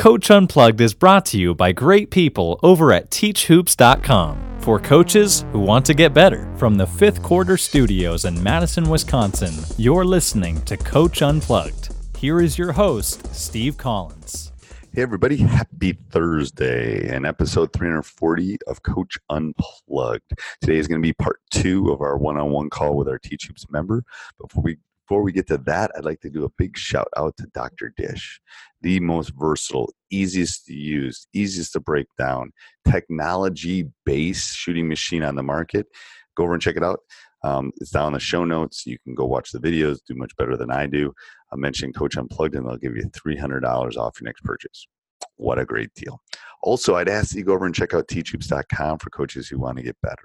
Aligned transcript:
Coach 0.00 0.30
Unplugged 0.30 0.80
is 0.80 0.94
brought 0.94 1.26
to 1.26 1.38
you 1.38 1.54
by 1.54 1.72
great 1.72 2.10
people 2.10 2.58
over 2.62 2.90
at 2.90 3.10
TeachHoops.com 3.10 4.60
for 4.60 4.80
coaches 4.80 5.44
who 5.52 5.60
want 5.60 5.84
to 5.84 5.92
get 5.92 6.14
better. 6.14 6.50
From 6.56 6.76
the 6.76 6.86
fifth 6.86 7.22
quarter 7.22 7.58
studios 7.58 8.24
in 8.24 8.42
Madison, 8.42 8.88
Wisconsin, 8.88 9.52
you're 9.76 10.06
listening 10.06 10.62
to 10.62 10.78
Coach 10.78 11.20
Unplugged. 11.20 11.94
Here 12.16 12.40
is 12.40 12.56
your 12.56 12.72
host, 12.72 13.34
Steve 13.34 13.76
Collins. 13.76 14.52
Hey, 14.94 15.02
everybody, 15.02 15.36
happy 15.36 15.92
Thursday 16.08 17.14
and 17.14 17.26
episode 17.26 17.70
340 17.74 18.56
of 18.68 18.82
Coach 18.82 19.18
Unplugged. 19.28 20.32
Today 20.62 20.78
is 20.78 20.88
going 20.88 21.02
to 21.02 21.06
be 21.06 21.12
part 21.12 21.40
two 21.50 21.90
of 21.92 22.00
our 22.00 22.16
one 22.16 22.38
on 22.38 22.48
one 22.48 22.70
call 22.70 22.96
with 22.96 23.06
our 23.06 23.18
Teach 23.18 23.48
Hoops 23.48 23.66
member. 23.70 24.02
Before 24.40 24.62
we 24.62 24.78
before 25.10 25.24
we 25.24 25.32
get 25.32 25.48
to 25.48 25.58
that, 25.58 25.90
I'd 25.96 26.04
like 26.04 26.20
to 26.20 26.30
do 26.30 26.44
a 26.44 26.50
big 26.56 26.78
shout 26.78 27.08
out 27.16 27.36
to 27.38 27.46
Dr. 27.52 27.92
Dish, 27.96 28.40
the 28.80 29.00
most 29.00 29.32
versatile, 29.36 29.92
easiest 30.08 30.66
to 30.66 30.72
use, 30.72 31.26
easiest 31.32 31.72
to 31.72 31.80
break 31.80 32.06
down, 32.16 32.52
technology 32.88 33.88
based 34.06 34.56
shooting 34.56 34.86
machine 34.88 35.24
on 35.24 35.34
the 35.34 35.42
market. 35.42 35.88
Go 36.36 36.44
over 36.44 36.52
and 36.52 36.62
check 36.62 36.76
it 36.76 36.84
out. 36.84 37.00
Um, 37.42 37.72
it's 37.80 37.90
down 37.90 38.06
in 38.06 38.12
the 38.12 38.20
show 38.20 38.44
notes. 38.44 38.86
You 38.86 38.98
can 39.02 39.16
go 39.16 39.24
watch 39.24 39.50
the 39.50 39.58
videos, 39.58 39.98
do 40.06 40.14
much 40.14 40.30
better 40.36 40.56
than 40.56 40.70
I 40.70 40.86
do. 40.86 41.12
I 41.52 41.56
mentioned 41.56 41.96
Coach 41.96 42.16
Unplugged, 42.16 42.54
and 42.54 42.64
they'll 42.64 42.76
give 42.76 42.94
you 42.96 43.02
$300 43.02 43.96
off 43.96 44.20
your 44.20 44.28
next 44.28 44.44
purchase. 44.44 44.86
What 45.34 45.58
a 45.58 45.64
great 45.64 45.92
deal. 45.94 46.22
Also, 46.62 46.94
I'd 46.94 47.08
ask 47.08 47.34
you 47.34 47.42
go 47.42 47.54
over 47.54 47.66
and 47.66 47.74
check 47.74 47.94
out 47.94 48.06
teachhoops.com 48.06 48.98
for 48.98 49.10
coaches 49.10 49.48
who 49.48 49.58
want 49.58 49.76
to 49.78 49.82
get 49.82 49.96
better. 50.04 50.22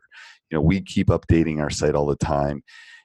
You 0.52 0.58
know, 0.58 0.62
we 0.62 0.80
keep 0.80 1.08
updating 1.08 1.60
our 1.60 1.72
site 1.72 1.96
all 1.96 2.06
the 2.06 2.16
time 2.18 2.62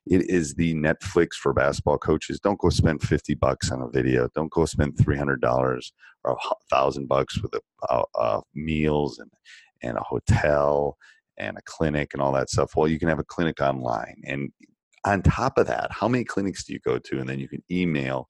it 0.07 0.29
is 0.31 0.55
the 0.55 0.75
Netflix 0.75 1.35
for 1.35 1.53
basketball 1.53 1.99
coaches. 1.99 2.41
Don't 2.41 2.59
go 2.59 2.71
spend 2.71 3.03
50 3.03 3.35
bucks 3.35 3.71
on 3.71 3.83
a 3.83 3.89
video. 3.89 4.29
Don't 4.35 4.51
go 4.51 4.65
spend 4.65 4.97
$300 4.97 5.93
or 6.25 6.33
a 6.33 6.55
thousand 6.71 7.07
bucks 7.07 7.41
with 7.41 7.55
a, 7.89 8.41
meals 8.55 9.19
and, 9.19 9.31
and 9.83 9.99
a 9.99 10.03
hotel 10.03 10.97
and 11.39 11.57
a 11.57 11.63
clinic 11.65 12.11
and 12.13 12.23
all 12.23 12.33
that 12.33 12.51
stuff. 12.51 12.73
Well, 12.77 12.89
you 12.89 12.99
can 12.99 13.09
have 13.09 13.19
a 13.19 13.25
clinic 13.25 13.61
online. 13.61 14.23
And 14.25 14.51
on 15.05 15.23
top 15.23 15.59
of 15.59 15.67
that, 15.67 15.91
how 15.91 16.09
many 16.09 16.25
clinics 16.25 16.65
do 16.65 16.73
you 16.73 16.81
go 16.81 16.99
to? 16.99 17.21
And 17.21 17.29
then 17.29 17.39
you 17.39 17.49
can 17.49 17.63
email 17.71 18.27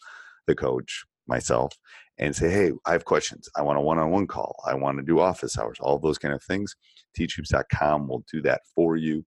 the 0.46 0.54
coach, 0.54 1.04
myself, 1.26 1.72
and 2.18 2.34
say, 2.34 2.50
hey, 2.50 2.72
I 2.84 2.92
have 2.92 3.04
questions. 3.04 3.48
I 3.56 3.62
want 3.62 3.78
a 3.78 3.80
one 3.80 3.98
on 3.98 4.10
one 4.10 4.26
call. 4.26 4.56
I 4.66 4.74
want 4.74 4.98
to 4.98 5.04
do 5.04 5.20
office 5.20 5.58
hours, 5.58 5.78
all 5.80 5.98
those 5.98 6.18
kind 6.18 6.34
of 6.34 6.42
things. 6.42 6.74
Teachhoops.com 7.18 8.08
will 8.08 8.24
do 8.30 8.42
that 8.42 8.60
for 8.74 8.96
you 8.96 9.24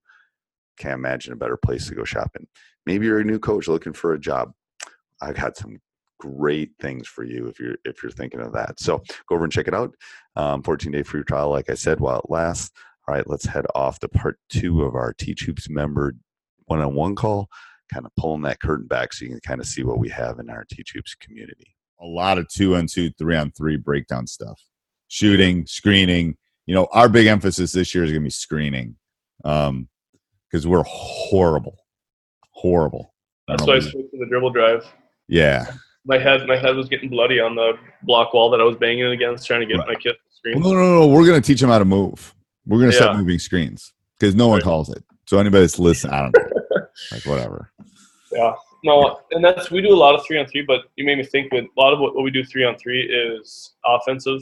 can't 0.76 0.94
imagine 0.94 1.32
a 1.32 1.36
better 1.36 1.56
place 1.56 1.88
to 1.88 1.94
go 1.94 2.04
shopping. 2.04 2.46
Maybe 2.86 3.06
you're 3.06 3.20
a 3.20 3.24
new 3.24 3.38
coach 3.38 3.68
looking 3.68 3.92
for 3.92 4.12
a 4.12 4.20
job. 4.20 4.52
I've 5.20 5.36
got 5.36 5.56
some 5.56 5.78
great 6.18 6.70
things 6.80 7.06
for 7.06 7.24
you 7.24 7.48
if 7.48 7.58
you're 7.58 7.76
if 7.84 8.02
you're 8.02 8.12
thinking 8.12 8.40
of 8.40 8.52
that. 8.52 8.80
So 8.80 8.98
go 9.28 9.34
over 9.34 9.44
and 9.44 9.52
check 9.52 9.68
it 9.68 9.74
out. 9.74 9.94
Um, 10.36 10.62
14 10.62 10.92
day 10.92 11.02
free 11.02 11.24
trial, 11.24 11.50
like 11.50 11.70
I 11.70 11.74
said, 11.74 12.00
while 12.00 12.20
it 12.20 12.30
lasts. 12.30 12.70
All 13.06 13.14
right, 13.14 13.28
let's 13.28 13.44
head 13.44 13.66
off 13.74 13.98
to 14.00 14.08
part 14.08 14.38
two 14.48 14.82
of 14.82 14.94
our 14.94 15.12
Teach 15.12 15.44
Hoops 15.44 15.68
member 15.68 16.14
one 16.66 16.80
on 16.80 16.94
one 16.94 17.14
call, 17.14 17.48
kind 17.92 18.06
of 18.06 18.12
pulling 18.16 18.42
that 18.42 18.60
curtain 18.60 18.86
back 18.86 19.12
so 19.12 19.24
you 19.24 19.30
can 19.30 19.40
kind 19.40 19.60
of 19.60 19.66
see 19.66 19.82
what 19.82 19.98
we 19.98 20.08
have 20.08 20.38
in 20.38 20.48
our 20.48 20.64
Teach 20.70 20.92
Hoops 20.94 21.14
community. 21.14 21.76
A 22.00 22.06
lot 22.06 22.38
of 22.38 22.48
two 22.48 22.76
on 22.76 22.86
two, 22.86 23.10
three 23.10 23.36
on 23.36 23.50
three 23.50 23.76
breakdown 23.76 24.26
stuff, 24.26 24.60
shooting, 25.08 25.66
screening. 25.66 26.36
You 26.66 26.74
know, 26.74 26.88
our 26.92 27.10
big 27.10 27.26
emphasis 27.26 27.72
this 27.72 27.94
year 27.94 28.04
is 28.04 28.10
going 28.10 28.22
to 28.22 28.26
be 28.26 28.30
screening. 28.30 28.96
Um, 29.44 29.88
because 30.54 30.68
we're 30.68 30.84
horrible, 30.84 31.76
horrible. 32.52 33.12
That's 33.48 33.66
why 33.66 33.74
I 33.74 33.80
switched 33.80 34.12
to 34.12 34.18
the 34.20 34.26
dribble 34.26 34.50
drive. 34.50 34.86
Yeah. 35.26 35.66
My 36.06 36.16
head, 36.16 36.46
my 36.46 36.56
head 36.56 36.76
was 36.76 36.88
getting 36.88 37.08
bloody 37.08 37.40
on 37.40 37.56
the 37.56 37.72
block 38.04 38.32
wall 38.32 38.50
that 38.50 38.60
I 38.60 38.62
was 38.62 38.76
banging 38.76 39.06
against, 39.06 39.48
trying 39.48 39.62
to 39.62 39.66
get 39.66 39.78
right. 39.78 39.88
my 39.88 39.94
kid 39.96 40.14
screen. 40.30 40.60
Well, 40.60 40.74
no, 40.74 40.78
no, 40.78 41.00
no. 41.00 41.06
We're 41.08 41.26
gonna 41.26 41.40
teach 41.40 41.60
them 41.60 41.70
how 41.70 41.80
to 41.80 41.84
move. 41.84 42.32
We're 42.66 42.78
gonna 42.78 42.92
yeah. 42.92 42.98
start 42.98 43.16
moving 43.16 43.40
screens 43.40 43.94
because 44.16 44.36
no 44.36 44.46
one 44.46 44.58
right. 44.58 44.64
calls 44.64 44.90
it. 44.90 45.02
So 45.26 45.40
anybody 45.40 45.62
that's 45.62 45.80
listening, 45.80 46.14
I 46.14 46.22
don't 46.22 46.36
know, 46.36 46.86
like 47.10 47.26
whatever. 47.26 47.72
Yeah. 48.30 48.52
No, 48.84 49.22
and 49.32 49.44
that's 49.44 49.72
we 49.72 49.82
do 49.82 49.92
a 49.92 49.96
lot 49.96 50.14
of 50.14 50.24
three 50.24 50.38
on 50.38 50.46
three, 50.46 50.62
but 50.62 50.82
you 50.94 51.04
made 51.04 51.18
me 51.18 51.24
think 51.24 51.50
that 51.50 51.64
a 51.64 51.80
lot 51.80 51.92
of 51.92 51.98
what, 51.98 52.14
what 52.14 52.22
we 52.22 52.30
do 52.30 52.44
three 52.44 52.64
on 52.64 52.76
three 52.76 53.02
is 53.02 53.72
offensive. 53.84 54.40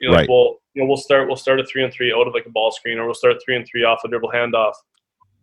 You 0.00 0.10
know, 0.10 0.16
right. 0.16 0.28
we'll 0.28 0.56
you 0.74 0.82
know 0.82 0.88
we'll 0.88 0.96
start 0.96 1.28
we'll 1.28 1.36
start 1.36 1.60
a 1.60 1.64
three 1.64 1.84
on 1.84 1.92
three 1.92 2.12
out 2.12 2.26
of 2.26 2.34
like 2.34 2.46
a 2.46 2.50
ball 2.50 2.72
screen, 2.72 2.98
or 2.98 3.04
we'll 3.04 3.14
start 3.14 3.36
three 3.44 3.54
and 3.54 3.64
three 3.64 3.84
off 3.84 4.00
a 4.04 4.08
dribble 4.08 4.32
handoff, 4.34 4.72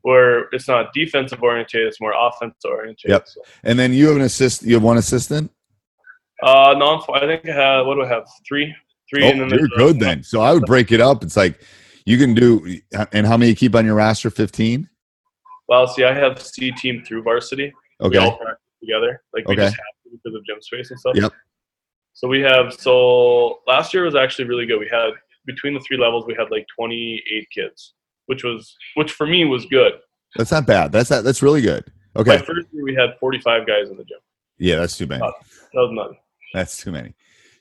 where 0.03 0.47
it's 0.51 0.67
not 0.67 0.93
defensive 0.93 1.41
oriented, 1.41 1.87
it's 1.87 2.01
more 2.01 2.13
offensive 2.17 2.71
oriented. 2.71 3.09
Yep. 3.09 3.27
So. 3.27 3.41
And 3.63 3.77
then 3.77 3.93
you 3.93 4.07
have 4.07 4.15
an 4.15 4.23
assist. 4.23 4.63
You 4.63 4.75
have 4.75 4.83
one 4.83 4.97
assistant. 4.97 5.51
Uh, 6.41 6.73
non. 6.77 7.01
I 7.13 7.19
think 7.21 7.47
I 7.47 7.53
have. 7.53 7.85
What 7.85 7.95
do 7.95 8.03
I 8.03 8.07
have? 8.07 8.23
Three. 8.47 8.73
Three. 9.09 9.25
Oh, 9.25 9.29
and 9.29 9.41
then 9.41 9.49
you're 9.49 9.67
good 9.77 9.99
then. 9.99 10.23
So 10.23 10.41
I 10.41 10.53
would 10.53 10.65
break 10.65 10.91
it 10.91 11.01
up. 11.01 11.23
It's 11.23 11.37
like 11.37 11.61
you 12.05 12.17
can 12.17 12.33
do. 12.33 12.79
And 13.11 13.27
how 13.27 13.37
many 13.37 13.49
you 13.49 13.55
keep 13.55 13.75
on 13.75 13.85
your 13.85 13.95
roster? 13.95 14.29
Fifteen. 14.29 14.89
Well, 15.67 15.87
see, 15.87 16.03
I 16.03 16.13
have 16.13 16.41
C 16.41 16.71
team 16.71 17.03
through 17.05 17.23
varsity. 17.23 17.73
Okay. 18.01 18.17
We 18.17 18.25
all 18.25 18.37
practice 18.37 18.57
together. 18.81 19.21
Like 19.33 19.47
we 19.47 19.53
okay. 19.53 19.65
just 19.65 19.75
have 19.75 20.11
to 20.11 20.17
because 20.17 20.35
of 20.35 20.45
gym 20.45 20.61
space 20.61 20.91
and 20.91 20.99
stuff. 20.99 21.15
Yep. 21.15 21.33
So 22.13 22.27
we 22.27 22.41
have. 22.41 22.73
So 22.73 23.59
last 23.67 23.93
year 23.93 24.03
was 24.03 24.15
actually 24.15 24.45
really 24.45 24.65
good. 24.65 24.79
We 24.79 24.89
had 24.91 25.11
between 25.45 25.73
the 25.73 25.79
three 25.81 25.97
levels, 25.97 26.25
we 26.25 26.35
had 26.37 26.49
like 26.51 26.65
28 26.77 27.47
kids 27.53 27.93
which 28.31 28.45
was 28.45 28.77
which 28.95 29.11
for 29.11 29.27
me 29.27 29.43
was 29.43 29.65
good. 29.65 29.91
That's 30.37 30.53
not 30.53 30.65
bad. 30.65 30.93
That's 30.93 31.09
not, 31.11 31.25
that's 31.25 31.41
really 31.41 31.59
good. 31.59 31.83
Okay. 32.15 32.37
My 32.37 32.37
first 32.37 32.67
year 32.71 32.81
we 32.81 32.95
had 32.95 33.09
45 33.19 33.67
guys 33.67 33.89
in 33.89 33.97
the 33.97 34.05
gym. 34.05 34.19
Yeah, 34.57 34.77
that's 34.77 34.97
too 34.97 35.05
many. 35.05 35.19
That 35.19 35.33
was 35.73 35.91
nothing. 35.91 36.17
That's 36.53 36.77
too 36.77 36.93
many. 36.93 37.13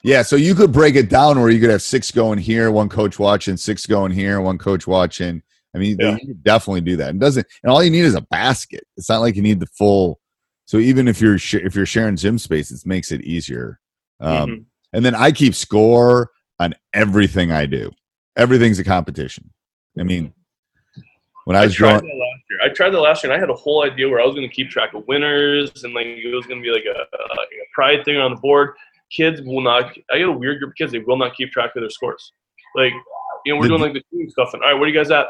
Yeah, 0.04 0.22
so 0.22 0.36
you 0.36 0.54
could 0.54 0.70
break 0.70 0.94
it 0.94 1.10
down 1.10 1.40
where 1.40 1.50
you 1.50 1.58
could 1.58 1.70
have 1.70 1.82
six 1.82 2.12
going 2.12 2.38
here, 2.38 2.70
one 2.70 2.88
coach 2.88 3.18
watching, 3.18 3.56
six 3.56 3.84
going 3.84 4.12
here, 4.12 4.40
one 4.40 4.58
coach 4.58 4.86
watching. 4.86 5.42
I 5.74 5.78
mean, 5.78 5.96
yeah. 5.98 6.18
you 6.22 6.34
definitely 6.34 6.82
do 6.82 6.96
that. 6.98 7.10
And 7.10 7.20
doesn't 7.20 7.48
and 7.64 7.72
all 7.72 7.82
you 7.82 7.90
need 7.90 8.04
is 8.04 8.14
a 8.14 8.20
basket. 8.20 8.86
It's 8.96 9.08
not 9.08 9.22
like 9.22 9.34
you 9.34 9.42
need 9.42 9.58
the 9.58 9.66
full. 9.66 10.20
So 10.66 10.78
even 10.78 11.08
if 11.08 11.20
you're 11.20 11.38
sh- 11.38 11.54
if 11.54 11.74
you're 11.74 11.84
sharing 11.84 12.14
gym 12.14 12.38
space, 12.38 12.70
it 12.70 12.86
makes 12.86 13.10
it 13.10 13.22
easier. 13.22 13.80
Um, 14.20 14.48
mm-hmm. 14.48 14.62
And 14.92 15.04
then 15.04 15.16
I 15.16 15.32
keep 15.32 15.56
score 15.56 16.30
on 16.60 16.76
everything 16.92 17.50
I 17.50 17.66
do. 17.66 17.90
Everything's 18.36 18.78
a 18.78 18.84
competition. 18.84 19.50
I 19.98 20.04
mean, 20.04 20.32
when 21.44 21.56
I 21.56 21.64
was 21.64 21.74
I 21.74 21.76
tried 21.76 22.00
growing, 22.00 22.18
last 22.18 22.42
year. 22.50 22.60
I 22.62 22.68
tried 22.74 22.90
that 22.90 23.00
last 23.00 23.24
year, 23.24 23.32
and 23.32 23.38
I 23.38 23.40
had 23.40 23.50
a 23.50 23.54
whole 23.54 23.84
idea 23.84 24.08
where 24.08 24.20
I 24.20 24.24
was 24.24 24.34
going 24.34 24.48
to 24.48 24.54
keep 24.54 24.70
track 24.70 24.94
of 24.94 25.06
winners, 25.08 25.70
and 25.84 25.94
like 25.94 26.06
it 26.06 26.34
was 26.34 26.46
going 26.46 26.60
to 26.60 26.64
be 26.64 26.72
like 26.72 26.84
a, 26.84 26.98
like 27.36 27.48
a 27.48 27.66
pride 27.74 28.04
thing 28.04 28.18
on 28.18 28.34
the 28.34 28.40
board. 28.40 28.74
kids 29.10 29.40
will 29.42 29.60
not. 29.60 29.96
I 30.10 30.18
get 30.18 30.28
a 30.28 30.32
weird 30.32 30.58
group 30.58 30.70
of 30.70 30.76
kids. 30.76 30.92
They 30.92 30.98
will 30.98 31.16
not 31.18 31.34
keep 31.34 31.50
track 31.50 31.72
of 31.76 31.82
their 31.82 31.90
scores. 31.90 32.32
Like, 32.74 32.92
you 33.44 33.52
know, 33.52 33.60
we're 33.60 33.68
doing 33.68 33.80
like 33.80 33.94
the 33.94 34.02
team 34.12 34.28
stuff, 34.30 34.54
and 34.54 34.62
all 34.62 34.68
right, 34.68 34.74
where 34.74 34.84
are 34.84 34.88
you 34.88 34.94
guys 34.94 35.10
at? 35.10 35.26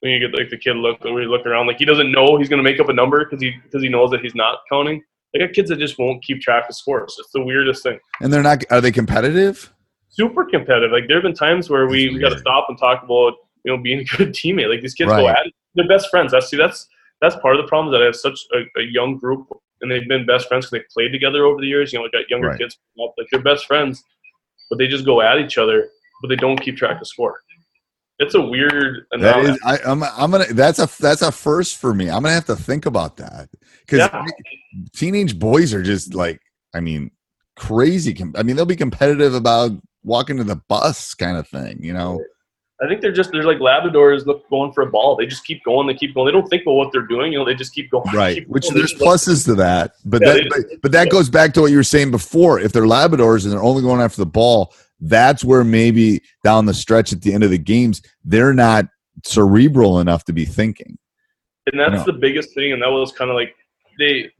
When 0.00 0.12
you 0.12 0.18
get 0.18 0.36
like 0.36 0.48
the 0.48 0.56
kid 0.56 0.76
look, 0.76 1.04
we 1.04 1.26
look 1.26 1.44
around, 1.44 1.66
like 1.66 1.76
he 1.76 1.84
doesn't 1.84 2.10
know 2.10 2.38
he's 2.38 2.48
gonna 2.48 2.62
make 2.62 2.80
up 2.80 2.88
a 2.88 2.92
number 2.92 3.24
because 3.24 3.40
he 3.42 3.50
because 3.62 3.82
he 3.82 3.88
knows 3.88 4.10
that 4.10 4.20
he's 4.20 4.34
not 4.34 4.60
counting. 4.70 5.02
I 5.34 5.38
got 5.38 5.52
kids 5.52 5.68
that 5.70 5.78
just 5.78 5.98
won't 5.98 6.22
keep 6.24 6.40
track 6.40 6.68
of 6.68 6.74
scores. 6.74 7.16
It's 7.18 7.30
the 7.32 7.42
weirdest 7.42 7.82
thing. 7.82 7.98
And 8.20 8.32
they're 8.32 8.42
not. 8.42 8.64
Are 8.70 8.80
they 8.80 8.92
competitive? 8.92 9.72
Super 10.08 10.44
competitive. 10.44 10.90
Like 10.90 11.06
there 11.06 11.18
have 11.18 11.22
been 11.22 11.34
times 11.34 11.70
where 11.70 11.86
we, 11.86 12.08
we 12.08 12.18
got 12.18 12.30
to 12.30 12.38
stop 12.38 12.66
and 12.68 12.76
talk 12.76 13.04
about 13.04 13.34
you 13.64 13.72
know 13.72 13.82
being 13.82 14.00
a 14.00 14.04
good 14.04 14.28
teammate. 14.34 14.68
Like 14.68 14.82
these 14.82 14.94
kids 14.94 15.10
right. 15.10 15.20
go 15.20 15.28
at 15.28 15.46
it. 15.46 15.54
They're 15.74 15.88
best 15.88 16.10
friends. 16.10 16.32
That's 16.32 16.48
see 16.48 16.56
that's 16.56 16.88
that's 17.20 17.36
part 17.36 17.56
of 17.56 17.62
the 17.62 17.68
problem 17.68 17.92
that 17.92 18.02
I 18.02 18.06
have 18.06 18.16
such 18.16 18.38
a, 18.54 18.80
a 18.80 18.82
young 18.82 19.18
group 19.18 19.46
and 19.80 19.90
they've 19.90 20.06
been 20.06 20.26
best 20.26 20.48
friends 20.48 20.66
because 20.66 20.84
they 20.84 21.02
played 21.02 21.12
together 21.12 21.44
over 21.44 21.60
the 21.60 21.66
years. 21.66 21.92
You 21.92 21.98
know, 21.98 22.04
like 22.04 22.12
got 22.12 22.30
younger 22.30 22.48
right. 22.48 22.58
kids 22.58 22.78
up, 23.02 23.14
like 23.16 23.26
they're 23.30 23.42
best 23.42 23.66
friends, 23.66 24.02
but 24.68 24.78
they 24.78 24.86
just 24.86 25.04
go 25.04 25.20
at 25.20 25.38
each 25.38 25.58
other, 25.58 25.88
but 26.20 26.28
they 26.28 26.36
don't 26.36 26.60
keep 26.60 26.76
track 26.76 27.00
of 27.00 27.06
score. 27.06 27.40
It's 28.18 28.34
a 28.34 28.40
weird. 28.40 29.06
That 29.18 29.44
is, 29.44 29.58
I, 29.64 29.78
am 29.78 30.02
I'm, 30.02 30.10
I'm 30.16 30.30
gonna. 30.30 30.52
That's 30.52 30.78
a 30.78 30.88
that's 31.00 31.22
a 31.22 31.32
first 31.32 31.78
for 31.78 31.94
me. 31.94 32.10
I'm 32.10 32.22
gonna 32.22 32.34
have 32.34 32.44
to 32.46 32.56
think 32.56 32.84
about 32.84 33.16
that 33.16 33.48
because 33.80 33.98
yeah. 33.98 34.24
teenage 34.94 35.38
boys 35.38 35.72
are 35.72 35.82
just 35.82 36.14
like, 36.14 36.40
I 36.74 36.80
mean, 36.80 37.10
crazy. 37.56 38.16
I 38.36 38.42
mean, 38.42 38.56
they'll 38.56 38.66
be 38.66 38.76
competitive 38.76 39.34
about 39.34 39.72
walking 40.02 40.36
to 40.36 40.44
the 40.44 40.56
bus 40.68 41.14
kind 41.14 41.38
of 41.38 41.48
thing. 41.48 41.82
You 41.82 41.94
know. 41.94 42.22
I 42.82 42.88
think 42.88 43.02
they're 43.02 43.12
just 43.12 43.30
they're 43.32 43.42
like 43.42 43.58
Labradors 43.58 44.24
look 44.24 44.48
going 44.48 44.72
for 44.72 44.82
a 44.82 44.90
ball. 44.90 45.14
They 45.14 45.26
just 45.26 45.44
keep 45.44 45.62
going. 45.64 45.86
They 45.86 45.94
keep 45.94 46.14
going. 46.14 46.26
They 46.26 46.32
don't 46.32 46.48
think 46.48 46.62
about 46.62 46.74
what 46.74 46.92
they're 46.92 47.06
doing. 47.06 47.32
You 47.32 47.38
know, 47.38 47.44
they 47.44 47.54
just 47.54 47.74
keep 47.74 47.90
going. 47.90 48.04
Right. 48.14 48.36
Keep 48.38 48.48
Which 48.48 48.64
going. 48.64 48.76
there's 48.76 48.94
pluses 48.94 49.44
to 49.44 49.54
that, 49.56 49.92
but 50.04 50.22
yeah, 50.22 50.32
that 50.32 50.46
but, 50.48 50.82
but, 50.82 50.92
that 50.92 51.10
goes 51.10 51.28
back 51.28 51.52
to 51.54 51.60
what 51.60 51.70
you 51.70 51.76
were 51.76 51.84
saying 51.84 52.10
before. 52.10 52.58
If 52.58 52.72
they're 52.72 52.84
Labradors 52.84 53.44
and 53.44 53.52
they're 53.52 53.62
only 53.62 53.82
going 53.82 54.00
after 54.00 54.16
the 54.16 54.26
ball, 54.26 54.74
that's 55.00 55.44
where 55.44 55.62
maybe 55.62 56.22
down 56.42 56.66
the 56.66 56.74
stretch 56.74 57.12
at 57.12 57.22
the 57.22 57.32
end 57.32 57.44
of 57.44 57.50
the 57.50 57.58
games 57.58 58.02
they're 58.24 58.54
not 58.54 58.86
cerebral 59.24 60.00
enough 60.00 60.24
to 60.24 60.32
be 60.32 60.44
thinking. 60.44 60.98
And 61.70 61.78
that's 61.78 62.04
the 62.04 62.12
biggest 62.14 62.54
thing. 62.54 62.72
And 62.72 62.82
that 62.82 62.90
was 62.90 63.12
kind 63.12 63.30
of 63.30 63.36
like 63.36 63.54
they 63.98 64.30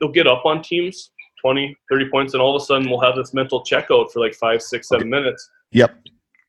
they'll 0.00 0.10
get 0.10 0.26
up 0.26 0.46
on 0.46 0.62
teams 0.62 1.10
20, 1.42 1.76
30 1.90 2.08
points, 2.10 2.32
and 2.34 2.42
all 2.42 2.56
of 2.56 2.62
a 2.62 2.64
sudden 2.64 2.88
we'll 2.88 3.00
have 3.00 3.16
this 3.16 3.34
mental 3.34 3.62
checkout 3.62 4.10
for 4.10 4.20
like 4.20 4.34
five, 4.34 4.62
six, 4.62 4.88
seven 4.88 5.12
okay. 5.12 5.22
minutes. 5.22 5.50
Yep 5.72 5.94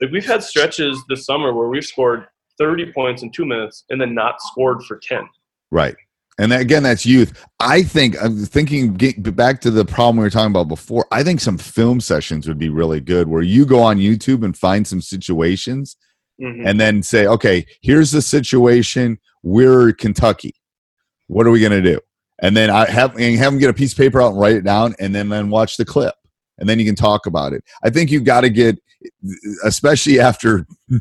like 0.02 0.12
we've 0.12 0.26
had 0.26 0.44
stretches 0.44 1.02
this 1.08 1.26
summer 1.26 1.54
where 1.54 1.70
we've 1.70 1.86
scored 1.86 2.26
30 2.58 2.92
points 2.92 3.24
in 3.24 3.32
two 3.32 3.46
minutes 3.46 3.86
and 3.90 4.02
then 4.02 4.14
not 4.14 4.42
scored 4.42 4.84
for 4.84 4.98
10. 4.98 5.28
Right. 5.72 5.96
And 6.40 6.52
again, 6.54 6.84
that's 6.84 7.06
youth. 7.06 7.46
I 7.60 7.84
think 7.84 8.22
I'm 8.22 8.46
thinking 8.46 8.94
back 8.96 9.62
to 9.62 9.72
the 9.72 9.86
problem 9.86 10.18
we 10.18 10.24
were 10.24 10.30
talking 10.30 10.52
about 10.52 10.68
before. 10.68 11.06
I 11.12 11.24
think 11.24 11.40
some 11.40 11.58
film 11.58 12.00
sessions 12.00 12.48
would 12.48 12.58
be 12.58 12.70
really 12.70 13.00
good 13.00 13.28
where 13.28 13.44
you 13.44 13.66
go 13.66 13.80
on 13.82 13.98
YouTube 13.98 14.44
and 14.44 14.58
find 14.58 14.88
some 14.88 15.02
situations 15.02 15.98
mm-hmm. 16.42 16.66
and 16.66 16.80
then 16.80 17.04
say, 17.04 17.28
okay, 17.28 17.66
here's 17.82 18.12
the 18.12 18.22
situation. 18.22 19.20
We're 19.44 19.94
Kentucky. 19.94 20.56
What 21.28 21.46
are 21.46 21.52
we 21.52 21.60
going 21.60 21.72
to 21.72 21.82
do? 21.82 22.00
And 22.42 22.58
then 22.58 22.72
I 22.72 22.90
have, 22.90 23.16
and 23.18 23.38
have 23.38 23.52
them 23.52 23.60
get 23.60 23.70
a 23.70 23.74
piece 23.74 23.92
of 23.92 24.00
paper 24.00 24.20
out 24.20 24.32
and 24.32 24.40
write 24.40 24.56
it 24.56 24.64
down 24.64 24.96
and 25.00 25.14
then, 25.14 25.30
then 25.30 25.50
watch 25.50 25.78
the 25.78 25.86
clip 25.86 26.16
and 26.62 26.70
then 26.70 26.80
you 26.80 26.86
can 26.86 26.96
talk 26.96 27.26
about 27.26 27.52
it. 27.52 27.64
I 27.84 27.90
think 27.90 28.12
you 28.12 28.22
got 28.22 28.42
to 28.42 28.50
get, 28.50 28.80
especially 29.66 30.20
after 30.20 30.66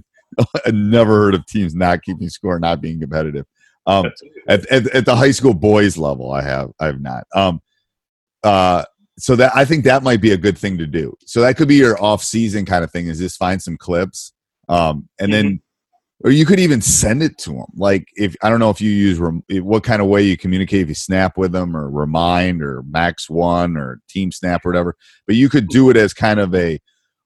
I 0.67 0.71
never 0.73 1.13
heard 1.13 1.35
of 1.35 1.47
teams 1.47 1.75
not 1.75 2.03
keeping 2.03 2.31
score, 2.31 2.59
not 2.59 2.81
being 2.81 2.99
competitive. 2.99 3.47
Um, 3.87 4.07
at, 4.49 4.67
at, 4.67 4.87
at, 4.89 5.05
the 5.05 5.15
high 5.15 5.31
school 5.31 5.55
boys 5.55 5.97
level, 5.97 6.33
I 6.33 6.43
have, 6.43 6.71
I 6.81 6.87
have 6.87 7.01
not. 7.01 7.25
Um, 7.35 7.61
uh, 8.43 8.85
so 9.19 9.37
that 9.37 9.53
I 9.55 9.67
think 9.67 9.85
that 9.85 10.03
might 10.03 10.23
be 10.23 10.33
a 10.33 10.39
good 10.39 10.57
thing 10.57 10.79
to 10.79 10.87
do. 10.87 11.15
So 11.27 11.43
that 11.43 11.57
could 11.57 11.69
be 11.69 11.77
your 11.77 12.03
off 12.03 12.25
season 12.25 12.65
kind 12.65 12.83
of 12.83 12.91
thing. 12.91 13.09
Is 13.09 13.19
just 13.19 13.39
find 13.39 13.61
some 13.61 13.77
clips, 13.77 14.33
um, 14.69 15.09
and 15.19 15.31
mm-hmm. 15.31 15.49
then 15.49 15.63
or 16.23 16.31
you 16.31 16.45
could 16.45 16.61
even 16.61 16.81
send 16.81 17.23
it 17.23 17.39
to 17.39 17.51
them. 17.51 17.67
Like 17.77 18.09
if 18.17 18.37
I 18.43 18.51
don't 18.51 18.61
know 18.61 18.71
if 18.71 18.81
you 18.81 18.91
use 18.91 19.19
rem, 19.19 19.43
eh, 19.51 19.61
what 19.61 19.85
kind 19.85 20.03
of 20.03 20.09
way 20.09 20.23
you 20.23 20.37
communicate, 20.37 20.83
if 20.83 20.89
you 20.89 20.95
snap 20.95 21.39
with 21.39 21.53
them 21.53 21.77
or 21.77 21.91
remind 21.91 22.63
or 22.63 22.83
MaxOne 22.83 23.79
or 23.79 24.01
TeamSnap 24.15 24.61
or 24.65 24.71
whatever, 24.71 24.97
but 25.27 25.37
you 25.37 25.49
could 25.49 25.69
do 25.69 25.91
it 25.91 25.97
as 25.97 26.13
kind 26.13 26.39
of 26.39 26.55
a 26.55 26.79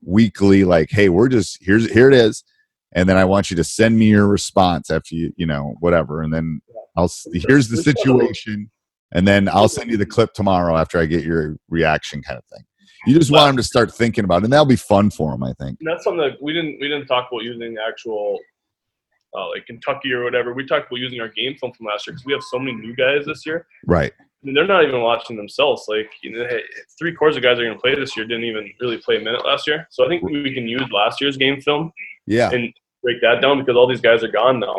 weekly, 0.03 0.65
like, 0.65 0.91
hey, 0.91 1.09
we're 1.09 1.29
just 1.29 1.59
here's 1.61 1.91
here 1.91 2.09
it 2.09 2.15
is, 2.15 2.45
and 2.93 3.09
then 3.09 3.17
I 3.17 3.25
want 3.25 3.51
you 3.51 3.57
to 3.57 3.65
send 3.65 3.99
me 3.99 4.07
your 4.07 4.29
response 4.29 4.91
after 4.91 5.15
you 5.15 5.33
you 5.37 5.47
know 5.47 5.75
whatever, 5.81 6.23
and 6.23 6.33
then 6.33 6.61
I'll 6.97 7.11
here's 7.49 7.69
the 7.69 7.83
situation, 7.83 8.71
and 9.13 9.27
then 9.27 9.49
I'll 9.49 9.69
send 9.69 9.91
you 9.91 9.97
the 9.97 10.07
clip 10.07 10.35
tomorrow 10.35 10.77
after 10.77 10.99
I 10.99 11.07
get 11.07 11.25
your 11.25 11.57
reaction, 11.69 12.23
kind 12.23 12.39
of 12.39 12.45
thing. 12.45 12.65
You 13.07 13.19
just 13.19 13.31
want 13.31 13.49
them 13.49 13.57
to 13.59 13.63
start 13.63 13.93
thinking 13.93 14.25
about 14.25 14.43
it, 14.43 14.45
and 14.45 14.53
that'll 14.53 14.65
be 14.65 14.77
fun 14.77 15.11
for 15.11 15.33
them, 15.33 15.43
I 15.43 15.53
think. 15.55 15.79
And 15.81 15.91
that's 15.91 16.05
something 16.05 16.23
that 16.23 16.41
we 16.41 16.53
didn't 16.53 16.79
we 16.81 16.89
didn't 16.89 17.07
talk 17.07 17.29
about 17.31 17.43
using 17.43 17.77
actual 17.87 18.39
uh, 19.35 19.49
like 19.51 19.67
Kentucky 19.67 20.13
or 20.13 20.25
whatever. 20.25 20.53
We 20.53 20.67
talked 20.67 20.87
about 20.89 21.01
using 21.01 21.21
our 21.21 21.29
game 21.29 21.57
film 21.57 21.73
from 21.73 21.87
last 21.87 22.07
year 22.07 22.15
because 22.15 22.27
we 22.27 22.33
have 22.33 22.43
so 22.43 22.59
many 22.59 22.73
new 22.73 22.95
guys 22.95 23.27
this 23.27 23.45
year. 23.45 23.67
Right. 23.87 24.13
I 24.19 24.47
mean, 24.47 24.55
they're 24.55 24.67
not 24.67 24.85
even 24.85 25.01
watching 25.01 25.37
themselves. 25.37 25.87
Like, 25.89 26.11
you 26.23 26.33
know, 26.33 26.47
hey, 26.47 26.61
three 26.99 27.15
quarters 27.15 27.37
of 27.37 27.43
guys 27.43 27.59
are 27.59 27.65
going 27.65 27.75
to 27.75 27.81
play 27.81 27.95
this 27.95 28.17
year 28.17 28.27
didn't 28.27 28.45
even 28.45 28.71
really 28.81 28.99
play 28.99 29.17
a 29.17 29.21
minute 29.21 29.45
last 29.45 29.67
year. 29.67 29.87
So 29.91 30.05
I 30.05 30.09
think 30.09 30.23
we 30.23 30.53
can 30.53 30.69
use 30.69 30.85
last 30.93 31.21
year's 31.21 31.37
game 31.37 31.61
film. 31.61 31.93
Yeah. 32.27 32.51
And 32.51 32.73
break 33.03 33.21
that 33.23 33.41
down 33.41 33.59
because 33.59 33.77
all 33.77 33.87
these 33.87 34.01
guys 34.01 34.23
are 34.23 34.29
gone 34.29 34.61
now. 34.61 34.77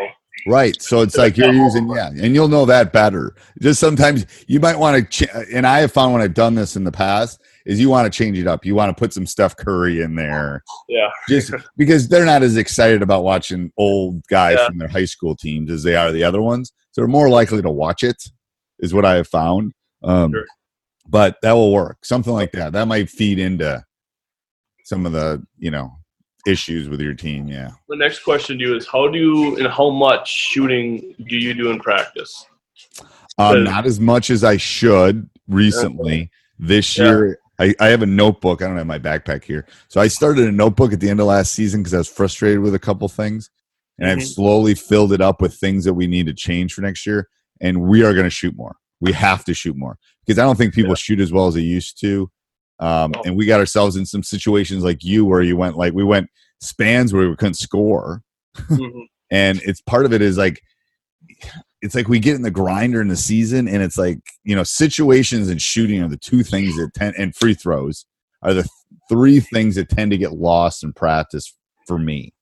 Right. 0.48 0.80
So 0.82 1.02
it's 1.02 1.18
like 1.18 1.38
you're 1.38 1.54
using, 1.54 1.90
yeah, 1.90 2.10
and 2.10 2.36
you'll 2.36 2.48
know 2.48 2.66
that 2.66 2.94
better. 2.94 3.36
Just 3.62 3.80
sometimes 3.80 4.26
you 4.48 4.60
might 4.60 4.78
want 4.78 4.98
to, 5.12 5.26
ch- 5.26 5.30
and 5.54 5.66
I 5.66 5.80
have 5.80 5.92
found 5.92 6.14
when 6.14 6.22
I've 6.22 6.34
done 6.34 6.56
this 6.56 6.76
in 6.76 6.84
the 6.84 6.92
past, 6.92 7.42
is 7.66 7.80
you 7.80 7.90
want 7.90 8.12
to 8.12 8.16
change 8.16 8.38
it 8.38 8.48
up. 8.48 8.66
You 8.66 8.76
want 8.76 8.96
to 8.96 9.00
put 9.00 9.14
some 9.14 9.26
Steph 9.26 9.58
Curry 9.58 10.02
in 10.02 10.16
there. 10.16 10.64
Yeah. 10.88 11.10
Just 11.28 11.54
because 11.78 12.08
they're 12.08 12.26
not 12.26 12.44
as 12.44 12.58
excited 12.58 13.02
about 13.02 13.24
watching 13.24 13.72
old 13.78 14.26
guys 14.28 14.58
yeah. 14.60 14.68
from 14.68 14.78
their 14.78 14.88
high 14.88 15.06
school 15.06 15.36
teams 15.36 15.72
as 15.72 15.84
they 15.84 15.96
are 15.96 16.12
the 16.12 16.24
other 16.24 16.42
ones. 16.42 16.72
So 16.92 17.02
they're 17.02 17.08
more 17.08 17.30
likely 17.30 17.62
to 17.62 17.72
watch 17.72 18.04
it, 18.04 18.24
is 18.80 18.94
what 18.94 19.06
I 19.06 19.16
have 19.16 19.28
found. 19.28 19.74
Um, 20.04 20.32
sure. 20.32 20.46
But 21.08 21.38
that 21.42 21.54
will 21.54 21.74
work. 21.74 22.06
Something 22.06 22.34
like 22.34 22.52
that. 22.54 22.74
That 22.74 22.88
might 22.88 23.10
feed 23.10 23.40
into 23.40 23.84
some 24.84 25.06
of 25.06 25.12
the, 25.12 25.44
you 25.58 25.72
know, 25.72 25.92
issues 26.48 26.88
with 26.88 27.02
your 27.02 27.16
team. 27.16 27.48
Yeah. 27.48 27.72
The 27.90 27.98
next 27.98 28.20
question 28.20 28.60
to 28.60 28.64
you 28.64 28.76
is 28.76 28.88
how 28.88 29.08
do 29.08 29.18
you 29.18 29.58
and 29.58 29.68
how 29.68 29.90
much 29.90 30.32
shooting 30.32 31.16
do 31.28 31.38
you 31.38 31.54
do 31.56 31.72
in 31.72 31.80
practice? 31.80 32.46
Uh, 33.38 33.56
not 33.56 33.86
as 33.86 34.00
much 34.00 34.30
as 34.30 34.44
I 34.44 34.58
should 34.58 35.28
recently. 35.48 36.30
This 36.58 36.98
year, 36.98 37.40
I, 37.60 37.74
I 37.80 37.88
have 37.88 38.02
a 38.02 38.08
notebook. 38.08 38.62
I 38.62 38.68
don't 38.68 38.78
have 38.78 38.88
my 38.88 39.00
backpack 39.00 39.44
here. 39.44 39.66
So 39.88 40.02
I 40.02 40.08
started 40.08 40.48
a 40.48 40.52
notebook 40.52 40.94
at 40.94 41.00
the 41.00 41.10
end 41.10 41.20
of 41.20 41.28
last 41.28 41.54
season 41.54 41.82
because 41.82 41.94
I 41.94 42.00
was 42.00 42.10
frustrated 42.10 42.60
with 42.60 42.76
a 42.76 42.80
couple 42.80 43.08
things. 43.08 43.50
And 43.98 44.10
mm-hmm. 44.10 44.20
I've 44.20 44.28
slowly 44.28 44.76
filled 44.76 45.14
it 45.14 45.22
up 45.22 45.42
with 45.42 45.54
things 45.54 45.86
that 45.86 45.94
we 45.94 46.08
need 46.08 46.26
to 46.26 46.34
change 46.34 46.74
for 46.74 46.82
next 46.82 47.06
year. 47.06 47.30
And 47.62 47.82
we 47.82 48.04
are 48.04 48.14
going 48.14 48.26
to 48.26 48.30
shoot 48.30 48.56
more. 48.56 48.76
We 49.00 49.14
have 49.14 49.46
to 49.46 49.54
shoot 49.54 49.78
more 49.78 49.98
because 50.26 50.40
I 50.40 50.44
don't 50.44 50.58
think 50.58 50.74
people 50.74 50.92
yeah. 50.92 50.96
shoot 50.96 51.20
as 51.20 51.32
well 51.32 51.48
as 51.48 51.54
they 51.54 51.62
used 51.62 52.00
to. 52.02 52.30
Um, 52.80 53.14
oh. 53.16 53.22
And 53.26 53.38
we 53.38 53.46
got 53.46 53.60
ourselves 53.60 53.96
in 53.96 54.06
some 54.06 54.24
situations 54.24 54.84
like 54.84 55.04
you 55.04 55.26
where 55.26 55.42
you 55.42 55.56
went 55.56 55.78
like 55.78 55.94
we 55.94 56.04
went 56.04 56.30
spans 56.60 57.14
where 57.14 57.30
we 57.30 57.36
couldn't 57.36 57.56
score. 57.56 58.22
Mm-hmm. 58.58 59.00
and 59.32 59.62
it's 59.64 59.82
part 59.82 60.06
of 60.06 60.14
it 60.14 60.22
is 60.22 60.38
like 60.38 60.62
it's 61.86 61.96
like 61.96 62.08
we 62.08 62.20
get 62.20 62.36
in 62.36 62.42
the 62.42 62.52
grinder 62.52 63.02
in 63.02 63.08
the 63.08 63.16
season 63.16 63.68
and 63.68 63.82
it's 63.82 63.98
like 63.98 64.20
you 64.44 64.56
know 64.56 64.64
situations 64.64 65.50
and 65.50 65.62
shooting 65.62 66.02
are 66.02 66.10
the 66.10 66.18
two 66.18 66.44
things 66.44 66.76
that 66.76 66.94
tend 66.94 67.16
and 67.18 67.36
free 67.36 67.54
throws 67.54 68.06
are 68.42 68.54
the 68.54 68.64
th- 68.64 68.70
three 69.10 69.40
things 69.40 69.76
that 69.76 69.90
tend 69.90 70.12
to 70.12 70.18
get 70.18 70.34
lost 70.34 70.84
in 70.84 70.92
practice 70.92 71.56
for 71.88 72.00
me. 72.00 72.34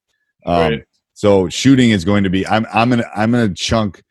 Um, 0.45 0.55
right. 0.55 0.83
so 1.13 1.49
shooting 1.49 1.91
is 1.91 2.03
going 2.03 2.23
to 2.23 2.29
be 2.29 2.45
i'm 2.47 2.65
i'm 2.73 2.89
gonna 2.89 3.09
i'm 3.15 3.31
gonna 3.31 3.53
chunk 3.53 4.01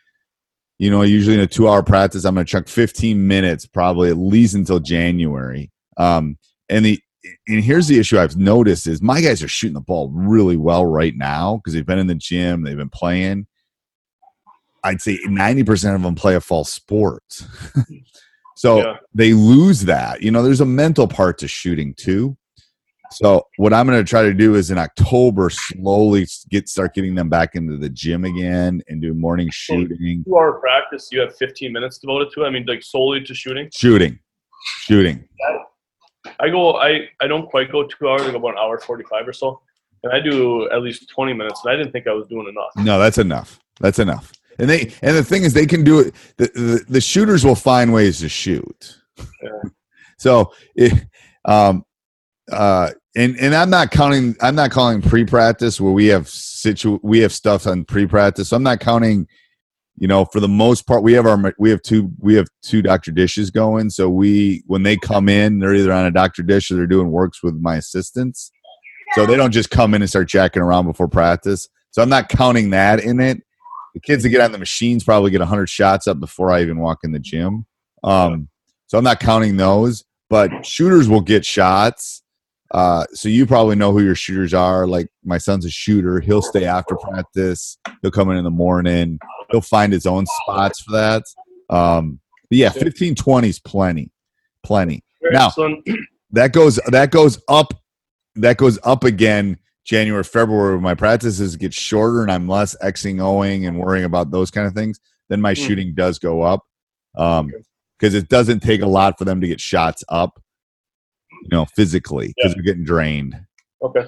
you 0.78 0.90
know 0.90 1.02
usually 1.02 1.34
in 1.34 1.40
a 1.40 1.46
two 1.46 1.68
hour 1.68 1.82
practice 1.82 2.24
i'm 2.24 2.34
gonna 2.34 2.44
chunk 2.44 2.68
15 2.68 3.26
minutes 3.26 3.66
probably 3.66 4.10
at 4.10 4.16
least 4.16 4.54
until 4.54 4.78
january. 4.80 5.70
Um, 5.98 6.38
and 6.68 6.84
the 6.84 7.00
and 7.46 7.62
here's 7.62 7.86
the 7.86 7.98
issue 7.98 8.18
I've 8.18 8.36
noticed 8.36 8.86
is 8.86 9.00
my 9.00 9.20
guys 9.20 9.42
are 9.42 9.48
shooting 9.48 9.74
the 9.74 9.80
ball 9.80 10.10
really 10.10 10.56
well 10.56 10.84
right 10.84 11.14
now 11.16 11.56
because 11.56 11.74
they've 11.74 11.86
been 11.86 11.98
in 11.98 12.08
the 12.08 12.14
gym, 12.14 12.62
they've 12.62 12.76
been 12.76 12.88
playing, 12.88 13.46
I'd 14.84 15.00
say 15.00 15.18
90% 15.26 15.94
of 15.94 16.02
them 16.02 16.14
play 16.14 16.34
a 16.34 16.40
false 16.40 16.72
sport. 16.72 17.22
so 18.56 18.78
yeah. 18.78 18.96
they 19.14 19.32
lose 19.32 19.82
that. 19.82 20.22
You 20.22 20.30
know, 20.30 20.42
there's 20.42 20.60
a 20.60 20.66
mental 20.66 21.06
part 21.06 21.38
to 21.38 21.48
shooting 21.48 21.94
too. 21.94 22.36
So 23.12 23.46
what 23.56 23.72
I'm 23.72 23.86
going 23.86 24.02
to 24.02 24.08
try 24.08 24.22
to 24.22 24.32
do 24.32 24.54
is 24.54 24.70
in 24.70 24.78
October, 24.78 25.50
slowly 25.50 26.26
get 26.50 26.68
start 26.68 26.94
getting 26.94 27.14
them 27.14 27.28
back 27.28 27.54
into 27.54 27.76
the 27.76 27.90
gym 27.90 28.24
again 28.24 28.82
and 28.88 29.02
do 29.02 29.12
morning 29.14 29.50
shooting. 29.52 30.24
Two 30.24 30.36
hour 30.36 30.54
practice, 30.60 31.08
you 31.12 31.20
have 31.20 31.36
15 31.36 31.72
minutes 31.72 31.98
devoted 31.98 32.32
to. 32.32 32.44
it. 32.44 32.46
I 32.46 32.50
mean, 32.50 32.64
like 32.66 32.82
solely 32.82 33.22
to 33.22 33.34
shooting. 33.34 33.68
Shooting, 33.74 34.18
shooting. 34.78 35.28
I 36.40 36.48
go. 36.48 36.76
I 36.76 37.08
I 37.20 37.26
don't 37.26 37.48
quite 37.48 37.70
go 37.70 37.86
two 37.86 38.08
hours. 38.08 38.22
I 38.22 38.30
go 38.30 38.38
about 38.38 38.52
an 38.52 38.58
hour 38.58 38.78
45 38.78 39.28
or 39.28 39.32
so, 39.32 39.60
and 40.04 40.12
I 40.12 40.20
do 40.20 40.70
at 40.70 40.82
least 40.82 41.10
20 41.10 41.34
minutes. 41.34 41.60
And 41.64 41.72
I 41.72 41.76
didn't 41.76 41.92
think 41.92 42.06
I 42.06 42.12
was 42.12 42.26
doing 42.28 42.48
enough. 42.48 42.70
No, 42.76 42.98
that's 42.98 43.18
enough. 43.18 43.60
That's 43.80 43.98
enough. 43.98 44.32
And 44.58 44.68
they 44.68 44.92
and 45.02 45.16
the 45.16 45.24
thing 45.24 45.44
is, 45.44 45.54
they 45.54 45.66
can 45.66 45.84
do 45.84 46.00
it. 46.00 46.14
The, 46.36 46.46
the, 46.54 46.84
the 46.88 47.00
shooters 47.00 47.44
will 47.44 47.54
find 47.54 47.92
ways 47.92 48.20
to 48.20 48.28
shoot. 48.28 48.98
Yeah. 49.42 49.70
so 50.18 50.52
it, 50.74 51.06
Um, 51.44 51.84
uh, 52.50 52.90
and 53.14 53.36
and 53.38 53.54
I'm 53.54 53.70
not 53.70 53.90
counting. 53.90 54.36
I'm 54.40 54.54
not 54.54 54.70
calling 54.70 55.02
pre-practice 55.02 55.80
where 55.80 55.92
we 55.92 56.06
have 56.06 56.28
situ. 56.28 56.98
We 57.02 57.20
have 57.20 57.32
stuff 57.32 57.66
on 57.66 57.84
pre-practice. 57.84 58.48
So 58.48 58.56
I'm 58.56 58.62
not 58.62 58.80
counting. 58.80 59.26
You 59.98 60.08
know, 60.08 60.24
for 60.24 60.40
the 60.40 60.48
most 60.48 60.86
part, 60.86 61.02
we 61.02 61.12
have 61.12 61.26
our 61.26 61.54
we 61.58 61.68
have 61.70 61.82
two 61.82 62.10
we 62.18 62.34
have 62.34 62.48
two 62.62 62.80
doctor 62.80 63.12
dishes 63.12 63.50
going. 63.50 63.90
So 63.90 64.08
we 64.08 64.62
when 64.66 64.82
they 64.82 64.96
come 64.96 65.28
in, 65.28 65.58
they're 65.58 65.74
either 65.74 65.92
on 65.92 66.06
a 66.06 66.10
doctor 66.10 66.42
dish 66.42 66.70
or 66.70 66.76
they're 66.76 66.86
doing 66.86 67.10
works 67.10 67.42
with 67.42 67.54
my 67.56 67.76
assistants. 67.76 68.50
So 69.14 69.26
they 69.26 69.36
don't 69.36 69.52
just 69.52 69.70
come 69.70 69.92
in 69.92 70.00
and 70.00 70.08
start 70.08 70.28
jacking 70.28 70.62
around 70.62 70.86
before 70.86 71.08
practice. 71.08 71.68
So 71.90 72.00
I'm 72.00 72.08
not 72.08 72.30
counting 72.30 72.70
that 72.70 73.00
in 73.00 73.20
it. 73.20 73.42
The 73.94 74.00
kids 74.00 74.22
that 74.22 74.30
get 74.30 74.40
on 74.40 74.52
the 74.52 74.58
machines 74.58 75.04
probably 75.04 75.30
get 75.30 75.40
100 75.40 75.68
shots 75.68 76.06
up 76.06 76.18
before 76.18 76.50
I 76.50 76.62
even 76.62 76.78
walk 76.78 77.00
in 77.04 77.12
the 77.12 77.18
gym. 77.18 77.66
Um, 78.02 78.48
so 78.86 78.98
I'm 78.98 79.04
not 79.04 79.20
counting 79.20 79.56
those. 79.56 80.04
But 80.30 80.64
shooters 80.64 81.10
will 81.10 81.20
get 81.20 81.44
shots 81.44 82.22
uh, 82.72 83.04
so 83.12 83.28
you 83.28 83.44
probably 83.46 83.76
know 83.76 83.92
who 83.92 84.02
your 84.02 84.14
shooters 84.14 84.54
are. 84.54 84.86
Like 84.86 85.08
my 85.24 85.38
son's 85.38 85.66
a 85.66 85.70
shooter. 85.70 86.20
He'll 86.20 86.42
stay 86.42 86.64
after 86.64 86.96
practice. 86.96 87.78
He'll 88.00 88.10
come 88.10 88.30
in 88.30 88.38
in 88.38 88.44
the 88.44 88.50
morning. 88.50 89.18
He'll 89.50 89.60
find 89.60 89.92
his 89.92 90.06
own 90.06 90.24
spots 90.26 90.80
for 90.80 90.92
that. 90.92 91.22
Um, 91.68 92.18
but 92.48 92.58
yeah, 92.58 92.70
15, 92.70 93.14
20 93.14 93.48
is 93.48 93.58
plenty, 93.60 94.10
plenty. 94.62 95.04
Now 95.22 95.52
that 96.30 96.52
goes 96.52 96.80
that 96.86 97.10
goes 97.10 97.40
up 97.48 97.74
that 98.36 98.56
goes 98.56 98.78
up 98.82 99.04
again 99.04 99.58
January, 99.84 100.24
February. 100.24 100.80
My 100.80 100.94
practices 100.94 101.56
get 101.56 101.74
shorter 101.74 102.22
and 102.22 102.30
I'm 102.30 102.48
less 102.48 102.76
xing, 102.82 103.16
oing, 103.16 103.66
and 103.66 103.78
worrying 103.78 104.04
about 104.04 104.30
those 104.30 104.50
kind 104.50 104.66
of 104.66 104.74
things, 104.74 105.00
then 105.28 105.40
my 105.40 105.54
mm. 105.54 105.66
shooting 105.66 105.94
does 105.94 106.18
go 106.18 106.42
up. 106.42 106.64
Um, 107.16 107.52
because 107.98 108.14
it 108.14 108.28
doesn't 108.28 108.60
take 108.60 108.82
a 108.82 108.86
lot 108.86 109.16
for 109.16 109.24
them 109.24 109.40
to 109.40 109.46
get 109.46 109.60
shots 109.60 110.02
up 110.08 110.42
you 111.42 111.48
know, 111.50 111.64
physically 111.76 112.32
because 112.36 112.52
yeah. 112.52 112.58
we're 112.58 112.64
getting 112.64 112.84
drained. 112.84 113.38
Okay. 113.82 114.06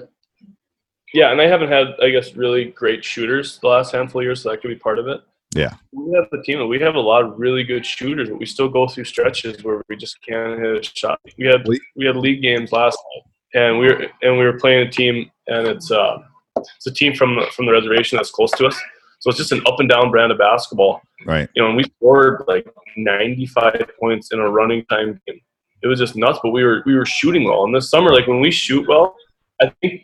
Yeah, 1.13 1.31
and 1.31 1.41
I 1.41 1.47
haven't 1.47 1.69
had, 1.69 1.87
I 2.01 2.09
guess, 2.09 2.35
really 2.35 2.65
great 2.65 3.03
shooters 3.03 3.59
the 3.59 3.67
last 3.67 3.91
handful 3.91 4.21
of 4.21 4.25
years, 4.25 4.41
so 4.41 4.49
that 4.49 4.61
could 4.61 4.69
be 4.69 4.75
part 4.75 4.99
of 4.99 5.07
it. 5.07 5.21
Yeah. 5.53 5.73
We 5.93 6.13
have 6.15 6.27
a 6.33 6.41
team. 6.43 6.67
We 6.67 6.79
have 6.79 6.95
a 6.95 6.99
lot 6.99 7.23
of 7.23 7.39
really 7.39 7.63
good 7.63 7.85
shooters, 7.85 8.29
but 8.29 8.39
we 8.39 8.45
still 8.45 8.67
go 8.67 8.87
through 8.87 9.05
stretches 9.05 9.63
where 9.63 9.81
we 9.87 9.95
just 9.95 10.21
can't 10.21 10.59
hit 10.59 10.79
a 10.79 10.83
shot. 10.83 11.19
We 11.37 11.45
had 11.45 11.65
we 11.95 12.05
had 12.05 12.17
league 12.17 12.41
games 12.41 12.71
last 12.71 12.97
night, 13.13 13.61
and 13.61 13.79
we 13.79 13.87
were 13.87 14.07
and 14.21 14.37
we 14.37 14.43
were 14.43 14.59
playing 14.59 14.87
a 14.87 14.91
team, 14.91 15.31
and 15.47 15.67
it's 15.67 15.91
uh, 15.91 16.17
it's 16.57 16.87
a 16.87 16.93
team 16.93 17.15
from 17.15 17.35
the, 17.35 17.47
from 17.55 17.65
the 17.65 17.71
reservation 17.71 18.17
that's 18.17 18.31
close 18.31 18.51
to 18.51 18.67
us. 18.67 18.79
So 19.19 19.29
it's 19.29 19.39
just 19.39 19.51
an 19.51 19.61
up 19.65 19.79
and 19.79 19.89
down 19.89 20.11
brand 20.11 20.31
of 20.31 20.37
basketball. 20.37 21.01
Right. 21.25 21.49
You 21.55 21.63
know, 21.63 21.69
and 21.69 21.77
we 21.77 21.83
scored 21.83 22.43
like 22.47 22.67
95 22.97 23.89
points 23.99 24.31
in 24.31 24.39
a 24.39 24.49
running 24.49 24.85
time 24.85 25.19
game 25.27 25.41
it 25.85 25.87
was 25.87 25.99
just 25.99 26.15
nuts. 26.15 26.39
But 26.41 26.51
we 26.51 26.63
were 26.63 26.83
we 26.85 26.95
were 26.95 27.05
shooting 27.05 27.45
well. 27.45 27.63
And 27.63 27.73
this 27.73 27.89
summer, 27.89 28.11
like 28.11 28.27
when 28.27 28.39
we 28.39 28.51
shoot 28.51 28.87
well, 28.87 29.15
I 29.61 29.71
think 29.81 30.01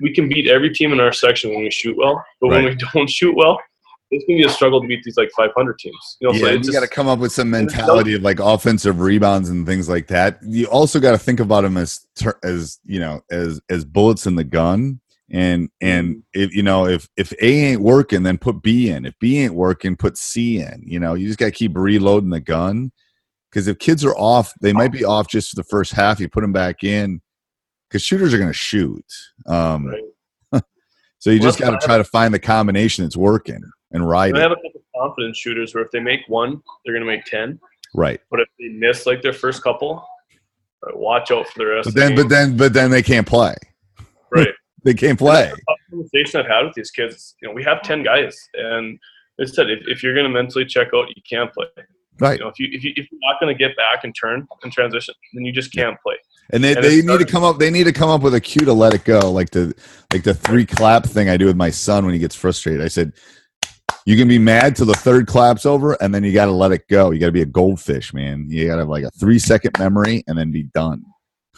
we 0.00 0.12
can 0.12 0.28
beat 0.28 0.48
every 0.48 0.74
team 0.74 0.92
in 0.92 1.00
our 1.00 1.12
section 1.12 1.50
when 1.50 1.62
we 1.62 1.70
shoot 1.70 1.96
well. 1.96 2.22
But 2.40 2.48
right. 2.48 2.64
when 2.64 2.74
we 2.74 2.76
don't 2.92 3.08
shoot 3.08 3.34
well, 3.34 3.58
it's 4.14 4.24
going 4.26 4.38
to 4.38 4.46
be 4.46 4.50
a 4.50 4.54
struggle 4.54 4.80
to 4.80 4.86
beat 4.86 5.02
these 5.02 5.16
like 5.16 5.30
500 5.36 5.78
teams. 5.78 6.16
You 6.20 6.28
know, 6.28 6.34
yeah, 6.34 6.40
so 6.40 6.52
you 6.52 6.72
got 6.72 6.80
to 6.80 6.88
come 6.88 7.08
up 7.08 7.18
with 7.18 7.32
some 7.32 7.50
mentality 7.50 8.14
of 8.14 8.22
like 8.22 8.38
offensive 8.38 9.00
rebounds 9.00 9.50
and 9.50 9.66
things 9.66 9.88
like 9.88 10.06
that. 10.08 10.38
You 10.42 10.66
also 10.66 11.00
got 11.00 11.12
to 11.12 11.18
think 11.18 11.40
about 11.40 11.62
them 11.62 11.76
as 11.76 12.06
as 12.42 12.78
you 12.84 13.00
know 13.00 13.22
as 13.30 13.60
as 13.68 13.84
bullets 13.84 14.26
in 14.26 14.36
the 14.36 14.44
gun. 14.44 15.00
And 15.30 15.70
and 15.80 16.16
mm-hmm. 16.16 16.42
if 16.42 16.54
you 16.54 16.62
know 16.62 16.86
if 16.86 17.08
if 17.16 17.32
A 17.40 17.46
ain't 17.46 17.80
working, 17.80 18.22
then 18.22 18.38
put 18.38 18.62
B 18.62 18.90
in. 18.90 19.04
If 19.04 19.18
B 19.18 19.38
ain't 19.38 19.54
working, 19.54 19.96
put 19.96 20.16
C 20.16 20.60
in. 20.60 20.82
You 20.86 21.00
know, 21.00 21.14
you 21.14 21.26
just 21.26 21.38
got 21.38 21.46
to 21.46 21.52
keep 21.52 21.76
reloading 21.76 22.30
the 22.30 22.40
gun 22.40 22.92
because 23.50 23.66
if 23.66 23.78
kids 23.78 24.04
are 24.04 24.16
off, 24.16 24.52
they 24.60 24.72
might 24.72 24.92
be 24.92 25.04
off 25.04 25.28
just 25.28 25.50
for 25.50 25.56
the 25.56 25.64
first 25.64 25.92
half. 25.92 26.20
You 26.20 26.28
put 26.28 26.42
them 26.42 26.52
back 26.52 26.84
in 26.84 27.20
because 27.88 28.02
shooters 28.02 28.34
are 28.34 28.38
going 28.38 28.50
to 28.50 28.52
shoot. 28.52 29.04
Um, 29.46 29.86
right. 30.52 30.62
so 31.18 31.30
you 31.30 31.40
well, 31.40 31.48
just 31.48 31.58
got 31.58 31.78
to 31.80 31.86
try 31.86 31.96
to 31.96 32.04
find 32.04 32.34
the 32.34 32.38
combination 32.38 33.04
that's 33.04 33.16
working 33.16 33.62
and 33.94 34.06
ride. 34.06 34.36
I 34.36 34.40
have 34.40 34.52
a 34.52 34.56
couple 34.56 34.82
confidence 34.94 35.38
shooters 35.38 35.74
where 35.74 35.84
if 35.84 35.90
they 35.90 36.00
make 36.00 36.20
one, 36.28 36.62
they're 36.84 36.92
going 36.92 37.06
to 37.06 37.10
make 37.10 37.24
ten. 37.24 37.58
Right. 37.94 38.20
But 38.30 38.40
if 38.40 38.48
they 38.58 38.68
miss 38.68 39.06
like 39.06 39.22
their 39.22 39.32
first 39.32 39.62
couple, 39.62 40.04
uh, 40.86 40.96
watch 40.96 41.30
out 41.30 41.48
for 41.48 41.60
the 41.60 41.66
rest. 41.66 41.86
But 41.86 41.94
then, 41.94 42.14
the 42.14 42.22
but 42.22 42.28
then, 42.28 42.56
but 42.56 42.72
then 42.72 42.90
they 42.90 43.02
can't 43.02 43.26
play. 43.26 43.54
Right. 44.30 44.48
they 44.84 44.94
can't 44.94 45.18
play. 45.18 45.52
conversation 45.90 46.40
I've 46.40 46.46
had 46.46 46.62
with 46.64 46.74
these 46.74 46.90
kids. 46.90 47.36
You 47.40 47.48
know, 47.48 47.54
we 47.54 47.62
have 47.64 47.82
ten 47.82 48.02
guys, 48.02 48.36
and 48.54 48.98
they 49.38 49.46
said 49.46 49.70
if, 49.70 49.80
if 49.86 50.02
you're 50.02 50.14
going 50.14 50.26
to 50.26 50.32
mentally 50.32 50.66
check 50.66 50.88
out, 50.94 51.08
you 51.08 51.22
can't 51.28 51.52
play. 51.52 51.66
Right. 52.18 52.38
You 52.38 52.44
know, 52.44 52.50
if 52.50 52.58
you 52.58 52.68
if 52.72 52.84
you 52.84 52.92
if 52.96 53.10
you're 53.10 53.20
not 53.22 53.40
going 53.40 53.56
to 53.56 53.58
get 53.58 53.76
back 53.76 54.04
and 54.04 54.14
turn 54.14 54.46
and 54.62 54.72
transition, 54.72 55.14
then 55.32 55.44
you 55.44 55.52
just 55.52 55.72
can't 55.72 55.96
play. 56.02 56.16
And 56.50 56.62
they, 56.62 56.74
and 56.74 56.84
they 56.84 57.00
need 57.00 57.18
to 57.18 57.24
come 57.24 57.42
up. 57.42 57.58
They 57.58 57.70
need 57.70 57.84
to 57.84 57.92
come 57.92 58.10
up 58.10 58.20
with 58.20 58.34
a 58.34 58.40
cue 58.40 58.66
to 58.66 58.72
let 58.72 58.92
it 58.92 59.04
go, 59.04 59.30
like 59.32 59.50
the 59.50 59.74
like 60.12 60.24
the 60.24 60.34
three 60.34 60.66
clap 60.66 61.06
thing 61.06 61.28
I 61.28 61.36
do 61.36 61.46
with 61.46 61.56
my 61.56 61.70
son 61.70 62.04
when 62.04 62.12
he 62.12 62.20
gets 62.20 62.34
frustrated. 62.34 62.82
I 62.82 62.88
said, 62.88 63.14
"You 64.04 64.16
can 64.16 64.28
be 64.28 64.38
mad 64.38 64.76
till 64.76 64.86
the 64.86 64.94
third 64.94 65.26
clap's 65.26 65.66
over, 65.66 65.94
and 66.02 66.14
then 66.14 66.24
you 66.24 66.32
got 66.32 66.46
to 66.46 66.52
let 66.52 66.72
it 66.72 66.88
go. 66.88 67.10
You 67.10 67.20
got 67.20 67.26
to 67.26 67.32
be 67.32 67.42
a 67.42 67.46
goldfish, 67.46 68.12
man. 68.12 68.46
You 68.48 68.66
got 68.66 68.74
to 68.74 68.80
have 68.80 68.88
like 68.88 69.04
a 69.04 69.10
three 69.12 69.38
second 69.38 69.78
memory, 69.78 70.24
and 70.26 70.38
then 70.38 70.50
be 70.50 70.64
done." 70.64 71.04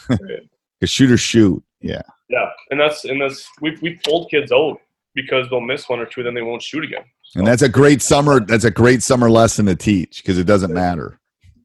Because 0.09 0.41
shoot 0.91 1.11
or 1.11 1.17
shoot, 1.17 1.63
yeah. 1.81 2.03
Yeah, 2.29 2.49
and 2.71 2.81
that's 2.81 3.05
and 3.05 3.21
that's 3.21 3.49
we 3.61 3.77
we 3.83 4.01
pulled 4.05 4.31
kids 4.31 4.53
out 4.53 4.79
because 5.17 5.49
they'll 5.49 5.61
miss 5.61 5.89
one 5.89 5.99
or 5.99 6.07
two, 6.07 6.23
then 6.23 6.35
they 6.35 6.43
won't 6.43 6.63
shoot 6.63 6.85
again. 6.85 7.05
And 7.35 7.47
that's 7.47 7.63
a 7.63 7.69
great 7.69 8.03
summer. 8.03 8.39
That's 8.39 8.65
a 8.65 8.71
great 8.71 9.03
summer 9.03 9.31
lesson 9.31 9.67
to 9.67 9.75
teach 9.75 10.23
because 10.23 10.39
it 10.39 10.45
doesn't 10.45 10.73
matter. 10.73 11.19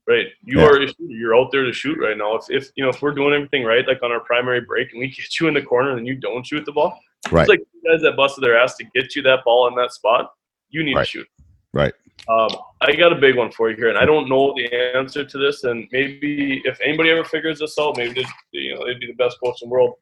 Right, 0.08 0.28
you 0.44 0.60
yeah. 0.60 0.66
are 0.66 0.88
you're 0.98 1.36
out 1.36 1.52
there 1.52 1.64
to 1.64 1.72
shoot 1.72 1.98
right 2.00 2.18
now. 2.18 2.36
If, 2.36 2.46
if 2.50 2.72
you 2.76 2.84
know 2.84 2.90
if 2.90 3.02
we're 3.02 3.14
doing 3.14 3.34
everything 3.34 3.64
right, 3.64 3.88
like 3.88 4.02
on 4.02 4.12
our 4.12 4.20
primary 4.22 4.62
break, 4.62 4.92
and 4.92 5.00
we 5.00 5.08
get 5.16 5.40
you 5.40 5.48
in 5.48 5.54
the 5.54 5.62
corner 5.62 5.98
and 5.98 6.08
you 6.08 6.16
don't 6.16 6.46
shoot 6.46 6.66
the 6.66 6.72
ball, 6.72 7.00
right? 7.30 7.44
It's 7.44 7.50
like 7.50 7.60
guys 7.86 8.02
that 8.02 8.16
busted 8.18 8.44
their 8.44 8.58
ass 8.58 8.76
to 8.78 8.86
get 8.96 9.16
you 9.16 9.22
that 9.24 9.44
ball 9.46 9.68
in 9.68 9.76
that 9.76 9.94
spot. 9.94 10.32
You 10.72 10.84
need 10.84 10.96
right. 10.96 11.04
to 11.04 11.10
shoot. 11.10 11.28
Right. 11.74 11.94
Um, 12.28 12.50
I 12.82 12.94
got 12.94 13.14
a 13.14 13.16
big 13.16 13.36
one 13.36 13.52
for 13.52 13.70
you 13.70 13.76
here, 13.76 13.90
and 13.90 13.98
I 13.98 14.06
don't 14.06 14.30
know 14.30 14.54
the 14.56 14.74
answer 14.96 15.24
to 15.24 15.38
this. 15.38 15.64
And 15.64 15.88
maybe 15.92 16.62
if 16.66 16.80
anybody 16.82 17.10
ever 17.10 17.24
figures 17.24 17.60
this 17.60 17.78
out, 17.80 17.98
maybe 17.98 18.26
you 18.52 18.76
know 18.76 18.86
they'd 18.86 19.00
be 19.00 19.08
the 19.08 19.14
best 19.14 19.38
coach 19.44 19.62
in 19.62 19.70
the 19.70 19.74
world. 19.74 19.96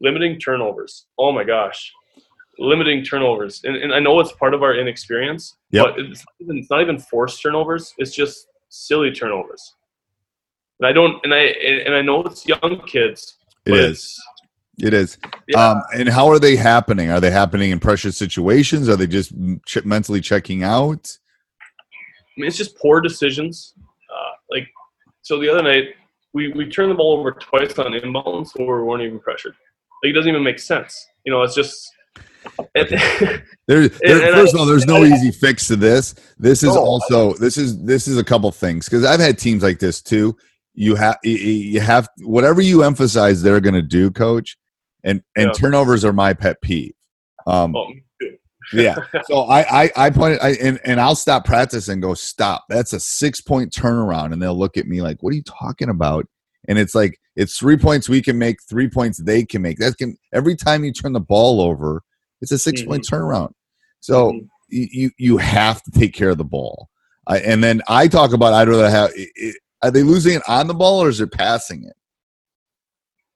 Limiting 0.00 0.38
turnovers. 0.38 1.06
Oh 1.18 1.32
my 1.32 1.44
gosh, 1.44 1.92
limiting 2.58 3.04
turnovers. 3.04 3.62
And, 3.64 3.76
and 3.76 3.94
I 3.94 3.98
know 3.98 4.18
it's 4.20 4.32
part 4.32 4.54
of 4.54 4.62
our 4.62 4.74
inexperience, 4.74 5.56
yep. 5.70 5.86
but 5.86 6.00
it's 6.00 6.20
not, 6.20 6.34
even, 6.40 6.58
it's 6.58 6.70
not 6.70 6.80
even 6.80 6.98
forced 6.98 7.42
turnovers. 7.42 7.94
It's 7.98 8.14
just 8.14 8.48
silly 8.68 9.12
turnovers. 9.12 9.74
And 10.80 10.86
I 10.86 10.92
don't, 10.92 11.24
and 11.24 11.32
I, 11.32 11.38
and 11.38 11.94
I 11.94 12.02
know 12.02 12.22
it's 12.22 12.46
young 12.46 12.82
kids. 12.86 13.36
It 13.66 13.74
is. 13.74 14.20
It 14.78 14.94
is. 14.94 15.18
Yeah. 15.48 15.70
Um, 15.70 15.82
and 15.94 16.08
how 16.08 16.28
are 16.28 16.38
they 16.38 16.56
happening? 16.56 17.10
Are 17.10 17.20
they 17.20 17.30
happening 17.30 17.70
in 17.70 17.78
pressure 17.78 18.10
situations? 18.10 18.88
Are 18.88 18.96
they 18.96 19.06
just 19.06 19.32
ch- 19.66 19.84
mentally 19.84 20.20
checking 20.20 20.64
out? 20.64 21.18
I 21.60 22.40
mean, 22.40 22.48
it's 22.48 22.56
just 22.56 22.78
poor 22.78 23.00
decisions. 23.00 23.74
Uh, 24.10 24.32
like, 24.50 24.68
so 25.20 25.38
the 25.38 25.48
other 25.50 25.62
night, 25.62 25.94
we, 26.32 26.48
we 26.52 26.68
turned 26.68 26.90
the 26.90 26.94
ball 26.94 27.18
over 27.18 27.32
twice 27.32 27.78
on 27.78 27.92
inbounds 27.92 28.50
where 28.56 28.78
we 28.78 28.84
weren't 28.84 29.02
even 29.02 29.20
pressured. 29.20 29.54
Like, 30.02 30.10
it 30.10 30.12
doesn't 30.14 30.30
even 30.30 30.42
make 30.42 30.58
sense. 30.58 31.06
You 31.24 31.32
know, 31.32 31.42
it's 31.42 31.54
just 31.54 31.92
there, 32.74 33.88
there 33.88 33.88
first 34.34 34.54
of 34.54 34.60
all, 34.60 34.66
there's 34.66 34.86
no 34.86 35.04
easy 35.04 35.30
fix 35.30 35.68
to 35.68 35.76
this. 35.76 36.14
This 36.38 36.62
is 36.62 36.76
also 36.76 37.34
this 37.34 37.56
is 37.56 37.80
this 37.84 38.08
is 38.08 38.18
a 38.18 38.24
couple 38.24 38.50
things 38.50 38.86
because 38.86 39.04
I've 39.04 39.20
had 39.20 39.38
teams 39.38 39.62
like 39.62 39.78
this 39.78 40.02
too. 40.02 40.36
You 40.74 40.96
have 40.96 41.18
you 41.22 41.80
have 41.80 42.08
whatever 42.22 42.60
you 42.60 42.82
emphasize 42.82 43.42
they're 43.42 43.60
going 43.60 43.74
to 43.74 43.82
do, 43.82 44.10
coach, 44.10 44.56
and 45.04 45.22
and 45.36 45.46
yeah. 45.46 45.52
turnovers 45.52 46.04
are 46.04 46.12
my 46.12 46.32
pet 46.34 46.60
peeve. 46.60 46.94
Um, 47.46 47.74
oh, 47.74 47.92
yeah. 48.72 48.96
So 49.24 49.42
I 49.42 49.82
I, 49.84 49.90
I 49.96 50.10
pointed 50.10 50.40
I 50.40 50.50
and, 50.62 50.80
and 50.84 51.00
I'll 51.00 51.16
stop 51.16 51.44
practice 51.44 51.88
and 51.88 52.00
go 52.02 52.14
stop. 52.14 52.64
That's 52.68 52.92
a 52.92 53.00
six 53.00 53.40
point 53.40 53.72
turnaround, 53.72 54.32
and 54.32 54.40
they'll 54.40 54.58
look 54.58 54.76
at 54.76 54.86
me 54.86 55.02
like, 55.02 55.22
"What 55.22 55.32
are 55.32 55.36
you 55.36 55.42
talking 55.42 55.88
about?" 55.88 56.26
And 56.68 56.78
it's 56.78 56.94
like 56.94 57.18
it's 57.36 57.58
three 57.58 57.76
points 57.76 58.08
we 58.08 58.22
can 58.22 58.38
make, 58.38 58.62
three 58.62 58.88
points 58.88 59.18
they 59.18 59.44
can 59.44 59.62
make. 59.62 59.78
That 59.78 59.96
can 59.96 60.16
every 60.32 60.56
time 60.56 60.84
you 60.84 60.92
turn 60.92 61.12
the 61.12 61.20
ball 61.20 61.60
over, 61.60 62.02
it's 62.40 62.52
a 62.52 62.58
6 62.58 62.80
mm-hmm. 62.80 62.90
point 62.90 63.06
turnaround. 63.08 63.52
So 64.00 64.32
mm-hmm. 64.32 64.46
you 64.68 65.10
you 65.18 65.38
have 65.38 65.82
to 65.82 65.90
take 65.90 66.14
care 66.14 66.30
of 66.30 66.38
the 66.38 66.44
ball. 66.44 66.88
Uh, 67.26 67.40
and 67.44 67.62
then 67.62 67.82
I 67.88 68.08
talk 68.08 68.32
about 68.32 68.52
I'd 68.52 68.68
rather 68.68 68.90
have. 68.90 69.10
It, 69.14 69.56
are 69.82 69.90
they 69.90 70.04
losing 70.04 70.36
it 70.36 70.42
on 70.46 70.68
the 70.68 70.74
ball 70.74 71.02
or 71.02 71.08
is 71.08 71.20
it 71.20 71.32
passing 71.32 71.84
it? 71.84 71.94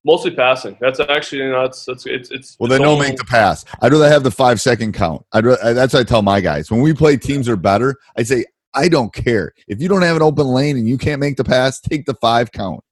Mostly 0.06 0.30
passing. 0.30 0.76
That's 0.80 1.00
actually 1.00 1.42
you 1.42 1.50
know, 1.50 1.64
it's 1.64 1.88
it's 1.88 2.06
it's, 2.06 2.30
it's 2.30 2.56
well. 2.60 2.70
They 2.70 2.78
don't 2.78 3.00
make 3.00 3.16
the 3.16 3.24
pass. 3.24 3.64
I'd 3.82 3.90
rather 3.90 4.08
have 4.08 4.22
the 4.22 4.30
five 4.30 4.60
second 4.60 4.94
count. 4.94 5.26
I'd 5.32 5.44
rather, 5.44 5.74
that's 5.74 5.94
what 5.94 6.00
I 6.00 6.04
tell 6.04 6.22
my 6.22 6.40
guys 6.40 6.70
when 6.70 6.80
we 6.80 6.94
play 6.94 7.16
teams 7.16 7.48
are 7.48 7.56
better. 7.56 7.96
I 8.16 8.22
say 8.22 8.44
I 8.72 8.88
don't 8.88 9.12
care 9.12 9.52
if 9.66 9.82
you 9.82 9.88
don't 9.88 10.02
have 10.02 10.14
an 10.14 10.22
open 10.22 10.46
lane 10.46 10.76
and 10.76 10.88
you 10.88 10.96
can't 10.96 11.18
make 11.18 11.36
the 11.36 11.42
pass. 11.42 11.80
Take 11.80 12.06
the 12.06 12.14
five 12.14 12.52
count 12.52 12.84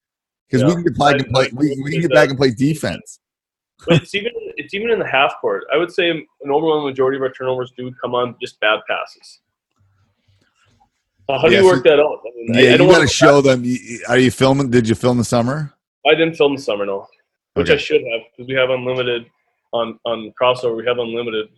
because 0.48 0.62
yeah. 0.62 0.68
we 0.68 0.74
can 0.74 0.82
get 0.82 0.98
back 0.98 1.14
and 1.20 1.26
play. 1.28 1.50
We, 1.52 1.80
we 1.84 1.92
can 1.92 2.00
get 2.00 2.10
back 2.10 2.30
and 2.30 2.36
play 2.36 2.50
defense. 2.50 3.20
But 3.86 4.02
it's 4.02 4.14
even 4.16 4.32
it's 4.56 4.74
even 4.74 4.90
in 4.90 4.98
the 4.98 5.06
half 5.06 5.36
court. 5.40 5.62
I 5.72 5.76
would 5.76 5.92
say 5.92 6.10
an 6.10 6.26
overwhelming 6.50 6.86
majority 6.86 7.16
of 7.16 7.22
our 7.22 7.30
turnovers 7.30 7.72
do 7.76 7.94
come 8.02 8.16
on 8.16 8.34
just 8.40 8.58
bad 8.58 8.80
passes. 8.88 9.38
How 11.28 11.42
do 11.42 11.52
yeah, 11.52 11.60
you 11.60 11.64
work 11.66 11.86
so, 11.86 11.90
that 11.90 12.00
out? 12.00 12.20
I 12.26 12.30
mean, 12.34 12.54
yeah, 12.54 12.70
I, 12.70 12.72
I 12.72 12.76
you 12.76 12.90
got 12.90 13.00
to 13.02 13.06
show 13.06 13.40
them. 13.40 13.64
Are 14.08 14.18
you 14.18 14.32
filming? 14.32 14.70
Did 14.70 14.88
you 14.88 14.96
film 14.96 15.18
the 15.18 15.24
summer? 15.24 15.72
I 16.06 16.14
didn't 16.14 16.34
film 16.34 16.56
the 16.56 16.62
summer 16.62 16.86
no, 16.86 17.06
which 17.54 17.68
okay. 17.68 17.74
I 17.74 17.78
should 17.78 18.02
have 18.12 18.22
because 18.36 18.48
we 18.48 18.54
have 18.54 18.70
unlimited 18.70 19.26
on 19.72 19.98
on 20.04 20.32
Krossover. 20.40 20.76
We 20.76 20.86
have 20.86 20.98
unlimited 20.98 21.48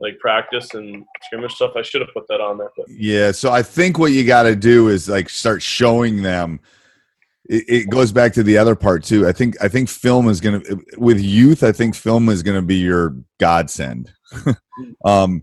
like 0.00 0.18
practice 0.18 0.74
and 0.74 1.04
scrimmage 1.22 1.52
stuff. 1.52 1.72
I 1.76 1.82
should 1.82 2.00
have 2.00 2.12
put 2.14 2.26
that 2.28 2.40
on 2.40 2.58
there. 2.58 2.70
But. 2.76 2.86
Yeah, 2.88 3.32
so 3.32 3.52
I 3.52 3.62
think 3.62 3.98
what 3.98 4.12
you 4.12 4.26
got 4.26 4.44
to 4.44 4.56
do 4.56 4.88
is 4.88 5.08
like 5.08 5.28
start 5.28 5.62
showing 5.62 6.22
them. 6.22 6.60
It, 7.48 7.64
it, 7.68 7.90
goes 7.90 8.12
back 8.12 8.32
to 8.34 8.44
the 8.44 8.56
other 8.56 8.76
part 8.76 9.02
too. 9.02 9.26
I 9.26 9.32
think 9.32 9.56
I 9.62 9.68
think 9.68 9.88
film 9.88 10.28
is 10.28 10.40
gonna 10.40 10.62
with 10.96 11.20
youth. 11.20 11.64
I 11.64 11.72
think 11.72 11.96
film 11.96 12.28
is 12.28 12.42
gonna 12.42 12.62
be 12.62 12.76
your 12.76 13.16
godsend. 13.40 14.12
um, 15.04 15.42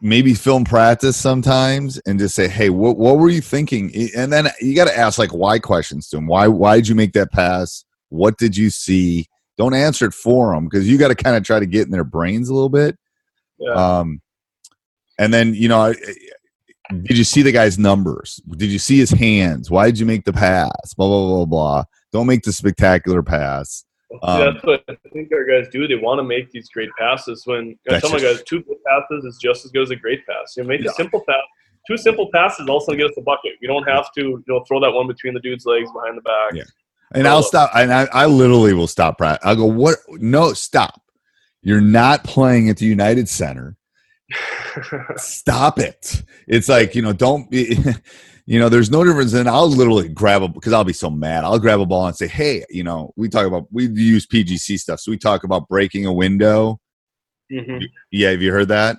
maybe 0.00 0.34
film 0.34 0.64
practice 0.64 1.16
sometimes 1.16 1.98
and 2.06 2.18
just 2.18 2.34
say, 2.34 2.48
"Hey, 2.48 2.70
what 2.70 2.96
what 2.96 3.18
were 3.18 3.28
you 3.28 3.40
thinking?" 3.40 3.92
And 4.16 4.32
then 4.32 4.48
you 4.60 4.74
got 4.74 4.86
to 4.86 4.96
ask 4.96 5.18
like 5.18 5.32
why 5.32 5.58
questions 5.58 6.08
to 6.08 6.16
them. 6.16 6.26
Why 6.26 6.48
why 6.48 6.76
did 6.76 6.88
you 6.88 6.94
make 6.94 7.12
that 7.12 7.32
pass? 7.32 7.84
What 8.08 8.38
did 8.38 8.56
you 8.56 8.70
see? 8.70 9.26
Don't 9.56 9.74
answer 9.74 10.06
it 10.06 10.14
for 10.14 10.54
them 10.54 10.64
because 10.64 10.88
you 10.88 10.98
got 10.98 11.08
to 11.08 11.14
kind 11.14 11.36
of 11.36 11.44
try 11.44 11.60
to 11.60 11.66
get 11.66 11.86
in 11.86 11.90
their 11.90 12.04
brains 12.04 12.48
a 12.48 12.54
little 12.54 12.68
bit. 12.68 12.98
Yeah. 13.58 13.72
Um, 13.72 14.20
and 15.18 15.32
then 15.32 15.54
you 15.54 15.68
know, 15.68 15.94
did 17.02 17.16
you 17.16 17.24
see 17.24 17.42
the 17.42 17.52
guy's 17.52 17.78
numbers? 17.78 18.40
Did 18.56 18.70
you 18.70 18.78
see 18.78 18.98
his 18.98 19.10
hands? 19.10 19.70
Why 19.70 19.86
did 19.86 19.98
you 19.98 20.06
make 20.06 20.24
the 20.24 20.32
pass? 20.32 20.94
Blah 20.96 21.08
blah 21.08 21.26
blah 21.26 21.44
blah. 21.44 21.84
Don't 22.12 22.26
make 22.26 22.42
the 22.42 22.52
spectacular 22.52 23.22
pass. 23.22 23.84
Um, 24.22 24.40
yeah, 24.40 24.50
that's 24.52 24.64
what 24.64 24.84
I 24.88 24.96
think 25.12 25.30
our 25.32 25.44
guys 25.44 25.68
do. 25.72 25.86
They 25.86 25.96
want 25.96 26.18
to 26.18 26.24
make 26.24 26.50
these 26.50 26.68
great 26.68 26.90
passes. 26.98 27.46
When 27.46 27.78
I 27.90 28.00
tell 28.00 28.10
my 28.10 28.20
guys, 28.20 28.42
two 28.44 28.62
good 28.62 28.76
passes 28.86 29.24
is 29.24 29.38
just 29.40 29.64
as 29.64 29.70
good 29.70 29.82
as 29.82 29.90
a 29.90 29.96
great 29.96 30.26
pass. 30.26 30.56
You 30.56 30.62
know, 30.62 30.68
make 30.68 30.82
yeah. 30.82 30.90
a 30.90 30.94
simple 30.94 31.22
pass. 31.26 31.42
Two 31.86 31.96
simple 31.96 32.30
passes 32.32 32.68
also 32.68 32.94
get 32.94 33.06
us 33.06 33.16
a 33.18 33.22
bucket. 33.22 33.52
We 33.60 33.66
don't 33.66 33.86
have 33.86 34.12
to, 34.14 34.20
you 34.22 34.44
know, 34.46 34.64
throw 34.66 34.80
that 34.80 34.90
one 34.90 35.06
between 35.06 35.34
the 35.34 35.40
dude's 35.40 35.66
legs 35.66 35.90
behind 35.92 36.16
the 36.16 36.22
back. 36.22 36.54
Yeah. 36.54 36.62
And 37.14 37.28
I'll 37.28 37.42
stop. 37.42 37.70
And 37.74 37.92
I, 37.92 38.08
I 38.12 38.26
literally 38.26 38.72
will 38.72 38.86
stop. 38.86 39.20
I'll 39.20 39.56
go. 39.56 39.66
What? 39.66 39.98
No, 40.08 40.52
stop. 40.52 41.02
You're 41.62 41.80
not 41.80 42.24
playing 42.24 42.68
at 42.68 42.78
the 42.78 42.86
United 42.86 43.28
Center. 43.28 43.76
stop 45.16 45.78
it. 45.78 46.22
It's 46.48 46.68
like 46.68 46.94
you 46.94 47.02
know, 47.02 47.12
don't 47.12 47.50
be. 47.50 47.76
you 48.46 48.58
know, 48.58 48.68
there's 48.68 48.90
no 48.90 49.04
difference. 49.04 49.32
And 49.32 49.48
I'll 49.48 49.68
literally 49.68 50.08
grab 50.08 50.42
a 50.42 50.48
because 50.48 50.72
I'll 50.72 50.84
be 50.84 50.92
so 50.92 51.10
mad. 51.10 51.44
I'll 51.44 51.58
grab 51.58 51.80
a 51.80 51.86
ball 51.86 52.06
and 52.06 52.16
say, 52.16 52.26
"Hey, 52.26 52.64
you 52.70 52.84
know, 52.84 53.12
we 53.16 53.28
talk 53.28 53.46
about 53.46 53.66
we 53.72 53.88
use 53.88 54.26
PGC 54.26 54.78
stuff, 54.78 55.00
so 55.00 55.10
we 55.10 55.18
talk 55.18 55.44
about 55.44 55.68
breaking 55.68 56.06
a 56.06 56.12
window." 56.12 56.80
Mm-hmm. 57.52 57.84
Yeah, 58.10 58.30
have 58.30 58.42
you 58.42 58.52
heard 58.52 58.68
that? 58.68 58.98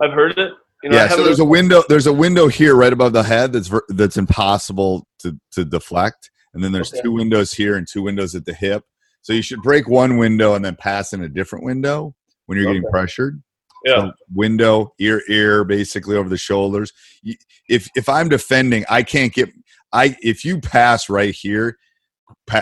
I've 0.00 0.12
heard 0.12 0.38
it. 0.38 0.52
You 0.82 0.90
know, 0.90 0.96
yeah, 0.96 1.08
so 1.08 1.24
there's 1.24 1.40
a 1.40 1.44
window. 1.44 1.82
There's 1.88 2.06
a 2.06 2.12
window 2.12 2.48
here, 2.48 2.76
right 2.76 2.92
above 2.92 3.12
the 3.12 3.22
head. 3.22 3.52
That's 3.52 3.72
that's 3.88 4.16
impossible 4.16 5.06
to 5.20 5.36
to 5.52 5.64
deflect, 5.64 6.30
and 6.54 6.62
then 6.62 6.72
there's 6.72 6.92
okay. 6.92 7.02
two 7.02 7.12
windows 7.12 7.52
here 7.52 7.76
and 7.76 7.88
two 7.88 8.02
windows 8.02 8.34
at 8.34 8.44
the 8.44 8.54
hip. 8.54 8.84
So 9.22 9.32
you 9.32 9.42
should 9.42 9.62
break 9.62 9.88
one 9.88 10.18
window 10.18 10.54
and 10.54 10.64
then 10.64 10.76
pass 10.76 11.12
in 11.12 11.22
a 11.22 11.28
different 11.28 11.64
window 11.64 12.14
when 12.44 12.56
you're 12.56 12.68
okay. 12.68 12.78
getting 12.78 12.90
pressured. 12.90 13.42
Yeah. 13.86 14.10
Window, 14.34 14.92
ear, 14.98 15.22
ear, 15.28 15.64
basically 15.64 16.16
over 16.16 16.28
the 16.28 16.36
shoulders. 16.36 16.92
If 17.68 17.88
if 17.94 18.08
I'm 18.08 18.28
defending, 18.28 18.84
I 18.90 19.02
can't 19.02 19.32
get. 19.32 19.48
I 19.92 20.16
if 20.22 20.44
you 20.44 20.60
pass 20.60 21.08
right 21.08 21.34
here 21.34 21.78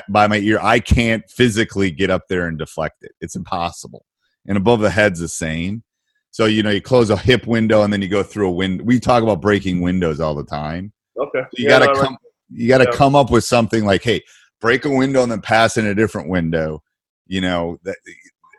by 0.08 0.26
my 0.26 0.36
ear, 0.36 0.58
I 0.62 0.80
can't 0.80 1.24
physically 1.30 1.90
get 1.90 2.10
up 2.10 2.22
there 2.28 2.46
and 2.46 2.58
deflect 2.58 3.02
it. 3.02 3.12
It's 3.20 3.36
impossible. 3.36 4.04
And 4.46 4.58
above 4.58 4.80
the 4.80 4.90
head's 4.90 5.20
the 5.20 5.28
same. 5.28 5.82
So 6.30 6.46
you 6.46 6.62
know, 6.62 6.70
you 6.70 6.82
close 6.82 7.10
a 7.10 7.16
hip 7.16 7.46
window 7.46 7.82
and 7.82 7.92
then 7.92 8.02
you 8.02 8.08
go 8.08 8.22
through 8.22 8.48
a 8.48 8.52
window. 8.52 8.84
We 8.84 9.00
talk 9.00 9.22
about 9.22 9.40
breaking 9.40 9.80
windows 9.80 10.20
all 10.20 10.34
the 10.34 10.44
time. 10.44 10.92
Okay. 11.18 11.40
So 11.40 11.48
you 11.54 11.68
yeah, 11.68 11.78
got 11.78 11.86
to 11.86 11.94
come. 11.94 12.12
Right. 12.12 12.18
You 12.50 12.68
got 12.68 12.78
to 12.78 12.88
yeah. 12.90 12.96
come 12.96 13.14
up 13.14 13.30
with 13.30 13.44
something 13.44 13.84
like, 13.84 14.02
"Hey, 14.02 14.22
break 14.60 14.84
a 14.84 14.90
window 14.90 15.22
and 15.22 15.32
then 15.32 15.40
pass 15.40 15.76
in 15.76 15.86
a 15.86 15.94
different 15.94 16.28
window." 16.28 16.82
You 17.26 17.40
know 17.40 17.78
that 17.84 17.96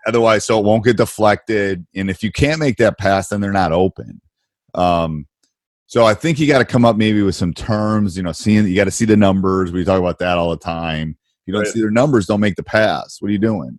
otherwise 0.06 0.46
so 0.46 0.60
it 0.60 0.66
won't 0.66 0.84
get 0.84 0.98
deflected. 0.98 1.86
And 1.96 2.10
if 2.10 2.24
you 2.24 2.32
can't 2.32 2.60
make 2.60 2.78
that 2.78 2.98
pass 2.98 3.30
then 3.30 3.42
they're 3.42 3.52
not 3.52 3.72
open. 3.72 4.22
Um, 4.74 5.28
so 5.88 6.04
i 6.04 6.16
think 6.16 6.40
you 6.40 6.48
got 6.48 6.58
to 6.60 6.66
come 6.66 6.84
up 6.84 6.98
maybe 6.98 7.22
with 7.22 7.36
some 7.36 7.54
terms 7.54 8.18
you 8.18 8.24
know 8.24 8.32
seeing 8.32 8.68
you 8.68 8.76
got 8.76 8.86
to 8.86 8.92
see 8.92 9.06
the 9.06 9.18
numbers. 9.18 9.72
We 9.72 9.84
talk 9.84 10.00
about 10.00 10.20
that 10.20 10.38
all 10.38 10.50
the 10.50 10.58
time. 10.58 11.18
If 11.20 11.48
you 11.48 11.54
don't 11.54 11.64
right. 11.64 11.72
see 11.72 11.82
their 11.82 11.92
numbers 11.92 12.26
don't 12.26 12.40
make 12.40 12.56
the 12.56 12.64
pass. 12.64 13.22
What 13.22 13.30
are 13.30 13.32
you 13.32 13.40
doing? 13.40 13.78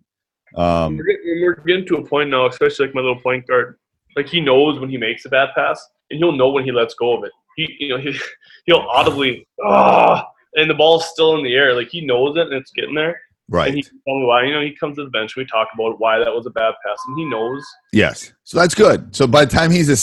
Um, 0.55 0.97
we're, 0.97 1.03
getting, 1.03 1.41
we're 1.41 1.55
getting 1.55 1.85
to 1.87 1.97
a 1.97 2.05
point 2.05 2.29
now 2.29 2.47
especially 2.47 2.87
like 2.87 2.95
my 2.95 3.01
little 3.01 3.19
point 3.19 3.45
guard 3.45 3.77
like 4.15 4.27
he 4.27 4.39
knows 4.41 4.79
when 4.79 4.89
he 4.89 4.97
makes 4.97 5.25
a 5.25 5.29
bad 5.29 5.49
pass 5.53 5.85
and 6.09 6.17
he'll 6.17 6.31
know 6.31 6.49
when 6.49 6.63
he 6.63 6.71
lets 6.71 6.93
go 6.95 7.17
of 7.17 7.23
it. 7.25 7.31
He 7.57 7.75
you 7.79 7.89
know 7.89 7.97
he, 7.97 8.17
he'll 8.65 8.87
audibly 8.89 9.47
ah, 9.63 10.27
and 10.55 10.69
the 10.69 10.73
ball's 10.73 11.07
still 11.09 11.35
in 11.37 11.43
the 11.43 11.53
air. 11.53 11.75
Like 11.75 11.89
he 11.89 12.05
knows 12.05 12.37
it 12.37 12.47
and 12.47 12.53
it's 12.53 12.71
getting 12.71 12.95
there 12.95 13.19
Right. 13.49 13.69
And 13.69 13.75
he 13.77 13.81
tell 13.81 14.19
me 14.19 14.25
why. 14.25 14.43
You 14.43 14.53
know, 14.53 14.61
he 14.61 14.75
comes 14.75 14.97
to 14.97 15.05
the 15.05 15.09
bench. 15.09 15.35
We 15.35 15.45
talk 15.45 15.69
about 15.73 15.99
why 15.99 16.19
that 16.19 16.33
was 16.33 16.45
a 16.45 16.49
bad 16.49 16.73
pass, 16.85 16.97
and 17.07 17.17
he 17.17 17.25
knows. 17.25 17.65
Yes. 17.93 18.33
So 18.43 18.59
that's 18.59 18.75
good. 18.75 19.15
So 19.15 19.25
by 19.25 19.45
the 19.45 19.51
time 19.51 19.71
he's 19.71 19.89
a 19.89 19.95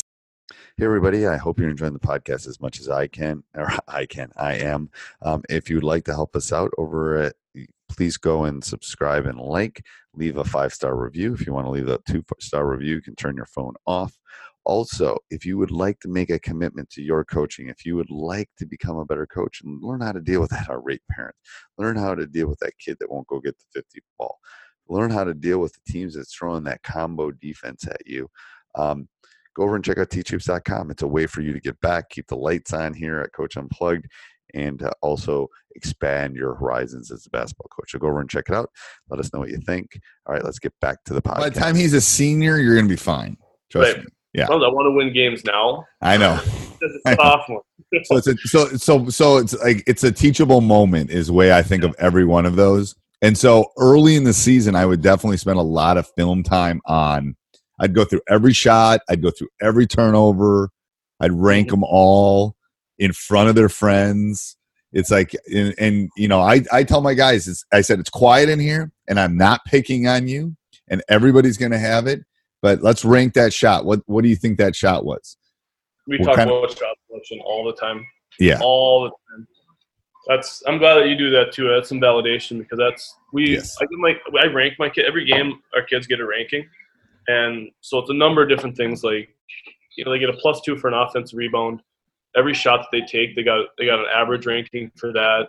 Hey 0.76 0.86
everybody! 0.86 1.24
I 1.24 1.36
hope 1.36 1.60
you're 1.60 1.70
enjoying 1.70 1.92
the 1.92 2.00
podcast 2.00 2.48
as 2.48 2.60
much 2.60 2.80
as 2.80 2.88
I 2.88 3.06
can, 3.06 3.44
or 3.54 3.70
I 3.86 4.06
can. 4.06 4.32
I 4.36 4.54
am. 4.54 4.90
Um, 5.22 5.44
if 5.48 5.70
you'd 5.70 5.84
like 5.84 6.02
to 6.06 6.12
help 6.12 6.34
us 6.34 6.52
out 6.52 6.72
over 6.76 7.16
at, 7.18 7.34
please 7.88 8.16
go 8.16 8.42
and 8.42 8.64
subscribe 8.64 9.26
and 9.26 9.38
like. 9.38 9.84
Leave 10.14 10.36
a 10.36 10.42
five 10.42 10.74
star 10.74 10.96
review. 10.96 11.32
If 11.32 11.46
you 11.46 11.52
want 11.52 11.68
to 11.68 11.70
leave 11.70 11.86
a 11.86 12.00
two 12.08 12.24
star 12.40 12.66
review, 12.66 12.96
you 12.96 13.00
can 13.00 13.14
turn 13.14 13.36
your 13.36 13.46
phone 13.46 13.74
off. 13.86 14.18
Also, 14.64 15.16
if 15.30 15.44
you 15.44 15.58
would 15.58 15.70
like 15.70 16.00
to 16.00 16.08
make 16.08 16.30
a 16.30 16.38
commitment 16.38 16.88
to 16.90 17.02
your 17.02 17.24
coaching, 17.24 17.68
if 17.68 17.84
you 17.84 17.96
would 17.96 18.10
like 18.10 18.48
to 18.58 18.66
become 18.66 18.96
a 18.96 19.04
better 19.04 19.26
coach 19.26 19.60
and 19.62 19.82
learn 19.82 20.00
how 20.00 20.12
to 20.12 20.20
deal 20.20 20.40
with 20.40 20.50
that 20.50 20.70
irate 20.70 21.02
parent, 21.10 21.34
learn 21.78 21.96
how 21.96 22.14
to 22.14 22.26
deal 22.26 22.48
with 22.48 22.58
that 22.60 22.78
kid 22.78 22.96
that 23.00 23.10
won't 23.10 23.26
go 23.26 23.40
get 23.40 23.56
the 23.58 23.80
50 23.80 24.00
ball, 24.18 24.38
learn 24.88 25.10
how 25.10 25.24
to 25.24 25.34
deal 25.34 25.58
with 25.58 25.74
the 25.74 25.92
teams 25.92 26.14
that's 26.14 26.34
throwing 26.34 26.64
that 26.64 26.82
combo 26.82 27.30
defense 27.30 27.86
at 27.86 28.06
you. 28.06 28.28
Um, 28.74 29.08
go 29.54 29.64
over 29.64 29.76
and 29.76 29.84
check 29.84 29.98
out 29.98 30.10
teachhoops.com. 30.10 30.90
It's 30.90 31.02
a 31.02 31.06
way 31.06 31.26
for 31.26 31.42
you 31.42 31.52
to 31.52 31.60
get 31.60 31.80
back, 31.80 32.08
keep 32.10 32.26
the 32.28 32.36
lights 32.36 32.72
on 32.72 32.94
here 32.94 33.20
at 33.20 33.32
Coach 33.32 33.56
Unplugged, 33.56 34.06
and 34.54 34.82
uh, 34.82 34.90
also 35.02 35.48
expand 35.74 36.36
your 36.36 36.54
horizons 36.54 37.10
as 37.10 37.26
a 37.26 37.30
basketball 37.30 37.68
coach. 37.68 37.90
So 37.90 37.98
go 37.98 38.06
over 38.06 38.20
and 38.20 38.30
check 38.30 38.44
it 38.48 38.54
out. 38.54 38.70
Let 39.10 39.20
us 39.20 39.32
know 39.32 39.40
what 39.40 39.50
you 39.50 39.58
think. 39.58 39.98
All 40.26 40.34
right, 40.34 40.44
let's 40.44 40.58
get 40.58 40.72
back 40.80 41.02
to 41.04 41.14
the 41.14 41.22
podcast. 41.22 41.40
By 41.40 41.48
the 41.50 41.60
time 41.60 41.76
he's 41.76 41.92
a 41.92 42.00
senior, 42.00 42.58
you're 42.58 42.74
going 42.74 42.86
to 42.86 42.92
be 42.92 42.96
fine. 42.96 43.36
Trust 43.70 43.96
right. 43.96 44.04
me. 44.04 44.10
Yeah. 44.34 44.46
I 44.48 44.56
want 44.56 44.86
to 44.86 44.90
win 44.90 45.12
games 45.12 45.44
now. 45.44 45.86
I 46.02 46.16
know. 46.16 46.40
it's 46.80 47.20
sophomore. 47.20 47.62
so 48.04 48.16
it's 48.16 48.26
a, 48.26 48.36
so 48.38 48.66
so 48.76 49.08
so 49.08 49.36
it's 49.36 49.54
like 49.62 49.84
it's 49.86 50.02
a 50.02 50.10
teachable 50.10 50.60
moment 50.60 51.10
is 51.10 51.28
the 51.28 51.32
way 51.32 51.52
I 51.52 51.62
think 51.62 51.84
of 51.84 51.94
every 51.98 52.24
one 52.24 52.44
of 52.44 52.56
those. 52.56 52.96
And 53.22 53.38
so 53.38 53.70
early 53.78 54.16
in 54.16 54.24
the 54.24 54.34
season, 54.34 54.74
I 54.74 54.84
would 54.84 55.00
definitely 55.00 55.36
spend 55.36 55.58
a 55.58 55.62
lot 55.62 55.96
of 55.96 56.08
film 56.16 56.42
time 56.42 56.80
on. 56.84 57.36
I'd 57.80 57.94
go 57.94 58.04
through 58.04 58.20
every 58.28 58.52
shot. 58.52 59.00
I'd 59.08 59.22
go 59.22 59.30
through 59.30 59.48
every 59.62 59.86
turnover. 59.86 60.70
I'd 61.20 61.32
rank 61.32 61.68
mm-hmm. 61.68 61.80
them 61.80 61.84
all 61.84 62.56
in 62.98 63.12
front 63.12 63.48
of 63.48 63.54
their 63.54 63.68
friends. 63.68 64.56
It's 64.92 65.10
like, 65.10 65.34
and, 65.52 65.74
and 65.78 66.10
you 66.16 66.28
know, 66.28 66.40
I, 66.40 66.62
I 66.70 66.84
tell 66.84 67.00
my 67.00 67.14
guys, 67.14 67.64
I 67.72 67.80
said, 67.80 67.98
it's 67.98 68.10
quiet 68.10 68.48
in 68.48 68.60
here 68.60 68.92
and 69.08 69.18
I'm 69.18 69.36
not 69.36 69.64
picking 69.64 70.06
on 70.06 70.28
you 70.28 70.56
and 70.88 71.02
everybody's 71.08 71.56
going 71.56 71.72
to 71.72 71.78
have 71.78 72.06
it. 72.06 72.20
But 72.64 72.82
let's 72.82 73.04
rank 73.04 73.34
that 73.34 73.52
shot. 73.52 73.84
What 73.84 74.00
what 74.06 74.22
do 74.22 74.30
you 74.30 74.36
think 74.36 74.56
that 74.56 74.74
shot 74.74 75.04
was? 75.04 75.36
We 76.06 76.16
what 76.16 76.28
talk 76.28 76.38
about 76.38 76.70
of, 76.70 76.70
shot 76.70 76.96
selection 77.06 77.38
all 77.44 77.62
the 77.62 77.74
time. 77.74 78.06
Yeah, 78.40 78.58
all 78.62 79.02
the 79.02 79.10
time. 79.10 79.46
That's 80.26 80.62
I'm 80.66 80.78
glad 80.78 80.94
that 80.94 81.08
you 81.08 81.14
do 81.14 81.28
that 81.28 81.52
too. 81.52 81.68
That's 81.68 81.90
some 81.90 82.00
validation 82.00 82.58
because 82.58 82.78
that's 82.78 83.16
we. 83.34 83.50
Yes. 83.50 83.76
I 83.82 83.84
my 83.90 84.18
I 84.40 84.46
rank 84.46 84.76
my 84.78 84.88
kid 84.88 85.04
every 85.04 85.26
game. 85.26 85.60
Our 85.74 85.82
kids 85.82 86.06
get 86.06 86.20
a 86.20 86.26
ranking, 86.26 86.66
and 87.28 87.70
so 87.82 87.98
it's 87.98 88.08
a 88.08 88.14
number 88.14 88.42
of 88.42 88.48
different 88.48 88.78
things. 88.78 89.04
Like 89.04 89.28
you 89.98 90.06
know, 90.06 90.10
they 90.10 90.18
get 90.18 90.30
a 90.30 90.38
plus 90.38 90.62
two 90.62 90.78
for 90.78 90.88
an 90.88 90.94
offensive 90.94 91.36
rebound. 91.36 91.82
Every 92.34 92.54
shot 92.54 92.78
that 92.78 92.88
they 92.92 93.04
take, 93.04 93.36
they 93.36 93.42
got 93.42 93.66
they 93.76 93.84
got 93.84 93.98
an 93.98 94.06
average 94.10 94.46
ranking 94.46 94.90
for 94.96 95.12
that. 95.12 95.48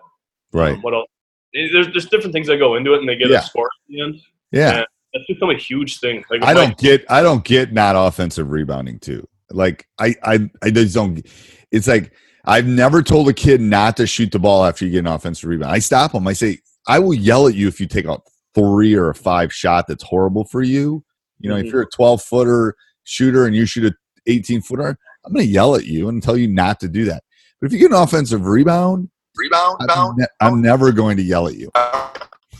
Right. 0.51 0.73
Um, 0.73 0.81
what 0.81 0.93
else? 0.93 1.07
There's 1.53 1.87
there's 1.93 2.09
different 2.09 2.33
things 2.33 2.47
that 2.47 2.57
go 2.57 2.75
into 2.75 2.93
it, 2.93 2.99
and 2.99 3.07
they 3.07 3.15
get 3.15 3.29
yeah. 3.29 3.39
a 3.39 3.43
score 3.43 3.67
at 3.67 3.87
the 3.87 4.01
end. 4.01 4.21
Yeah. 4.51 4.77
And 4.79 4.87
that's 5.15 5.25
become 5.27 5.49
a 5.49 5.57
huge 5.57 5.99
thing. 5.99 6.23
Like 6.29 6.43
I 6.43 6.53
don't 6.53 6.77
get 6.77 7.05
I 7.09 7.23
don't 7.23 7.43
get 7.43 7.71
not 7.71 7.95
offensive 7.95 8.51
rebounding 8.51 8.99
too. 8.99 9.27
Like 9.49 9.87
I 9.97 10.13
I 10.23 10.49
I 10.61 10.69
just 10.71 10.93
don't. 10.93 11.25
It's 11.71 11.87
like 11.87 12.13
I've 12.43 12.67
never 12.67 13.01
told 13.01 13.29
a 13.29 13.33
kid 13.33 13.61
not 13.61 13.97
to 13.97 14.05
shoot 14.05 14.31
the 14.31 14.39
ball 14.39 14.65
after 14.65 14.85
you 14.85 14.91
get 14.91 14.99
an 14.99 15.07
offensive 15.07 15.49
rebound. 15.49 15.71
I 15.71 15.79
stop 15.79 16.11
them. 16.11 16.27
I 16.27 16.33
say 16.33 16.59
I 16.87 16.99
will 16.99 17.13
yell 17.13 17.47
at 17.47 17.55
you 17.55 17.67
if 17.67 17.79
you 17.79 17.87
take 17.87 18.05
a 18.05 18.19
three 18.53 18.93
or 18.93 19.09
a 19.09 19.15
five 19.15 19.53
shot 19.53 19.85
that's 19.87 20.03
horrible 20.03 20.43
for 20.45 20.61
you. 20.61 21.03
You 21.39 21.49
know, 21.49 21.55
mm-hmm. 21.55 21.67
if 21.67 21.73
you're 21.73 21.81
a 21.81 21.89
12 21.89 22.21
footer 22.21 22.75
shooter 23.03 23.45
and 23.45 23.55
you 23.55 23.65
shoot 23.65 23.85
a 23.85 23.93
18 24.27 24.61
footer, 24.61 24.97
I'm 25.25 25.33
going 25.33 25.45
to 25.45 25.51
yell 25.51 25.75
at 25.75 25.85
you 25.85 26.07
and 26.07 26.21
tell 26.21 26.37
you 26.37 26.47
not 26.47 26.79
to 26.81 26.87
do 26.87 27.05
that. 27.05 27.23
But 27.59 27.67
if 27.67 27.73
you 27.73 27.79
get 27.79 27.91
an 27.91 27.97
offensive 27.97 28.45
rebound, 28.45 29.09
rebound, 29.35 29.77
I'm, 29.89 30.15
ne- 30.15 30.25
I'm 30.39 30.61
never 30.61 30.91
going 30.91 31.17
to 31.17 31.23
yell 31.23 31.47
at 31.47 31.55
you. 31.55 31.71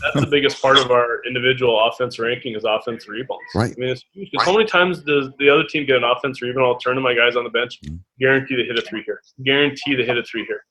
That's 0.02 0.26
the 0.26 0.30
biggest 0.30 0.62
part 0.62 0.78
of 0.78 0.92
our 0.92 1.24
individual 1.26 1.88
offense 1.88 2.20
ranking 2.20 2.56
is 2.56 2.64
offense 2.64 3.08
rebounds. 3.08 3.44
Right. 3.54 3.74
I 3.76 3.80
mean, 3.80 3.90
it's 3.90 4.06
huge. 4.14 4.30
Right. 4.38 4.46
How 4.46 4.54
many 4.54 4.66
times 4.66 5.02
does 5.04 5.30
the 5.40 5.50
other 5.50 5.64
team 5.64 5.86
get 5.86 5.98
an 5.98 6.04
offense 6.04 6.42
rebound? 6.42 6.66
I'll 6.66 6.78
turn 6.78 6.96
to 6.96 7.02
my 7.02 7.14
guys 7.14 7.36
on 7.36 7.44
the 7.44 7.50
bench. 7.50 7.80
Mm-hmm. 7.82 7.96
Guarantee 8.20 8.56
they 8.56 8.64
hit 8.64 8.78
a 8.78 8.82
three 8.82 9.04
here. 9.06 9.22
Guarantee 9.44 9.96
they 9.96 10.06
hit 10.06 10.18
a 10.18 10.24
three 10.24 10.46
here. 10.46 10.64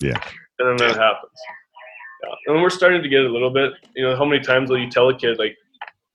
Yeah. 0.00 0.20
And 0.58 0.78
then 0.78 0.88
that 0.88 0.96
happens. 0.96 1.32
Yeah, 2.24 2.54
and 2.54 2.62
we're 2.62 2.70
starting 2.70 3.02
to 3.02 3.08
get 3.08 3.24
a 3.24 3.28
little 3.28 3.50
bit. 3.50 3.72
You 3.94 4.04
know, 4.04 4.16
how 4.16 4.24
many 4.24 4.42
times 4.42 4.70
will 4.70 4.78
you 4.78 4.90
tell 4.90 5.08
a 5.08 5.16
kid 5.16 5.38
like, 5.38 5.56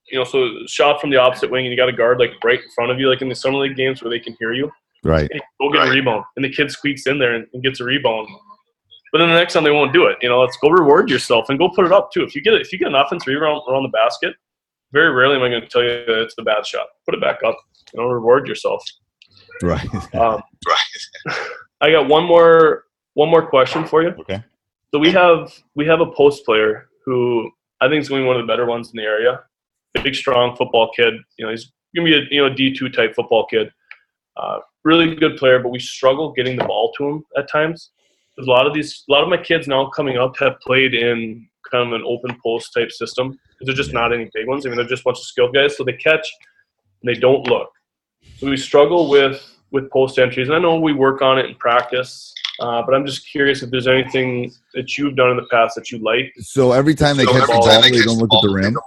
you 0.10 0.18
know, 0.18 0.24
so 0.24 0.50
shot 0.68 1.00
from 1.00 1.10
the 1.10 1.18
opposite 1.18 1.50
wing 1.50 1.66
and 1.66 1.72
you 1.72 1.78
got 1.78 1.90
a 1.90 1.94
guard 1.94 2.20
like 2.20 2.32
right 2.44 2.60
in 2.60 2.70
front 2.72 2.92
of 2.92 3.00
you, 3.00 3.08
like 3.08 3.22
in 3.22 3.30
the 3.30 3.36
summer 3.36 3.60
league 3.60 3.78
games 3.78 4.02
where 4.02 4.10
they 4.10 4.20
can 4.20 4.36
hear 4.40 4.54
you. 4.54 4.72
Right. 5.04 5.30
Hey, 5.32 5.40
go 5.60 5.72
get 5.72 5.80
right. 5.80 5.88
a 5.88 5.92
rebound, 5.92 6.26
and 6.36 6.46
the 6.46 6.52
kid 6.52 6.70
squeaks 6.70 7.08
in 7.08 7.18
there 7.18 7.36
and, 7.36 7.48
and, 7.54 7.64
gets 7.64 7.80
a 7.80 7.84
rebound. 7.84 8.28
But 9.12 9.20
then 9.20 9.30
the 9.30 9.36
next 9.36 9.54
time 9.54 9.64
they 9.64 9.72
won't 9.72 9.94
do 9.94 10.06
it. 10.06 10.18
You 10.22 10.30
know, 10.30 10.40
let's 10.40 10.58
go 10.58 10.70
reward 10.70 11.10
yourself 11.10 11.50
and 11.50 11.60
go 11.60 11.70
put 11.70 11.86
it 11.86 11.92
up 11.92 12.12
too. 12.12 12.24
If 12.24 12.34
you 12.34 12.42
get 12.42 12.54
it, 12.54 12.62
if 12.62 12.72
you 12.72 12.80
get 12.80 12.88
an 12.88 12.96
offensive 12.96 13.28
rebound 13.28 13.62
around 13.70 13.84
the 13.84 13.90
basket, 13.90 14.36
very 14.94 15.12
rarely 15.12 15.36
am 15.36 15.44
I 15.44 15.50
going 15.50 15.62
to 15.62 15.68
tell 15.68 15.84
you 15.84 15.90
that 15.90 16.22
it's 16.22 16.36
a 16.38 16.44
bad 16.44 16.66
shot. 16.66 16.88
Put 17.06 17.16
it 17.16 17.22
back 17.22 17.40
up. 17.46 17.58
You 17.94 18.02
know, 18.02 18.08
reward 18.08 18.48
yourself. 18.48 18.84
Right. 19.62 19.94
Um, 20.16 20.42
right. 20.68 21.38
I 21.82 21.92
got 21.92 22.08
one 22.08 22.26
more 22.26 22.86
one 23.14 23.30
more 23.30 23.48
question 23.48 23.86
for 23.86 24.02
you. 24.02 24.10
Okay. 24.10 24.44
So 24.94 25.00
we 25.00 25.12
have 25.12 25.54
we 25.76 25.86
have 25.86 26.02
a 26.02 26.06
post 26.06 26.46
player 26.46 26.88
who 27.06 27.50
I 27.82 27.90
think 27.90 28.02
is 28.02 28.10
going 28.10 28.22
to 28.22 28.26
be 28.26 28.28
one 28.28 28.38
of 28.38 28.46
the 28.46 28.52
better 28.52 28.66
ones 28.66 28.92
in 28.92 28.98
the 28.98 29.04
area. 29.04 29.42
Big, 30.04 30.16
strong 30.16 30.56
football 30.56 30.92
kid. 30.96 31.16
You 31.38 31.46
know, 31.46 31.52
he's 31.52 31.72
going 31.96 32.06
to 32.08 32.12
be 32.12 32.18
a 32.18 32.28
you 32.32 32.42
know 32.42 32.54
D 32.54 32.74
two 32.74 32.90
type 32.90 33.16
football 33.16 33.46
kid. 33.48 33.72
Uh, 34.38 34.60
really 34.84 35.16
good 35.16 35.38
player, 35.38 35.60
but 35.60 35.70
we 35.70 35.80
struggle 35.80 36.32
getting 36.32 36.56
the 36.58 36.64
ball 36.64 36.92
to 36.98 37.08
him 37.08 37.24
at 37.38 37.50
times. 37.50 37.92
A 38.40 38.44
lot 38.44 38.68
of 38.68 38.74
these, 38.74 39.04
a 39.10 39.12
lot 39.12 39.24
of 39.24 39.30
my 39.30 39.38
kids 39.38 39.68
now 39.68 39.90
coming 39.90 40.18
up 40.18 40.38
have 40.40 40.60
played 40.62 40.94
in 40.94 41.48
kind 41.70 41.88
of 41.88 41.94
an 41.94 42.06
open 42.06 42.38
post 42.44 42.74
type 42.74 42.92
system. 42.92 43.38
They're 43.62 43.76
just 43.76 43.94
not 43.94 44.14
any 44.14 44.30
big 44.34 44.48
ones. 44.48 44.66
I 44.66 44.70
mean, 44.70 44.78
they're 44.78 44.88
just 44.88 45.02
a 45.02 45.06
bunch 45.06 45.20
of 45.20 45.26
skilled 45.26 45.54
guys, 45.54 45.78
so 45.78 45.84
they 45.84 45.94
catch 45.94 46.28
and 47.02 47.16
they 47.16 47.20
don't 47.20 47.48
look. 47.48 47.70
So 48.38 48.50
we 48.50 48.58
struggle 48.58 49.10
with 49.10 49.48
with 49.72 49.90
post 49.90 50.20
entries, 50.20 50.48
and 50.48 50.56
I 50.56 50.60
know 50.60 50.80
we 50.80 50.94
work 50.94 51.22
on 51.22 51.40
it 51.40 51.46
in 51.46 51.56
practice. 51.56 52.34
Uh, 52.60 52.84
but 52.86 52.94
I'm 52.94 53.06
just 53.06 53.28
curious 53.28 53.64
if 53.64 53.72
there's 53.72 53.88
anything 53.88 54.52
that 54.76 54.98
you've 54.98 55.16
done 55.16 55.32
in 55.32 55.38
the 55.38 55.48
past 55.50 55.74
that 55.76 55.90
you 55.90 55.98
like. 55.98 56.32
So 56.42 56.74
every 56.74 56.94
time 56.94 57.18
they 57.18 57.24
so 57.24 57.32
catch 57.32 57.48
the 57.48 57.54
ball, 57.54 57.82
they, 57.82 57.90
they 57.90 58.04
don't 58.04 58.20
look 58.20 58.32
at 58.32 58.42
the 58.42 58.54
rim. 58.54 58.78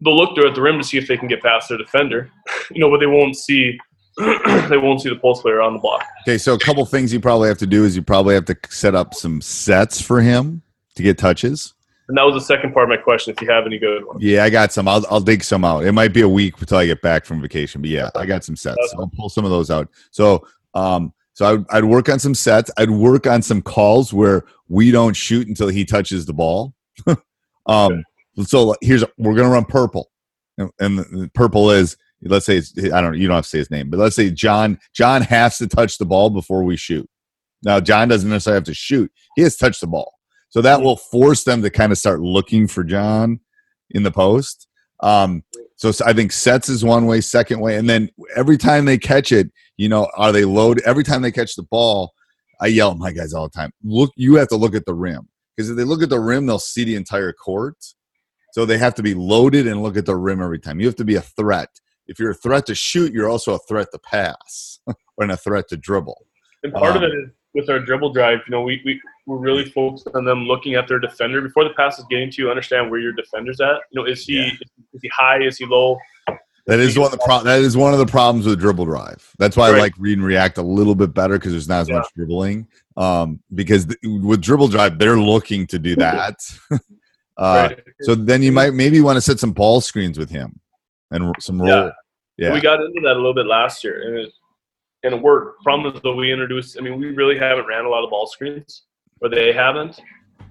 They'll 0.00 0.16
look 0.16 0.34
there 0.34 0.46
at 0.46 0.54
the 0.54 0.62
rim 0.62 0.78
to 0.78 0.84
see 0.84 0.96
if 0.96 1.08
they 1.08 1.16
can 1.16 1.28
get 1.28 1.42
past 1.42 1.68
their 1.68 1.76
defender, 1.78 2.30
you 2.70 2.80
know, 2.80 2.90
but 2.90 3.00
they 3.00 3.06
won't 3.06 3.36
see 3.36 3.78
they 4.68 4.78
won't 4.78 5.00
see 5.00 5.10
the 5.10 5.18
post 5.20 5.42
player 5.42 5.60
on 5.60 5.74
the 5.74 5.78
block. 5.78 6.04
Okay, 6.22 6.38
so 6.38 6.54
a 6.54 6.58
couple 6.58 6.84
things 6.86 7.12
you 7.12 7.20
probably 7.20 7.48
have 7.48 7.58
to 7.58 7.66
do 7.66 7.84
is 7.84 7.94
you 7.94 8.02
probably 8.02 8.34
have 8.34 8.46
to 8.46 8.56
set 8.68 8.94
up 8.94 9.14
some 9.14 9.40
sets 9.40 10.00
for 10.00 10.20
him 10.20 10.62
to 10.94 11.02
get 11.02 11.18
touches. 11.18 11.74
And 12.08 12.16
that 12.16 12.22
was 12.22 12.34
the 12.34 12.40
second 12.40 12.72
part 12.72 12.84
of 12.84 12.88
my 12.88 13.02
question. 13.02 13.34
If 13.34 13.42
you 13.42 13.50
have 13.50 13.66
any 13.66 13.78
good 13.78 14.06
ones, 14.06 14.22
yeah, 14.22 14.44
I 14.44 14.50
got 14.50 14.72
some. 14.72 14.86
I'll 14.86 15.04
I'll 15.10 15.20
dig 15.20 15.42
some 15.42 15.64
out. 15.64 15.84
It 15.84 15.92
might 15.92 16.12
be 16.12 16.20
a 16.20 16.28
week 16.28 16.58
until 16.60 16.78
I 16.78 16.86
get 16.86 17.02
back 17.02 17.24
from 17.24 17.42
vacation, 17.42 17.80
but 17.80 17.90
yeah, 17.90 18.10
I 18.14 18.26
got 18.26 18.44
some 18.44 18.54
sets. 18.54 18.78
So 18.92 19.00
I'll 19.00 19.10
pull 19.16 19.28
some 19.28 19.44
of 19.44 19.50
those 19.50 19.70
out. 19.70 19.88
So 20.12 20.46
um, 20.74 21.12
so 21.32 21.52
I'd, 21.52 21.64
I'd 21.70 21.84
work 21.84 22.08
on 22.08 22.18
some 22.18 22.34
sets. 22.34 22.70
I'd 22.78 22.90
work 22.90 23.26
on 23.26 23.42
some 23.42 23.60
calls 23.60 24.12
where 24.12 24.44
we 24.68 24.90
don't 24.90 25.14
shoot 25.14 25.48
until 25.48 25.68
he 25.68 25.84
touches 25.84 26.26
the 26.26 26.32
ball. 26.32 26.74
um, 27.66 28.04
so 28.44 28.74
here's 28.80 29.04
we're 29.18 29.34
gonna 29.34 29.50
run 29.50 29.64
purple, 29.64 30.10
and, 30.58 30.70
and 30.78 31.34
purple 31.34 31.70
is 31.72 31.96
let's 32.22 32.46
say 32.46 32.58
it's 32.58 32.72
I 32.92 33.00
don't 33.00 33.18
you 33.18 33.28
don't 33.28 33.36
have 33.36 33.44
to 33.44 33.50
say 33.50 33.58
his 33.58 33.70
name, 33.70 33.90
but 33.90 33.98
let's 33.98 34.16
say 34.16 34.30
John 34.30 34.78
John 34.94 35.22
has 35.22 35.58
to 35.58 35.66
touch 35.66 35.98
the 35.98 36.06
ball 36.06 36.30
before 36.30 36.64
we 36.64 36.76
shoot. 36.76 37.08
Now 37.62 37.80
John 37.80 38.08
doesn't 38.08 38.28
necessarily 38.28 38.58
have 38.58 38.64
to 38.64 38.74
shoot; 38.74 39.10
he 39.36 39.42
has 39.42 39.56
touched 39.56 39.80
the 39.80 39.86
ball. 39.86 40.12
So 40.50 40.62
that 40.62 40.80
will 40.80 40.96
force 40.96 41.44
them 41.44 41.62
to 41.62 41.70
kind 41.70 41.92
of 41.92 41.98
start 41.98 42.20
looking 42.20 42.66
for 42.68 42.84
John 42.84 43.40
in 43.90 44.02
the 44.02 44.10
post. 44.10 44.68
Um, 45.00 45.42
so 45.76 45.92
I 46.04 46.14
think 46.14 46.32
sets 46.32 46.68
is 46.70 46.84
one 46.84 47.06
way, 47.06 47.20
second 47.20 47.60
way, 47.60 47.76
and 47.76 47.88
then 47.88 48.08
every 48.34 48.56
time 48.56 48.86
they 48.86 48.96
catch 48.96 49.30
it, 49.32 49.50
you 49.76 49.88
know, 49.88 50.08
are 50.16 50.32
they 50.32 50.46
loaded? 50.46 50.84
Every 50.84 51.04
time 51.04 51.20
they 51.20 51.32
catch 51.32 51.54
the 51.54 51.64
ball, 51.64 52.12
I 52.60 52.68
yell 52.68 52.92
at 52.92 52.96
my 52.96 53.12
guys 53.12 53.34
all 53.34 53.48
the 53.48 53.58
time. 53.58 53.72
Look, 53.84 54.12
you 54.16 54.36
have 54.36 54.48
to 54.48 54.56
look 54.56 54.74
at 54.74 54.86
the 54.86 54.94
rim 54.94 55.28
because 55.54 55.70
if 55.70 55.76
they 55.76 55.84
look 55.84 56.02
at 56.02 56.08
the 56.08 56.20
rim, 56.20 56.46
they'll 56.46 56.58
see 56.58 56.84
the 56.84 56.94
entire 56.94 57.32
court. 57.32 57.76
So 58.52 58.64
they 58.64 58.78
have 58.78 58.94
to 58.94 59.02
be 59.02 59.12
loaded 59.12 59.66
and 59.66 59.82
look 59.82 59.98
at 59.98 60.06
the 60.06 60.16
rim 60.16 60.40
every 60.40 60.58
time. 60.58 60.80
You 60.80 60.86
have 60.86 60.96
to 60.96 61.04
be 61.04 61.16
a 61.16 61.20
threat. 61.20 61.68
If 62.08 62.18
you're 62.18 62.30
a 62.30 62.34
threat 62.34 62.66
to 62.66 62.74
shoot, 62.74 63.12
you're 63.12 63.28
also 63.28 63.54
a 63.54 63.58
threat 63.58 63.88
to 63.92 63.98
pass 63.98 64.80
and 65.18 65.32
a 65.32 65.36
threat 65.36 65.68
to 65.68 65.76
dribble. 65.76 66.26
And 66.62 66.72
part 66.72 66.96
um, 66.96 66.98
of 66.98 67.02
it 67.04 67.14
is 67.14 67.30
with 67.54 67.70
our 67.70 67.80
dribble 67.80 68.12
drive, 68.12 68.40
you 68.46 68.50
know, 68.50 68.60
we, 68.60 68.82
we, 68.84 69.00
we're 69.26 69.38
really 69.38 69.64
focused 69.64 70.08
on 70.14 70.24
them 70.24 70.44
looking 70.44 70.74
at 70.74 70.86
their 70.86 70.98
defender 70.98 71.40
before 71.40 71.64
the 71.64 71.70
pass 71.70 71.98
is 71.98 72.04
getting 72.10 72.30
to 72.30 72.42
you, 72.42 72.50
understand 72.50 72.90
where 72.90 73.00
your 73.00 73.12
defender's 73.12 73.60
at. 73.60 73.80
You 73.90 74.02
know, 74.02 74.04
is 74.04 74.24
he 74.24 74.34
yeah. 74.34 74.50
is 74.92 75.00
he 75.02 75.10
high? 75.12 75.42
Is 75.42 75.56
he 75.56 75.64
low? 75.64 75.98
That 76.66 76.80
is 76.80 76.98
one 76.98 77.06
of 77.06 77.12
the 77.12 77.24
pro- 77.24 77.44
that 77.44 77.60
is 77.60 77.76
one 77.76 77.92
of 77.92 77.98
the 77.98 78.06
problems 78.06 78.44
with 78.46 78.58
dribble 78.58 78.86
drive. 78.86 79.32
That's 79.38 79.56
why 79.56 79.70
right. 79.70 79.78
I 79.78 79.80
like 79.80 79.94
read 79.98 80.18
and 80.18 80.26
react 80.26 80.58
a 80.58 80.62
little 80.62 80.94
bit 80.94 81.14
better 81.14 81.38
because 81.38 81.52
there's 81.52 81.68
not 81.68 81.80
as 81.80 81.88
yeah. 81.88 81.96
much 81.96 82.12
dribbling. 82.14 82.66
Um, 82.96 83.40
because 83.54 83.86
th- 83.86 83.98
with 84.02 84.42
dribble 84.42 84.68
drive, 84.68 84.98
they're 84.98 85.18
looking 85.18 85.66
to 85.68 85.78
do 85.78 85.94
that. 85.96 86.34
uh, 86.72 86.78
right. 87.70 87.80
So 88.02 88.14
then 88.14 88.42
you 88.42 88.52
might 88.52 88.74
maybe 88.74 89.00
want 89.00 89.16
to 89.16 89.20
set 89.20 89.38
some 89.38 89.52
ball 89.52 89.80
screens 89.80 90.18
with 90.18 90.28
him 90.28 90.60
and 91.10 91.34
some 91.40 91.60
roll. 91.60 91.68
Yeah. 91.68 91.90
yeah. 92.38 92.52
we 92.52 92.60
got 92.60 92.80
into 92.80 93.00
that 93.02 93.12
a 93.12 93.20
little 93.20 93.34
bit 93.34 93.46
last 93.46 93.84
year, 93.84 94.02
and 94.06 94.18
it 94.18 94.32
and 95.02 95.14
it 95.14 95.22
worked. 95.22 95.62
Problems 95.62 96.00
that 96.00 96.12
we 96.12 96.32
introduced. 96.32 96.76
I 96.78 96.82
mean, 96.82 96.98
we 96.98 97.10
really 97.10 97.38
haven't 97.38 97.66
ran 97.66 97.84
a 97.84 97.88
lot 97.88 98.04
of 98.04 98.10
ball 98.10 98.26
screens, 98.26 98.82
or 99.20 99.28
they 99.28 99.52
haven't, 99.52 100.00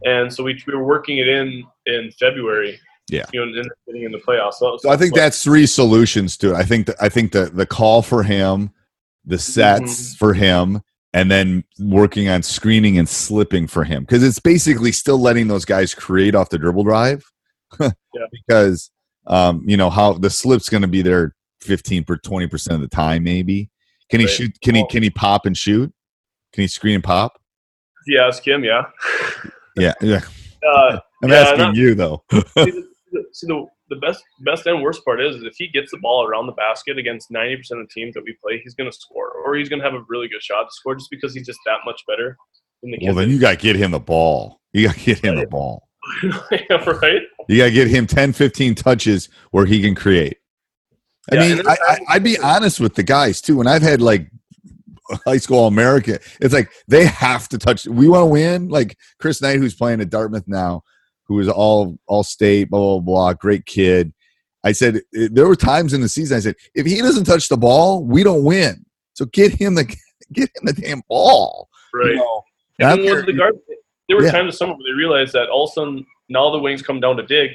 and 0.06 0.32
so 0.32 0.44
we, 0.44 0.62
we 0.68 0.74
were 0.74 0.84
working 0.84 1.18
it 1.18 1.28
in 1.28 1.64
in 1.86 2.12
February. 2.20 2.80
Yeah, 3.10 3.26
you 3.34 3.46
know, 3.46 3.64
getting 3.86 4.04
in 4.04 4.12
the 4.12 4.18
playoffs. 4.18 4.56
So, 4.56 4.78
so 4.82 4.90
I 4.90 4.98
think 4.98 5.14
that's 5.14 5.44
three 5.44 5.68
solutions 5.68 6.38
to 6.38 6.54
it. 6.54 6.56
I 6.56 6.64
think 6.64 6.88
that 6.88 6.96
I 7.00 7.10
think 7.10 7.34
the 7.34 7.46
the 7.46 7.66
call 7.66 8.02
for 8.02 8.24
him, 8.24 8.72
the 9.26 9.38
sets 9.38 9.84
mm-hmm. 9.84 10.18
for 10.18 10.34
him, 10.34 10.82
and 11.14 11.30
then 11.30 11.64
working 11.80 12.28
on 12.30 12.42
screening 12.42 12.98
and 12.98 13.08
slipping 13.08 13.68
for 13.68 13.84
him 13.84 14.04
because 14.04 14.24
it's 14.24 14.40
basically 14.40 14.92
still 14.92 15.20
letting 15.20 15.48
those 15.48 15.66
guys 15.66 15.94
create 15.94 16.34
off 16.34 16.50
the 16.50 16.58
dribble 16.58 16.84
drive. 16.84 17.24
yeah. 17.80 17.92
Because 18.32 18.92
um, 19.28 19.64
you 19.66 19.78
know 19.78 19.90
how 19.90 20.14
the 20.14 20.30
slip's 20.30 20.70
going 20.70 20.82
to 20.82 20.88
be 20.88 21.02
there 21.02 21.36
15 21.62 22.04
per 22.04 22.18
20 22.18 22.48
percent 22.48 22.76
of 22.76 22.82
the 22.82 22.96
time 22.96 23.24
maybe 23.24 23.70
can 24.10 24.20
he 24.20 24.26
right. 24.26 24.36
shoot? 24.36 24.62
Can 24.62 24.76
he 24.76 24.86
can 24.88 25.04
he 25.04 25.10
pop 25.10 25.46
and 25.46 25.58
shoot? 25.58 25.92
Can 26.54 26.62
he 26.62 26.68
screen 26.68 26.96
and 26.96 27.04
pop? 27.04 27.40
you 28.08 28.20
ask 28.20 28.46
him. 28.48 28.64
Yeah. 28.64 28.84
yeah, 29.76 29.94
yeah. 30.02 30.22
Uh, 30.66 31.00
I'm 31.24 31.30
yeah, 31.30 31.38
asking 31.38 31.58
not, 31.58 31.76
you 31.76 31.96
though. 31.96 32.24
see, 32.32 32.44
the, 32.56 33.26
see 33.34 33.48
the, 33.48 33.66
the 33.90 33.96
best 33.96 34.24
best 34.42 34.66
and 34.68 34.82
worst 34.82 35.04
part 35.04 35.22
is, 35.22 35.38
is 35.38 35.44
if 35.44 35.56
he 35.58 35.68
gets 35.68 35.92
the 35.92 35.98
ball 35.98 36.26
around 36.26 36.46
the 36.46 36.54
basket 36.54 37.00
against 37.00 37.32
90% 37.32 37.56
of 37.56 37.78
the 37.80 37.88
teams 37.94 38.14
that 38.14 38.24
we 38.24 38.38
play, 38.44 38.62
he's 38.64 38.76
going 38.76 38.90
to 38.90 38.96
score, 38.96 39.32
or 39.32 39.56
he's 39.56 39.70
going 39.70 39.82
to 39.82 39.86
have 39.86 39.96
a 39.96 40.06
really 40.08 40.28
good 40.28 40.44
shot 40.44 40.64
to 40.64 40.72
score, 40.72 40.96
just 40.96 41.10
because 41.10 41.34
he's 41.34 41.46
just 41.46 41.60
that 41.66 41.80
much 41.86 42.02
better. 42.08 42.38
Than 42.84 42.92
the 42.92 43.00
well, 43.02 43.16
then 43.16 43.30
you 43.30 43.40
got 43.40 43.52
to 43.52 43.58
get 43.58 43.76
him 43.76 43.92
the 43.92 44.00
ball. 44.00 44.62
You 44.72 44.88
got 44.88 44.98
to 44.98 45.04
get 45.04 45.26
him 45.26 45.36
the 45.36 45.48
ball. 45.48 45.85
yeah, 46.52 46.90
right. 46.90 47.22
You 47.48 47.58
got 47.58 47.66
to 47.66 47.72
get 47.72 47.88
him 47.88 48.08
10, 48.08 48.34
15 48.34 48.76
touches 48.76 49.30
where 49.52 49.66
he 49.66 49.82
can 49.82 49.96
create. 49.96 50.38
I 51.32 51.36
yeah, 51.36 51.56
mean, 51.56 51.68
I, 51.68 51.78
I, 52.08 52.14
would 52.16 52.24
be 52.24 52.38
honest 52.38 52.80
with 52.80 52.96
the 52.96 53.04
guys 53.04 53.42
too. 53.42 53.58
When 53.58 53.68
I've 53.68 53.82
had 53.82 54.00
like 54.02 54.30
high 55.26 55.38
school 55.38 55.66
America, 55.66 56.20
it's 56.40 56.54
like 56.54 56.72
they 56.88 57.06
have 57.06 57.50
to 57.50 57.58
touch. 57.58 57.88
We 57.88 58.08
want 58.08 58.22
to 58.22 58.28
win. 58.28 58.70
Like 58.70 58.98
Chris 59.20 59.42
Knight, 59.42 59.58
who's 59.58 59.74
playing 59.74 60.02
at 60.02 60.12
Dartmouth 60.12 60.48
now, 60.48 60.84
who 61.24 61.40
is 61.40 61.50
all 61.50 61.98
all 62.08 62.24
state, 62.24 62.70
blah 62.70 62.80
blah 62.80 63.00
blah, 63.00 63.34
great 63.34 63.66
kid. 63.66 64.14
I 64.64 64.72
said 64.72 64.98
eh, 65.16 65.30
there 65.32 65.48
were 65.48 65.56
times 65.56 65.94
in 65.94 66.02
the 66.02 66.10
season. 66.10 66.38
I 66.38 66.42
said 66.42 66.56
if 66.76 66.86
he 66.86 67.02
doesn't 67.02 67.26
touch 67.26 67.50
the 67.50 67.58
ball, 67.58 68.04
we 68.04 68.24
don't 68.24 68.44
win. 68.44 68.86
So 69.14 69.26
get 69.26 69.52
him 69.52 69.74
the 69.74 69.86
get 70.34 70.50
him 70.56 70.66
the 70.66 70.74
damn 70.74 71.02
ball. 71.10 71.70
Right. 71.92 72.10
You 72.10 72.16
know, 72.18 72.44
and 72.80 73.28
the 73.28 73.34
guard, 73.34 73.56
there 74.08 74.18
were 74.18 74.24
yeah. 74.24 74.32
times 74.32 74.42
in 74.42 74.48
the 74.48 74.54
summer 74.54 74.74
where 74.74 74.84
they 74.92 74.98
realized 74.98 75.34
that 75.34 75.50
all 75.50 75.66
of 75.66 75.72
a 75.72 75.74
sudden 75.74 76.06
now 76.30 76.50
the 76.52 76.60
wings 76.60 76.82
come 76.82 77.00
down 77.00 77.18
to 77.18 77.24
dig 77.24 77.52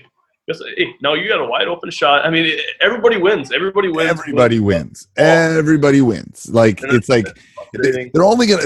hey, 0.76 0.94
now 1.02 1.14
you 1.14 1.28
got 1.28 1.40
a 1.40 1.44
wide 1.44 1.68
open 1.68 1.90
shot. 1.90 2.24
I 2.24 2.30
mean, 2.30 2.58
everybody 2.80 3.16
wins. 3.16 3.52
Everybody 3.52 3.88
wins. 3.88 4.10
Everybody 4.10 4.60
wins. 4.60 5.08
Everybody 5.16 6.00
wins. 6.00 6.48
Like 6.50 6.80
it's 6.82 7.08
like 7.08 7.26
they're 7.72 8.24
only 8.24 8.46
gonna, 8.46 8.62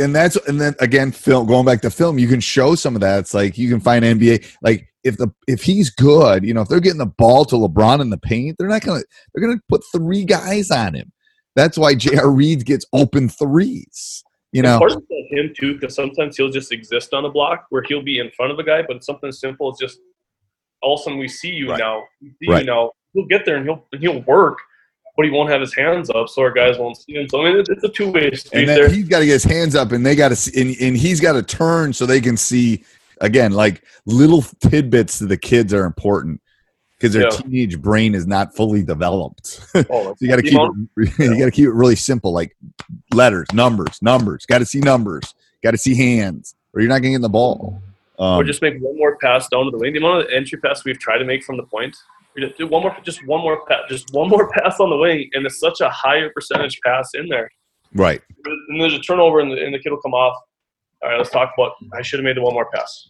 and 0.00 0.14
that's 0.14 0.36
and 0.48 0.60
then 0.60 0.74
again, 0.80 1.12
film. 1.12 1.46
Going 1.46 1.66
back 1.66 1.80
to 1.82 1.90
film, 1.90 2.18
you 2.18 2.28
can 2.28 2.40
show 2.40 2.74
some 2.74 2.94
of 2.94 3.00
that. 3.00 3.20
It's 3.20 3.34
like 3.34 3.58
you 3.58 3.68
can 3.68 3.80
find 3.80 4.04
NBA. 4.04 4.46
Like 4.62 4.88
if 5.02 5.16
the 5.16 5.28
if 5.46 5.62
he's 5.62 5.90
good, 5.90 6.44
you 6.44 6.54
know, 6.54 6.62
if 6.62 6.68
they're 6.68 6.80
getting 6.80 6.98
the 6.98 7.06
ball 7.06 7.44
to 7.46 7.56
LeBron 7.56 8.00
in 8.00 8.10
the 8.10 8.18
paint, 8.18 8.56
they're 8.58 8.68
not 8.68 8.82
gonna 8.82 9.02
they're 9.32 9.46
gonna 9.46 9.60
put 9.68 9.82
three 9.92 10.24
guys 10.24 10.70
on 10.70 10.94
him. 10.94 11.12
That's 11.56 11.78
why 11.78 11.94
J.R. 11.94 12.30
Reed 12.30 12.64
gets 12.64 12.84
open 12.92 13.28
threes. 13.28 14.23
You 14.54 14.62
know, 14.62 14.78
part 14.78 14.92
of 14.92 15.02
him 15.30 15.52
too, 15.52 15.74
because 15.74 15.96
sometimes 15.96 16.36
he'll 16.36 16.48
just 16.48 16.70
exist 16.70 17.12
on 17.12 17.24
a 17.24 17.28
block 17.28 17.66
where 17.70 17.82
he'll 17.88 18.04
be 18.04 18.20
in 18.20 18.30
front 18.30 18.52
of 18.52 18.58
a 18.60 18.62
guy, 18.62 18.82
but 18.86 19.02
something 19.02 19.32
simple 19.32 19.72
is 19.72 19.78
just 19.80 19.98
all 20.80 20.94
of 20.94 21.00
a 21.00 21.02
sudden 21.02 21.18
we 21.18 21.26
see 21.26 21.50
you 21.50 21.70
right. 21.70 21.80
now. 21.80 22.04
We 22.22 22.28
see 22.28 22.52
right. 22.52 22.60
you 22.60 22.66
now. 22.66 22.92
He'll 23.14 23.26
get 23.26 23.44
there 23.44 23.56
and 23.56 23.66
he'll 23.66 23.84
and 23.90 24.00
he'll 24.00 24.22
work, 24.22 24.58
but 25.16 25.24
he 25.24 25.32
won't 25.32 25.50
have 25.50 25.60
his 25.60 25.74
hands 25.74 26.08
up, 26.08 26.28
so 26.28 26.42
our 26.42 26.52
guys 26.52 26.78
won't 26.78 26.96
see 26.96 27.14
him. 27.14 27.28
So 27.28 27.42
I 27.42 27.50
mean, 27.50 27.58
it's, 27.58 27.68
it's 27.68 27.82
a 27.82 27.88
two 27.88 28.12
way 28.12 28.30
street. 28.30 28.60
And 28.60 28.68
then 28.68 28.76
there. 28.76 28.88
he's 28.88 29.08
got 29.08 29.18
to 29.18 29.26
get 29.26 29.32
his 29.32 29.42
hands 29.42 29.74
up, 29.74 29.90
and 29.90 30.06
they 30.06 30.14
got 30.14 30.28
to 30.28 30.36
see, 30.36 30.60
and, 30.60 30.76
and 30.80 30.96
he's 30.96 31.20
got 31.20 31.32
to 31.32 31.42
turn 31.42 31.92
so 31.92 32.06
they 32.06 32.20
can 32.20 32.36
see. 32.36 32.84
Again, 33.20 33.52
like 33.52 33.84
little 34.06 34.42
tidbits 34.42 35.18
to 35.18 35.26
the 35.26 35.36
kids 35.36 35.72
are 35.72 35.84
important 35.84 36.40
because 36.98 37.12
their 37.12 37.24
yeah. 37.24 37.30
teenage 37.30 37.80
brain 37.80 38.14
is 38.14 38.26
not 38.26 38.54
fully 38.56 38.82
developed. 38.82 39.60
Oh, 39.90 40.04
so 40.04 40.16
you 40.20 40.28
got 40.28 40.36
to 40.36 40.42
keep 40.42 40.58
it, 40.58 41.18
you 41.18 41.38
got 41.38 41.44
to 41.44 41.50
keep 41.50 41.66
it 41.66 41.72
really 41.72 41.96
simple, 41.96 42.32
like 42.32 42.56
letters, 43.14 43.48
numbers, 43.52 44.00
numbers. 44.02 44.46
Got 44.46 44.58
to 44.58 44.66
see 44.66 44.80
numbers. 44.80 45.34
Got 45.62 45.70
to 45.70 45.78
see 45.78 45.94
hands, 45.94 46.54
or 46.72 46.80
you're 46.80 46.90
not 46.90 47.00
getting 47.00 47.20
the 47.20 47.28
ball. 47.28 47.80
Um, 48.18 48.38
or 48.38 48.44
just 48.44 48.62
make 48.62 48.78
one 48.80 48.96
more 48.96 49.16
pass 49.16 49.48
down 49.48 49.64
to 49.64 49.70
the 49.70 49.78
wing. 49.78 49.92
The 49.92 49.98
amount 49.98 50.22
of 50.24 50.30
entry 50.30 50.58
pass 50.58 50.84
we've 50.84 50.98
tried 50.98 51.18
to 51.18 51.24
make 51.24 51.42
from 51.42 51.56
the 51.56 51.64
point, 51.64 51.96
we 52.34 52.42
just 52.42 52.58
do 52.58 52.66
one 52.66 52.82
more, 52.82 52.96
just 53.02 53.26
one 53.26 53.40
more 53.40 53.64
pass, 53.66 53.80
just 53.88 54.12
one 54.12 54.28
more 54.28 54.50
pass 54.58 54.78
on 54.80 54.90
the 54.90 54.96
wing, 54.96 55.30
and 55.32 55.46
it's 55.46 55.58
such 55.58 55.80
a 55.80 55.88
higher 55.88 56.30
percentage 56.30 56.78
pass 56.84 57.10
in 57.14 57.28
there. 57.28 57.50
right. 57.94 58.20
And 58.68 58.80
there's 58.80 58.94
a 58.94 58.98
turnover, 58.98 59.40
and 59.40 59.50
the, 59.50 59.64
and 59.64 59.74
the 59.74 59.78
kid 59.78 59.90
will 59.90 60.02
come 60.02 60.14
off. 60.14 60.36
All 61.02 61.10
right, 61.10 61.18
let's 61.18 61.30
talk 61.30 61.52
about. 61.56 61.72
I 61.92 62.02
should 62.02 62.18
have 62.18 62.24
made 62.24 62.36
the 62.36 62.42
one 62.42 62.54
more 62.54 62.70
pass. 62.70 63.08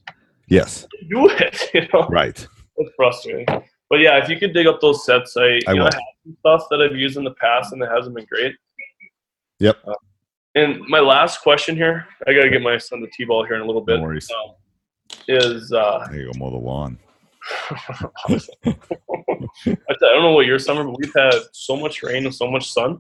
Yes. 0.49 0.87
Do 1.09 1.29
it, 1.29 1.71
you 1.75 1.87
know. 1.93 2.07
Right. 2.09 2.47
It's 2.77 2.91
frustrating. 2.97 3.47
But 3.91 4.01
yeah, 4.01 4.23
if 4.23 4.29
you 4.29 4.39
could 4.39 4.53
dig 4.53 4.67
up 4.67 4.81
those 4.81 5.05
sets, 5.05 5.37
I, 5.37 5.43
I 5.43 5.73
you 5.73 5.75
know. 5.77 5.83
I 5.83 5.85
have 5.85 6.03
some 6.25 6.37
stuff 6.41 6.63
that 6.71 6.81
I've 6.81 6.97
used 6.97 7.17
in 7.17 7.25
the 7.25 7.35
past 7.35 7.73
and 7.73 7.83
it 7.83 7.89
hasn't 7.95 8.15
been 8.15 8.27
great. 8.27 8.55
Yep. 9.65 9.79
Uh, 9.87 9.95
and 10.55 10.81
my 10.89 11.01
last 11.01 11.41
question 11.41 11.75
here, 11.75 12.07
I 12.27 12.35
gotta 12.35 12.51
get 12.51 12.61
my 12.61 12.77
son 12.77 13.01
the 13.01 13.09
t-ball 13.09 13.45
here 13.45 13.55
in 13.55 13.63
a 13.63 13.65
little 13.65 13.81
bit. 13.81 13.97
No 13.97 14.03
worries. 14.03 14.31
Um, 14.31 14.55
is 15.27 15.73
uh, 15.73 16.07
There 16.11 16.21
you 16.21 16.33
go. 16.33 16.39
Mow 16.39 16.51
the 16.51 16.57
lawn. 16.57 16.99
I 18.29 19.95
don't 20.01 20.23
know 20.23 20.33
what 20.33 20.45
your 20.45 20.59
summer, 20.59 20.85
but 20.85 20.99
we've 20.99 21.15
had 21.15 21.35
so 21.53 21.77
much 21.77 22.03
rain 22.03 22.27
and 22.27 22.35
so 22.35 22.51
much 22.51 22.71
sun. 22.71 22.99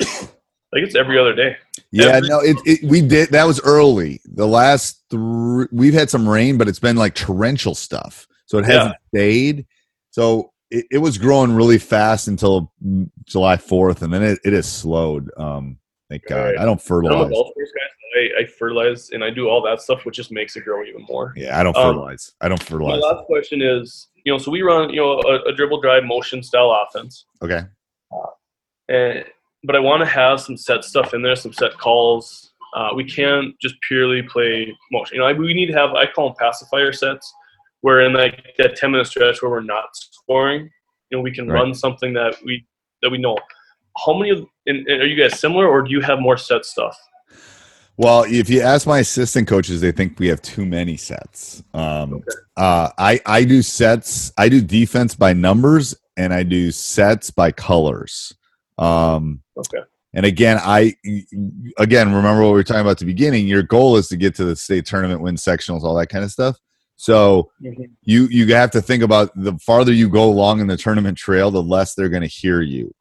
Like 0.73 0.83
it's 0.83 0.95
every 0.95 1.19
other 1.19 1.35
day. 1.35 1.57
Yeah, 1.93 2.07
Every- 2.07 2.29
no, 2.29 2.41
it, 2.41 2.57
it 2.65 2.89
we 2.89 3.03
did 3.03 3.29
that 3.31 3.45
was 3.45 3.61
early. 3.61 4.21
The 4.25 4.49
last 4.49 5.05
three 5.11 5.67
we've 5.71 5.95
had 5.95 6.09
some 6.09 6.27
rain, 6.27 6.57
but 6.57 6.67
it's 6.67 6.81
been 6.81 6.97
like 6.97 7.15
torrential 7.15 7.75
stuff. 7.75 8.27
So 8.47 8.59
it 8.59 8.65
hasn't 8.65 8.97
stayed. 9.15 9.67
So 10.11 10.53
it, 10.71 10.87
it 10.91 10.99
was 10.99 11.19
growing 11.19 11.53
really 11.53 11.79
fast 11.79 12.27
until 12.27 12.73
July 13.25 13.57
4th, 13.57 14.03
and 14.03 14.13
then 14.13 14.23
it, 14.23 14.39
it 14.45 14.53
has 14.53 14.71
slowed. 14.71 15.31
Um, 15.37 15.79
thank 16.15 16.27
God. 16.27 16.45
Right. 16.45 16.59
I 16.59 16.65
don't 16.65 16.81
fertilize. 16.81 17.31
golf 17.31 17.53
course 17.55 17.71
guy. 17.75 17.87
so 18.31 18.39
I, 18.39 18.43
I 18.43 18.47
fertilize 18.47 19.11
and 19.11 19.25
I 19.25 19.31
do 19.31 19.49
all 19.49 19.61
that 19.63 19.81
stuff, 19.81 20.05
which 20.05 20.17
just 20.17 20.31
makes 20.33 20.57
it 20.57 20.65
grow 20.65 20.85
even 20.85 21.05
more. 21.09 21.33
Yeah, 21.37 21.59
I 21.59 21.63
don't 21.63 21.77
Um, 21.77 21.95
fertilize. 21.95 22.33
I 22.41 22.49
don't 22.49 22.63
fertilize. 22.63 23.01
My 23.01 23.09
last 23.09 23.25
question 23.27 23.61
is, 23.63 24.09
you 24.25 24.33
know, 24.33 24.39
so 24.39 24.51
we 24.51 24.63
run, 24.63 24.91
you 24.91 25.01
know, 25.01 25.21
a, 25.21 25.51
a 25.51 25.55
dribble 25.55 25.81
drive 25.81 26.05
motion 26.05 26.43
style 26.43 26.71
offense. 26.89 27.27
Okay. 27.43 27.63
and 28.89 29.25
but 29.67 29.75
I 29.75 29.79
want 29.79 30.01
to 30.03 30.07
have 30.07 30.41
some 30.41 30.57
set 30.59 30.85
stuff 30.85 31.15
in 31.15 31.23
there, 31.23 31.35
some 31.37 31.53
set 31.53 31.77
calls. 31.79 32.53
Uh, 32.77 32.91
we 32.95 33.05
can't 33.05 33.59
just 33.61 33.77
purely 33.89 34.23
play 34.23 34.77
motion. 34.93 35.15
You 35.17 35.21
know, 35.23 35.27
I, 35.29 35.33
we 35.33 35.55
need 35.55 35.67
to 35.67 35.73
have 35.73 35.91
I 35.95 36.07
call 36.07 36.29
them 36.29 36.37
pacifier 36.39 36.93
sets, 36.93 37.33
where 37.81 38.03
in 38.03 38.13
like 38.13 38.45
that 38.59 38.77
ten 38.77 38.91
minute 38.91 39.07
stretch 39.07 39.41
where 39.43 39.51
we're 39.51 39.63
not 39.63 39.87
scoring, 39.95 40.69
you 41.11 41.17
know, 41.19 41.23
we 41.23 41.33
can 41.33 41.49
Right. 41.49 41.61
run 41.61 41.73
something 41.75 42.13
that 42.15 42.37
we 42.45 42.67
that 43.03 43.11
we 43.11 43.19
know. 43.19 43.39
How 44.05 44.17
many 44.17 44.31
of 44.31 44.45
and, 44.67 44.87
and 44.89 45.03
are 45.03 45.07
you 45.07 45.17
guys 45.21 45.39
similar, 45.39 45.69
or 45.69 45.83
do 45.83 45.91
you 45.91 46.01
have 46.01 46.21
more 46.21 46.37
set 46.37 46.65
stuff? 46.65 46.97
Well, 47.97 48.25
if 48.27 48.51
you 48.51 48.61
ask 48.61 48.87
my 48.89 48.99
assistant 48.99 49.47
coaches, 49.47 49.81
they 49.81 49.93
think 49.93 50.19
we 50.19 50.27
have 50.27 50.43
too 50.43 50.67
many 50.67 50.97
sets. 50.97 51.63
Um, 51.75 52.25
uh, 52.57 52.91
I 52.99 53.21
I 53.25 53.45
do 53.45 53.63
sets. 53.63 54.33
I 54.37 54.49
do 54.49 54.61
defense 54.61 55.15
by 55.15 55.33
numbers, 55.33 55.95
and 56.17 56.33
I 56.35 56.43
do 56.43 56.73
sets 56.73 57.31
by 57.31 57.53
colors. 57.53 58.35
Um, 58.79 59.43
Okay. 59.57 59.85
and 60.15 60.27
again, 60.27 60.59
I 60.61 60.97
again 61.79 62.13
remember 62.13 62.43
what 62.43 62.49
we 62.49 62.55
were 62.55 62.65
talking 62.65 62.81
about 62.81 62.93
at 62.93 62.99
the 62.99 63.05
beginning. 63.05 63.47
Your 63.47 63.63
goal 63.63 63.97
is 63.97 64.09
to 64.09 64.17
get 64.17 64.35
to 64.37 64.45
the 64.45 64.57
state 64.57 64.87
tournament, 64.87 65.21
win 65.21 65.37
sectionals, 65.37 65.83
all 65.85 65.95
that 65.95 66.09
kind 66.09 66.25
of 66.25 66.33
stuff. 66.33 66.59
So 66.97 67.53
you 68.03 68.27
you 68.27 68.53
have 68.55 68.73
to 68.73 68.83
think 68.83 69.05
about 69.05 69.31
the 69.37 69.57
farther 69.59 69.93
you 69.93 70.09
go 70.09 70.25
along 70.25 70.61
in 70.61 70.67
the 70.67 70.77
tournament 70.77 71.17
trail, 71.17 71.53
the 71.53 71.63
less 71.63 71.95
they're 71.95 72.09
going 72.09 72.23
to 72.23 72.29
hear 72.29 72.61
you, 72.61 72.93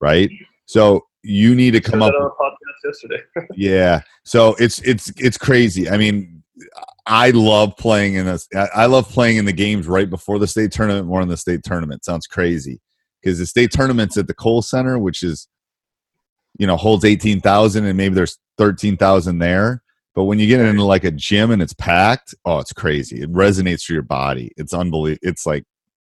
right? 0.00 0.30
So 0.66 1.06
you 1.22 1.54
need 1.54 1.72
to 1.72 1.80
come 1.80 2.02
up. 2.02 2.14
on 2.14 2.22
a 2.22 2.30
podcast 2.30 2.84
yesterday. 2.84 3.22
Yeah. 3.56 4.00
So 4.24 4.54
it's 4.58 4.80
it's 4.80 5.12
it's 5.16 5.38
crazy. 5.38 5.88
I 5.88 5.96
mean, 5.96 6.42
I 7.06 7.30
love 7.30 7.76
playing 7.76 8.14
in 8.14 8.26
this. 8.26 8.48
I 8.54 8.68
I 8.74 8.86
love 8.86 9.08
playing 9.08 9.36
in 9.36 9.44
the 9.44 9.52
games 9.52 9.86
right 9.86 10.08
before 10.08 10.38
the 10.38 10.46
state 10.46 10.72
tournament, 10.72 11.06
more 11.06 11.22
in 11.22 11.28
the 11.28 11.36
state 11.36 11.62
tournament. 11.64 12.04
Sounds 12.04 12.26
crazy 12.26 12.80
because 13.22 13.38
the 13.38 13.46
state 13.46 13.70
tournament's 13.72 14.16
at 14.16 14.26
the 14.26 14.34
Kohl 14.34 14.62
Center, 14.62 14.98
which 14.98 15.22
is, 15.22 15.48
you 16.58 16.66
know, 16.66 16.76
holds 16.76 17.04
eighteen 17.04 17.40
thousand, 17.40 17.84
and 17.86 17.96
maybe 17.96 18.14
there's 18.14 18.38
thirteen 18.58 18.96
thousand 18.96 19.38
there. 19.38 19.82
But 20.14 20.24
when 20.24 20.38
you 20.38 20.46
get 20.46 20.60
into 20.60 20.82
like 20.82 21.04
a 21.04 21.10
gym 21.10 21.50
and 21.50 21.60
it's 21.60 21.74
packed, 21.74 22.34
oh, 22.46 22.58
it's 22.58 22.72
crazy. 22.72 23.20
It 23.20 23.32
resonates 23.32 23.84
through 23.84 23.94
your 23.94 24.02
body. 24.02 24.50
It's 24.56 24.72
unbelievable. 24.72 25.28
It's 25.28 25.44
like 25.44 25.64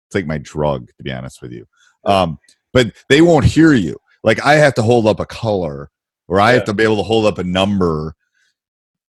it's 0.07 0.15
like 0.15 0.27
my 0.27 0.39
drug, 0.39 0.89
to 0.97 1.03
be 1.03 1.13
honest 1.13 1.43
with 1.43 1.53
you. 1.53 1.67
Um, 2.05 2.39
but 2.73 2.93
they 3.09 3.21
won't 3.21 3.45
hear 3.45 3.73
you. 3.73 3.97
Like 4.25 4.45
I 4.45 4.55
have 4.55 4.75
to 4.75 4.83
hold 4.83 5.07
up 5.07 5.21
a 5.21 5.27
color, 5.27 5.91
or 6.27 6.41
I 6.41 6.53
have 6.53 6.65
to 6.65 6.75
be 6.75 6.83
able 6.83 6.97
to 6.97 7.03
hold 7.03 7.27
up 7.27 7.39
a 7.39 7.45
number 7.45 8.15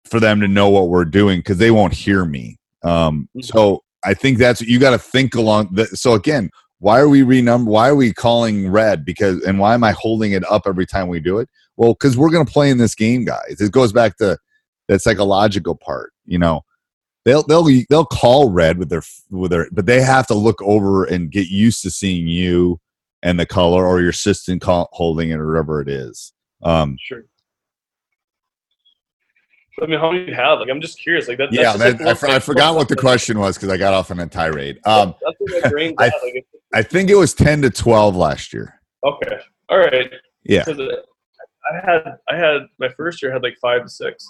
for 0.05 0.19
them 0.19 0.39
to 0.41 0.47
know 0.47 0.69
what 0.69 0.89
we're 0.89 1.05
doing 1.05 1.39
because 1.39 1.57
they 1.57 1.71
won't 1.71 1.93
hear 1.93 2.25
me. 2.25 2.57
Um, 2.83 3.29
Mhm. 3.35 3.45
so 3.45 3.83
I 4.03 4.13
think 4.13 4.37
that's 4.37 4.61
you 4.61 4.79
got 4.79 4.91
to 4.91 4.99
think 4.99 5.35
along. 5.35 5.69
The, 5.73 5.85
so 5.87 6.13
again, 6.13 6.49
why 6.79 6.99
are 6.99 7.09
we 7.09 7.21
renumber? 7.21 7.65
Why 7.65 7.89
are 7.89 7.95
we 7.95 8.13
calling 8.13 8.69
red? 8.69 9.03
Because 9.03 9.41
and 9.43 9.59
why 9.59 9.73
am 9.73 9.83
I 9.83 9.91
holding 9.91 10.31
it 10.31 10.49
up 10.49 10.63
every 10.65 10.85
time 10.85 11.07
we 11.09 11.19
do 11.19 11.39
it? 11.39 11.49
Well, 11.77 11.93
because 11.93 12.17
we're 12.17 12.29
going 12.29 12.45
to 12.45 12.51
play 12.51 12.69
in 12.69 12.77
this 12.77 12.95
game, 12.95 13.25
guys. 13.25 13.57
It 13.59 13.71
goes 13.71 13.91
back 13.93 14.17
to 14.17 14.37
that 14.87 15.01
psychological 15.01 15.75
part. 15.75 16.11
You 16.25 16.39
know, 16.39 16.61
they'll 17.25 17.43
they'll 17.43 17.67
they'll 17.89 18.05
call 18.05 18.49
red 18.49 18.77
with 18.77 18.89
their 18.89 19.03
with 19.29 19.51
their, 19.51 19.67
but 19.71 19.85
they 19.85 20.01
have 20.01 20.27
to 20.27 20.33
look 20.33 20.61
over 20.61 21.03
and 21.03 21.31
get 21.31 21.47
used 21.49 21.81
to 21.83 21.91
seeing 21.91 22.27
you 22.27 22.79
and 23.23 23.39
the 23.39 23.45
color 23.45 23.85
or 23.85 23.99
your 24.01 24.09
assistant 24.09 24.61
call, 24.61 24.89
holding 24.93 25.29
it 25.29 25.35
or 25.35 25.47
whatever 25.47 25.81
it 25.81 25.89
is. 25.89 26.33
Um, 26.63 26.95
Sure. 26.99 27.23
I 29.81 29.85
mean, 29.85 29.97
how 29.99 30.11
many 30.11 30.25
you 30.27 30.33
have? 30.35 30.59
Like, 30.59 30.69
I'm 30.69 30.81
just 30.81 30.99
curious. 30.99 31.29
Like 31.29 31.37
that. 31.37 31.53
yeah, 31.53 31.77
that, 31.77 32.01
like, 32.01 32.21
I, 32.23 32.35
I 32.35 32.39
forgot 32.39 32.75
what 32.75 32.89
the 32.89 32.97
question 32.97 33.39
was 33.39 33.55
because 33.55 33.69
I 33.69 33.77
got 33.77 33.93
off 33.93 34.11
on 34.11 34.19
a 34.19 34.27
tirade. 34.27 34.77
Um, 34.85 35.15
that's 35.23 35.35
what 35.39 35.63
my 35.63 35.69
brain's 35.69 35.95
I- 35.97 36.07
it's- 36.07 36.43
I 36.73 36.83
think 36.83 37.09
it 37.09 37.15
was 37.15 37.33
ten 37.33 37.61
to 37.63 37.69
twelve 37.71 38.15
last 38.15 38.53
year. 38.53 38.79
okay, 39.03 39.39
all 39.69 39.79
right. 39.79 40.11
Yeah, 40.43 40.63
because 40.65 40.79
I 41.71 41.75
had 41.83 42.17
I 42.29 42.35
had 42.35 42.61
my 42.77 42.89
first 42.89 43.21
year 43.23 43.31
had 43.31 43.41
like 43.41 43.55
five 43.61 43.81
to 43.83 43.89
six, 43.89 44.23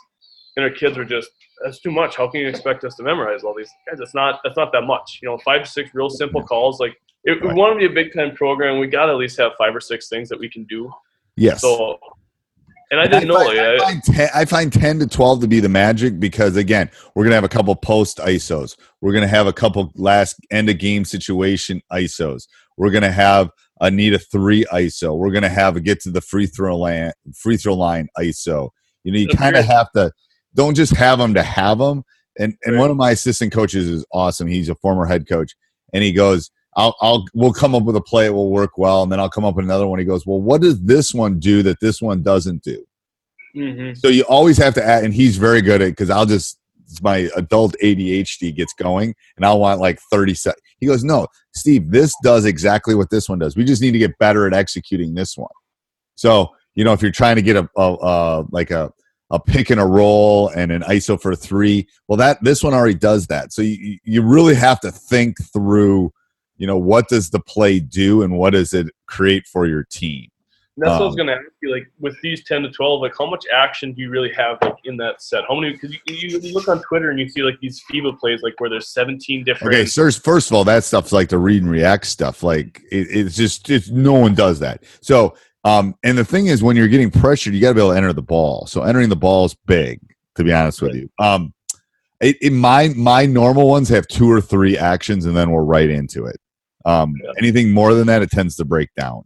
and 0.56 0.64
our 0.64 0.72
kids 0.72 0.98
were 0.98 1.04
just 1.04 1.32
that's 1.64 1.82
too 1.82 1.92
much. 1.92 2.16
How 2.16 2.30
can 2.30 2.40
you 2.42 2.48
expect 2.48 2.86
us 2.86 2.96
to 2.96 3.04
memorize 3.04 3.44
all 3.44 3.54
these 3.56 3.70
guys? 3.90 3.98
That's 4.00 4.14
not 4.16 4.40
that's 4.44 4.56
not 4.56 4.72
that 4.72 4.84
much. 4.84 5.20
You 5.22 5.28
know, 5.30 5.38
five 5.40 5.64
to 5.64 5.70
six 5.70 5.90
real 5.94 6.10
simple 6.10 6.42
calls. 6.44 6.80
Like 6.80 6.96
if 7.34 7.42
we 7.42 7.54
want 7.54 7.74
to 7.74 7.80
be 7.80 7.86
a 7.86 7.96
big 8.04 8.14
time 8.14 8.36
program, 8.36 8.80
we 8.80 8.88
got 8.88 9.08
to 9.08 9.12
at 9.14 9.18
least 9.18 9.38
have 9.40 9.52
five 9.58 9.76
or 9.76 9.80
six 9.82 10.10
things 10.10 10.30
that 10.30 10.40
we 10.40 10.50
can 10.50 10.64
do. 10.66 10.92
yes. 11.36 11.62
So, 11.62 11.98
and 12.92 13.00
I 13.00 13.06
didn't 13.06 13.28
know. 13.28 13.36
find, 13.36 13.58
Like, 13.58 13.60
I, 13.60 13.76
I, 13.76 13.78
find 13.78 14.04
10, 14.04 14.30
I 14.34 14.46
find 14.46 14.74
10 14.74 15.00
to 15.00 15.08
12 15.08 15.42
to 15.42 15.48
be 15.48 15.60
the 15.60 15.70
magic 15.70 16.20
because, 16.20 16.56
again, 16.56 16.90
we're 17.14 17.24
going 17.24 17.32
to 17.32 17.36
have 17.36 17.44
a 17.44 17.50
couple 17.50 17.76
post 17.76 18.18
ISOs. 18.18 18.76
We're 19.02 19.12
going 19.12 19.22
to 19.22 19.28
have 19.28 19.46
a 19.48 19.54
couple 19.54 19.92
last 19.96 20.38
end 20.50 20.70
of 20.70 20.80
game 20.80 21.06
situation 21.06 21.82
ISOs. 21.92 22.48
We're 22.78 22.90
going 22.90 23.04
to 23.04 23.12
have 23.12 23.52
a 23.82 23.92
need 23.92 24.14
a 24.14 24.20
three 24.20 24.66
ISO. 24.74 25.16
We're 25.18 25.32
going 25.32 25.44
to 25.44 25.50
have 25.50 25.76
a 25.76 25.80
get 25.82 26.00
to 26.02 26.12
the 26.12 26.22
free 26.22 26.48
throw 26.48 26.78
line, 26.78 27.12
free 27.36 27.58
throw 27.58 27.76
line 27.76 28.08
ISO. 28.18 28.70
You 29.04 29.12
know, 29.12 29.20
you 29.20 29.28
kind 29.30 29.56
of 29.56 29.66
have 29.66 29.92
to, 29.92 30.12
don't 30.56 30.76
just 30.76 30.96
have 30.96 31.20
them 31.20 31.36
to 31.36 31.44
have 31.44 31.78
them. 31.78 32.04
And, 32.40 32.56
and 32.64 32.76
Right. 32.76 32.82
one 32.82 32.90
of 32.92 32.98
my 32.98 33.12
assistant 33.12 33.52
coaches 33.54 33.88
is 33.88 34.06
awesome. 34.14 34.48
He's 34.48 34.70
a 34.70 34.76
former 34.76 35.06
head 35.06 35.28
coach. 35.30 35.54
And 35.94 36.04
he 36.04 36.12
goes, 36.12 36.50
I'll, 36.80 36.96
I'll, 37.02 37.26
we'll 37.34 37.54
come 37.54 37.76
up 37.76 37.84
with 37.84 37.96
a 37.96 38.02
play. 38.02 38.28
It 38.28 38.34
will 38.34 38.52
work 38.52 38.78
well. 38.78 39.04
And 39.04 39.12
then 39.12 39.20
I'll 39.20 39.30
come 39.30 39.46
up 39.46 39.56
with 39.56 39.66
another 39.66 39.86
one. 39.86 40.00
He 40.00 40.06
goes, 40.06 40.26
well, 40.26 40.42
what 40.42 40.62
does 40.62 40.82
this 40.82 41.14
one 41.14 41.40
do 41.40 41.62
that 41.64 41.80
this 41.80 42.02
one 42.02 42.24
doesn't 42.24 42.64
do? 42.64 42.86
Mhm. 43.56 43.98
So 43.98 44.08
you 44.08 44.24
always 44.24 44.58
have 44.58 44.74
to 44.76 44.84
add, 44.84 45.04
and 45.04 45.14
he's 45.14 45.38
very 45.38 45.62
good 45.62 45.82
at 45.82 45.90
because 45.90 46.10
I'll 46.10 46.26
just 46.26 46.58
my 47.02 47.30
adult 47.36 47.76
ADHD 47.84 48.56
gets 48.56 48.74
going, 48.74 49.14
and 49.38 49.46
I'll 49.46 49.60
want 49.60 49.80
like 49.80 50.00
thirty 50.12 50.34
seconds. 50.34 50.62
He 50.80 50.86
goes, 50.86 51.04
"No, 51.04 51.28
Steve, 51.54 51.92
this 51.92 52.14
does 52.24 52.46
exactly 52.46 52.96
what 52.96 53.10
this 53.10 53.28
one 53.28 53.40
does. 53.40 53.56
We 53.56 53.64
just 53.64 53.82
need 53.82 53.92
to 53.92 54.00
get 54.00 54.18
better 54.20 54.48
at 54.48 54.54
executing 54.54 55.14
this 55.14 55.38
one." 55.38 55.50
So 56.16 56.50
you 56.76 56.84
know, 56.84 56.94
if 56.94 57.02
you're 57.02 57.12
trying 57.12 57.36
to 57.36 57.42
get 57.42 57.56
a, 57.56 57.68
a, 57.76 57.98
a 58.02 58.46
like 58.52 58.72
a 58.72 58.92
a 59.32 59.40
pick 59.40 59.70
and 59.70 59.80
a 59.80 59.86
roll 59.86 60.50
and 60.50 60.72
an 60.72 60.82
ISO 60.84 61.22
for 61.22 61.36
three, 61.36 61.88
well, 62.08 62.18
that 62.18 62.44
this 62.44 62.64
one 62.64 62.74
already 62.74 62.96
does 62.96 63.28
that. 63.28 63.54
So 63.54 63.62
you 63.62 63.98
you 64.04 64.22
really 64.22 64.56
have 64.56 64.80
to 64.82 64.92
think 64.92 65.38
through, 65.54 66.12
you 66.60 66.68
know, 66.68 66.78
what 66.78 67.08
does 67.08 67.32
the 67.32 67.40
play 67.40 67.80
do 67.80 68.22
and 68.22 68.38
what 68.38 68.52
does 68.52 68.74
it 68.74 68.88
create 69.08 69.48
for 69.48 69.66
your 69.66 69.84
team. 69.86 70.30
And 70.76 70.86
that's 70.86 71.00
what 71.00 71.02
I 71.02 71.06
was 71.06 71.14
Um, 71.14 71.26
going 71.26 71.28
to 71.28 71.34
ask 71.34 71.46
you. 71.62 71.74
Like 71.74 71.88
with 72.00 72.16
these 72.22 72.44
ten 72.44 72.62
to 72.62 72.72
twelve, 72.72 73.02
like 73.02 73.14
how 73.18 73.30
much 73.30 73.46
action 73.54 73.94
do 73.94 74.02
you 74.02 74.10
really 74.10 74.32
have 74.34 74.60
like 74.62 74.76
in 74.86 74.96
that 74.98 75.22
set? 75.22 75.44
How 75.48 75.60
many? 75.60 75.74
Because 75.74 75.94
you, 75.94 76.40
you, 76.40 76.54
look 76.54 76.68
on 76.68 76.82
Twitter 76.84 77.10
and 77.10 77.20
you 77.20 77.28
see 77.28 77.42
like 77.42 77.60
these 77.60 77.84
FIBA 77.92 78.20
plays, 78.20 78.42
like 78.44 78.54
where 78.60 78.70
there's 78.70 78.90
seventeen 78.90 79.44
different. 79.44 79.74
Okay, 79.74 79.86
first, 79.86 80.24
first 80.24 80.50
of 80.50 80.56
all, 80.56 80.64
that 80.66 80.84
stuff's 80.84 81.12
like 81.12 81.30
the 81.30 81.38
read 81.38 81.64
and 81.64 81.72
react 81.72 82.06
stuff. 82.06 82.44
Like 82.44 82.82
it, 82.92 83.08
it's 83.10 83.36
just, 83.36 83.70
it's 83.70 83.90
no 83.90 84.14
one 84.14 84.36
does 84.36 84.60
that. 84.60 84.84
So, 85.02 85.36
um, 85.66 85.96
and 86.04 86.18
the 86.18 86.24
thing 86.24 86.48
is, 86.48 86.64
when 86.64 86.78
you're 86.78 86.88
getting 86.88 87.12
pressured, 87.12 87.54
you 87.54 87.60
got 87.60 87.70
to 87.70 87.76
be 87.76 87.82
able 87.82 87.92
to 87.92 87.98
enter 87.98 88.14
the 88.14 88.22
ball. 88.22 88.66
So 88.68 88.84
entering 88.84 89.10
the 89.10 89.18
ball 89.18 89.46
is 89.46 89.56
big, 89.66 90.00
to 90.36 90.44
be 90.46 90.54
honest 90.54 90.82
with 90.82 90.96
you. 90.96 91.10
Um, 91.20 91.54
it, 92.22 92.38
it, 92.42 92.54
my 92.54 92.90
my 92.96 93.26
normal 93.26 93.68
ones 93.68 93.90
have 93.90 94.08
two 94.08 94.32
or 94.32 94.40
three 94.40 94.78
actions, 94.78 95.26
and 95.26 95.36
then 95.36 95.52
we're 95.52 95.64
right 95.64 95.90
into 95.90 96.26
it. 96.26 96.38
Um, 96.86 97.14
Yeah. 97.24 97.32
anything 97.38 97.72
more 97.72 97.94
than 97.94 98.08
that, 98.08 98.22
it 98.22 98.32
tends 98.32 98.56
to 98.58 98.66
break 98.66 98.90
down. 98.96 99.26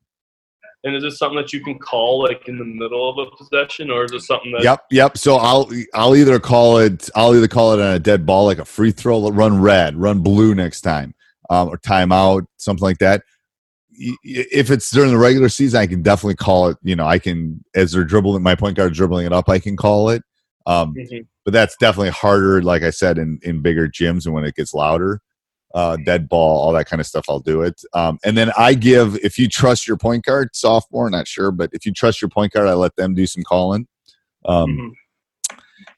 And 0.86 0.96
is 0.96 1.04
this 1.04 1.18
something 1.18 1.38
that 1.38 1.54
you 1.54 1.63
can 1.63 1.80
call 1.80 2.24
like 2.24 2.50
in 2.50 2.58
the 2.58 2.66
middle 2.66 3.10
of 3.10 3.18
a 3.18 3.36
possession, 3.38 3.89
or 3.89 4.04
is 4.04 4.12
it 4.12 4.22
something 4.22 4.52
that? 4.52 4.63
Yep, 4.63 4.86
yep. 4.92 5.18
So 5.18 5.36
I'll 5.36 5.72
I'll 5.94 6.13
either 6.13 6.39
call 6.39 6.78
it 6.80 7.10
I'll 7.16 7.34
either 7.34 7.48
call 7.48 7.74
it 7.74 7.82
on 7.82 7.96
a 7.96 8.00
dead 8.00 8.26
ball 8.26 8.46
like 8.46 8.58
a 8.58 8.66
free 8.66 8.92
throw, 8.92 9.30
run 9.30 9.62
red, 9.62 9.96
run 9.96 10.20
blue 10.20 10.54
next 10.54 10.82
time, 10.82 11.16
um, 11.50 11.70
or 11.70 11.78
timeout, 11.78 12.48
something 12.58 12.84
like 12.84 12.98
that. 12.98 13.24
If 13.96 14.72
it's 14.72 14.92
during 14.92 15.12
the 15.12 15.18
regular 15.18 15.48
season, 15.48 15.80
I 15.80 15.88
can 15.88 16.02
definitely 16.02 16.36
call 16.36 16.68
it. 16.68 16.78
You 16.84 16.98
know, 16.98 17.06
I 17.06 17.18
can 17.18 17.63
as 17.74 17.94
they're 17.94 18.04
dribbling 18.04 18.44
my 18.44 18.56
point 18.56 18.76
guard 18.76 18.94
dribbling 18.94 19.26
it 19.26 19.32
up, 19.32 19.48
I 19.48 19.60
can 19.60 19.78
call 19.78 20.10
it. 20.10 20.22
Um, 20.66 20.96
mm-hmm. 20.96 21.20
But 21.46 21.54
that's 21.54 21.78
definitely 21.78 22.10
harder, 22.10 22.62
like 22.62 22.84
I 22.84 22.89
said, 22.89 23.18
in 23.18 23.39
in 23.44 23.62
bigger 23.62 23.88
gyms 23.88 24.26
and 24.26 24.34
when 24.34 24.44
it 24.44 24.56
gets 24.56 24.74
louder 24.74 25.22
uh, 25.74 25.98
dead 26.06 26.30
ball, 26.30 26.60
all 26.60 26.72
that 26.74 26.86
kind 26.88 27.00
of 27.00 27.08
stuff. 27.08 27.26
I'll 27.28 27.40
do 27.40 27.62
it. 27.62 27.82
Um, 27.94 28.20
and 28.24 28.38
then 28.38 28.52
I 28.58 28.74
give, 28.74 29.16
if 29.18 29.40
you 29.40 29.48
trust 29.48 29.88
your 29.88 29.98
point 29.98 30.26
guard, 30.26 30.50
sophomore, 30.56 31.10
not 31.10 31.28
sure, 31.28 31.52
but 31.52 31.70
if 31.74 31.86
you 31.86 31.92
trust 31.92 32.22
your 32.22 32.30
point 32.30 32.54
guard, 32.54 32.68
I 32.68 32.74
let 32.74 32.96
them 32.96 33.16
do 33.16 33.26
some 33.26 33.44
calling. 33.44 33.88
Um, 34.46 34.70
mm-hmm. 34.70 34.90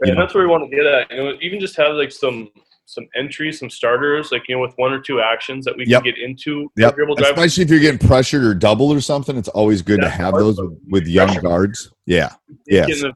And 0.02 0.18
that's 0.18 0.34
where 0.34 0.44
we 0.44 0.50
want 0.50 0.70
to 0.70 0.76
get 0.76 0.86
at. 0.86 1.12
You 1.12 1.18
know, 1.18 1.38
even 1.42 1.60
just 1.60 1.76
have 1.78 1.94
like 1.94 2.12
some 2.12 2.50
some 2.86 3.08
entries, 3.16 3.60
some 3.60 3.70
starters, 3.70 4.32
like 4.32 4.44
you 4.48 4.56
know, 4.56 4.62
with 4.62 4.74
one 4.76 4.92
or 4.92 5.00
two 5.00 5.20
actions 5.20 5.66
that 5.66 5.76
we 5.76 5.86
yep. 5.86 6.04
can 6.04 6.14
get 6.14 6.22
into. 6.22 6.72
Yep. 6.78 6.98
Especially 7.20 7.64
if 7.64 7.70
you're 7.70 7.80
getting 7.80 8.06
pressured 8.08 8.44
or 8.44 8.54
doubled 8.54 8.96
or 8.96 9.02
something, 9.02 9.38
it's 9.38 9.48
always 9.50 9.82
good 9.82 10.02
to 10.02 10.10
have 10.10 10.36
those 10.36 10.60
with, 10.60 10.78
with 10.90 11.08
young 11.08 11.34
guards. 11.36 11.92
Yeah. 12.06 12.34
Yeah. 12.68 12.86
You 12.88 13.02
know, 13.02 13.14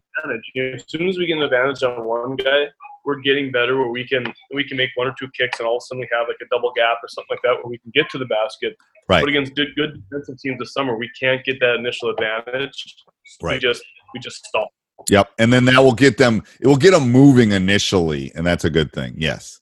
as 0.75 0.83
soon 0.87 1.07
as 1.07 1.17
we 1.17 1.27
get 1.27 1.37
an 1.37 1.43
advantage 1.43 1.83
on 1.83 2.03
one 2.03 2.35
guy, 2.35 2.65
we're 3.05 3.19
getting 3.19 3.51
better 3.51 3.77
where 3.77 3.89
we 3.89 4.07
can 4.07 4.25
we 4.53 4.63
can 4.63 4.77
make 4.77 4.89
one 4.95 5.07
or 5.07 5.15
two 5.17 5.29
kicks 5.37 5.59
and 5.59 5.67
all 5.67 5.77
of 5.77 5.81
a 5.81 5.85
sudden 5.85 5.99
we 5.99 6.09
have 6.11 6.27
like 6.27 6.37
a 6.41 6.45
double 6.51 6.71
gap 6.75 6.97
or 7.03 7.07
something 7.07 7.27
like 7.31 7.41
that 7.43 7.55
where 7.55 7.69
we 7.69 7.77
can 7.77 7.91
get 7.93 8.09
to 8.11 8.17
the 8.17 8.25
basket. 8.25 8.75
Right. 9.07 9.21
But 9.21 9.29
against 9.29 9.55
good, 9.55 9.69
good 9.75 10.03
defensive 10.09 10.39
teams 10.39 10.59
this 10.59 10.73
summer, 10.73 10.97
we 10.97 11.09
can't 11.19 11.43
get 11.43 11.59
that 11.61 11.75
initial 11.75 12.09
advantage. 12.11 12.95
Right. 13.41 13.53
We 13.53 13.59
just 13.59 13.83
we 14.13 14.19
just 14.19 14.45
stop. 14.45 14.69
Yep. 15.09 15.31
And 15.39 15.51
then 15.51 15.65
that 15.65 15.79
will 15.79 15.93
get 15.93 16.17
them 16.17 16.43
it 16.59 16.67
will 16.67 16.77
get 16.77 16.91
them 16.91 17.11
moving 17.11 17.51
initially, 17.51 18.31
and 18.35 18.45
that's 18.45 18.65
a 18.65 18.69
good 18.69 18.91
thing. 18.93 19.15
Yes. 19.17 19.59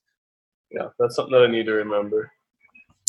Yeah, 0.72 0.88
that's 1.00 1.16
something 1.16 1.34
that 1.34 1.48
I 1.48 1.52
need 1.52 1.66
to 1.66 1.74
remember. 1.74 2.32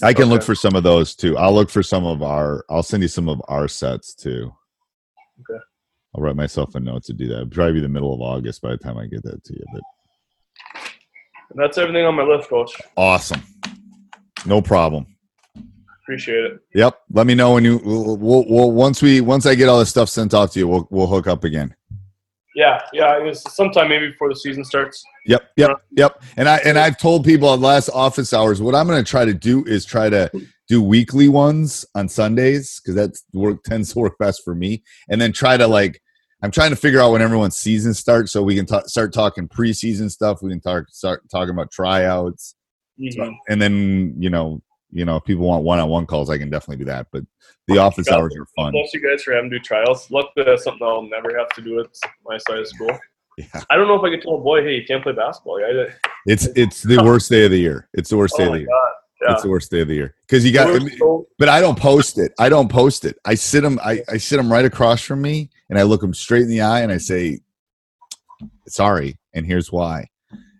I 0.02 0.12
can 0.12 0.24
okay. 0.24 0.32
look 0.32 0.42
for 0.44 0.54
some 0.54 0.76
of 0.76 0.84
those 0.84 1.16
too. 1.16 1.36
I'll 1.36 1.54
look 1.54 1.70
for 1.70 1.82
some 1.82 2.06
of 2.06 2.22
our 2.22 2.64
I'll 2.70 2.82
send 2.82 3.02
you 3.02 3.08
some 3.08 3.28
of 3.28 3.40
our 3.48 3.66
sets 3.66 4.14
too. 4.14 4.52
Okay. 5.40 5.60
I'll 6.14 6.22
write 6.22 6.36
myself 6.36 6.74
a 6.74 6.80
note 6.80 7.04
to 7.04 7.12
do 7.12 7.28
that. 7.28 7.34
It'll 7.34 7.48
probably 7.48 7.74
be 7.74 7.80
the 7.80 7.88
middle 7.88 8.14
of 8.14 8.20
August 8.20 8.62
by 8.62 8.70
the 8.70 8.78
time 8.78 8.96
I 8.96 9.06
get 9.06 9.22
that 9.24 9.42
to 9.44 9.54
you. 9.54 9.64
But 9.72 9.82
and 11.50 11.58
that's 11.58 11.78
everything 11.78 12.04
on 12.04 12.14
my 12.14 12.22
list, 12.22 12.48
coach. 12.48 12.72
Awesome. 12.96 13.42
No 14.46 14.62
problem. 14.62 15.06
Appreciate 16.02 16.44
it. 16.44 16.61
Yep. 16.74 17.00
Let 17.12 17.26
me 17.26 17.34
know 17.34 17.52
when 17.54 17.64
you 17.64 17.80
we'll, 17.84 18.16
we'll, 18.16 18.44
we'll 18.48 18.72
once 18.72 19.02
we 19.02 19.20
once 19.20 19.44
I 19.44 19.54
get 19.54 19.68
all 19.68 19.78
this 19.78 19.90
stuff 19.90 20.08
sent 20.08 20.32
off 20.32 20.52
to 20.52 20.58
you, 20.58 20.68
we'll 20.68 20.88
we'll 20.90 21.06
hook 21.06 21.26
up 21.26 21.44
again. 21.44 21.74
Yeah, 22.54 22.80
yeah. 22.92 23.18
It 23.18 23.22
was 23.22 23.42
sometime 23.54 23.88
maybe 23.88 24.08
before 24.08 24.28
the 24.30 24.37
season 24.37 24.64
starts. 24.64 25.04
Yep, 25.26 25.50
yep, 25.56 25.70
yep. 25.90 26.22
And 26.37 26.48
I 26.48 26.56
and 26.58 26.78
I've 26.78 26.98
told 26.98 27.24
people 27.24 27.52
at 27.52 27.61
last 27.61 27.90
office 27.90 28.32
hours 28.32 28.62
what 28.62 28.74
I'm 28.74 28.87
going 28.87 29.04
to 29.04 29.08
try 29.08 29.24
to 29.24 29.34
do 29.34 29.64
is 29.64 29.84
try 29.84 30.08
to 30.08 30.30
do 30.66 30.82
weekly 30.82 31.28
ones 31.28 31.84
on 31.94 32.08
Sundays 32.08 32.80
because 32.80 32.94
that 32.94 33.18
work 33.32 33.62
tends 33.64 33.92
to 33.92 33.98
work 33.98 34.18
best 34.18 34.42
for 34.44 34.54
me, 34.54 34.82
and 35.11 35.20
then 35.20 35.32
try 35.32 35.56
to 35.56 35.66
like 35.66 36.00
I'm 36.42 36.51
trying 36.51 36.70
to 36.70 36.77
figure 36.77 37.01
out 37.01 37.12
when 37.12 37.22
everyone's 37.22 37.57
season 37.57 37.94
starts 37.94 38.33
so 38.33 38.42
we 38.42 38.55
can 38.55 38.66
t- 38.66 38.87
start 38.87 39.12
talking 39.12 39.48
preseason 39.48 40.11
stuff. 40.11 40.42
We 40.42 40.51
can 40.51 40.61
talk 40.61 40.88
start 40.90 41.29
talking 41.31 41.51
about 41.51 41.72
tryouts, 41.72 42.55
mm-hmm. 43.01 43.33
and 43.48 43.61
then 43.61 44.14
you 44.18 44.31
know, 44.31 44.62
you 44.90 45.05
know, 45.05 45.16
if 45.16 45.24
people 45.24 45.46
want 45.46 45.64
one-on-one 45.64 46.07
calls, 46.07 46.31
I 46.31 46.38
can 46.38 46.48
definitely 46.48 46.85
do 46.85 46.90
that. 46.90 47.09
But 47.12 47.24
the 47.66 47.79
office 47.79 48.09
hours 48.09 48.37
are 48.37 48.46
fun. 48.57 48.72
Most 48.72 48.94
you 48.94 49.01
guys 49.01 49.22
for 49.22 49.35
having 49.35 49.51
to 49.51 49.59
do 49.59 49.62
trials. 49.62 50.11
Luckily, 50.11 50.44
that's 50.44 50.64
something 50.64 50.87
I'll 50.87 51.03
never 51.03 51.37
have 51.37 51.48
to 51.51 51.61
do 51.61 51.81
at 51.81 51.87
my 52.24 52.38
side 52.38 52.59
of 52.59 52.68
school. 52.68 52.96
Yeah. 53.38 53.62
I 53.70 53.77
don't 53.77 53.87
know 53.87 53.94
if 53.94 54.03
I 54.03 54.11
could 54.11 54.20
tell 54.20 54.35
a 54.35 54.40
boy, 54.40 54.64
"Hey, 54.64 54.74
you 54.74 54.85
can't 54.85 55.01
play 55.01 55.12
basketball." 55.12 55.61
Yeah, 55.61 55.85
it's 56.27 56.46
it's 56.57 56.83
the 56.83 57.01
worst 57.05 57.31
day 57.31 57.44
of 57.44 57.53
the 57.53 57.57
year. 57.57 57.88
It's 57.94 58.11
the 58.11 58.16
worst 58.16 58.35
oh 58.35 58.38
day 58.38 58.46
of 58.46 58.53
the 58.53 58.59
year. 58.59 58.66
God. 58.66 58.92
Yeah. 59.20 59.33
It's 59.33 59.42
the 59.42 59.48
worst 59.48 59.70
day 59.70 59.81
of 59.81 59.88
the 59.88 59.94
year 59.94 60.14
because 60.26 60.44
you 60.44 60.52
got. 60.52 60.81
but 61.38 61.48
I 61.48 61.61
don't 61.61 61.78
post 61.78 62.18
it. 62.18 62.33
I 62.38 62.48
don't 62.48 62.70
post 62.70 63.04
it. 63.04 63.18
I 63.24 63.35
sit 63.35 63.62
them. 63.62 63.81
I, 63.85 64.02
I 64.09 64.16
sit 64.16 64.37
them 64.37 64.50
right 64.50 64.64
across 64.64 65.02
from 65.02 65.22
me, 65.22 65.50
and 65.68 65.78
I 65.78 65.83
look 65.83 66.00
them 66.00 66.14
straight 66.14 66.42
in 66.42 66.48
the 66.48 66.61
eye, 66.61 66.83
and 66.83 66.92
I 66.92 66.98
say, 66.98 67.40
"Sorry," 68.68 69.18
and 69.35 69.44
here's 69.44 69.72
why. 69.72 70.09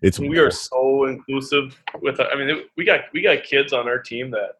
It's 0.01 0.19
we 0.19 0.39
are 0.39 0.51
so 0.51 1.05
inclusive 1.05 1.81
with. 2.01 2.19
I 2.19 2.35
mean, 2.35 2.63
we 2.75 2.83
got 2.83 3.01
we 3.13 3.21
got 3.21 3.43
kids 3.43 3.71
on 3.71 3.87
our 3.87 3.99
team 3.99 4.29
that 4.31 4.55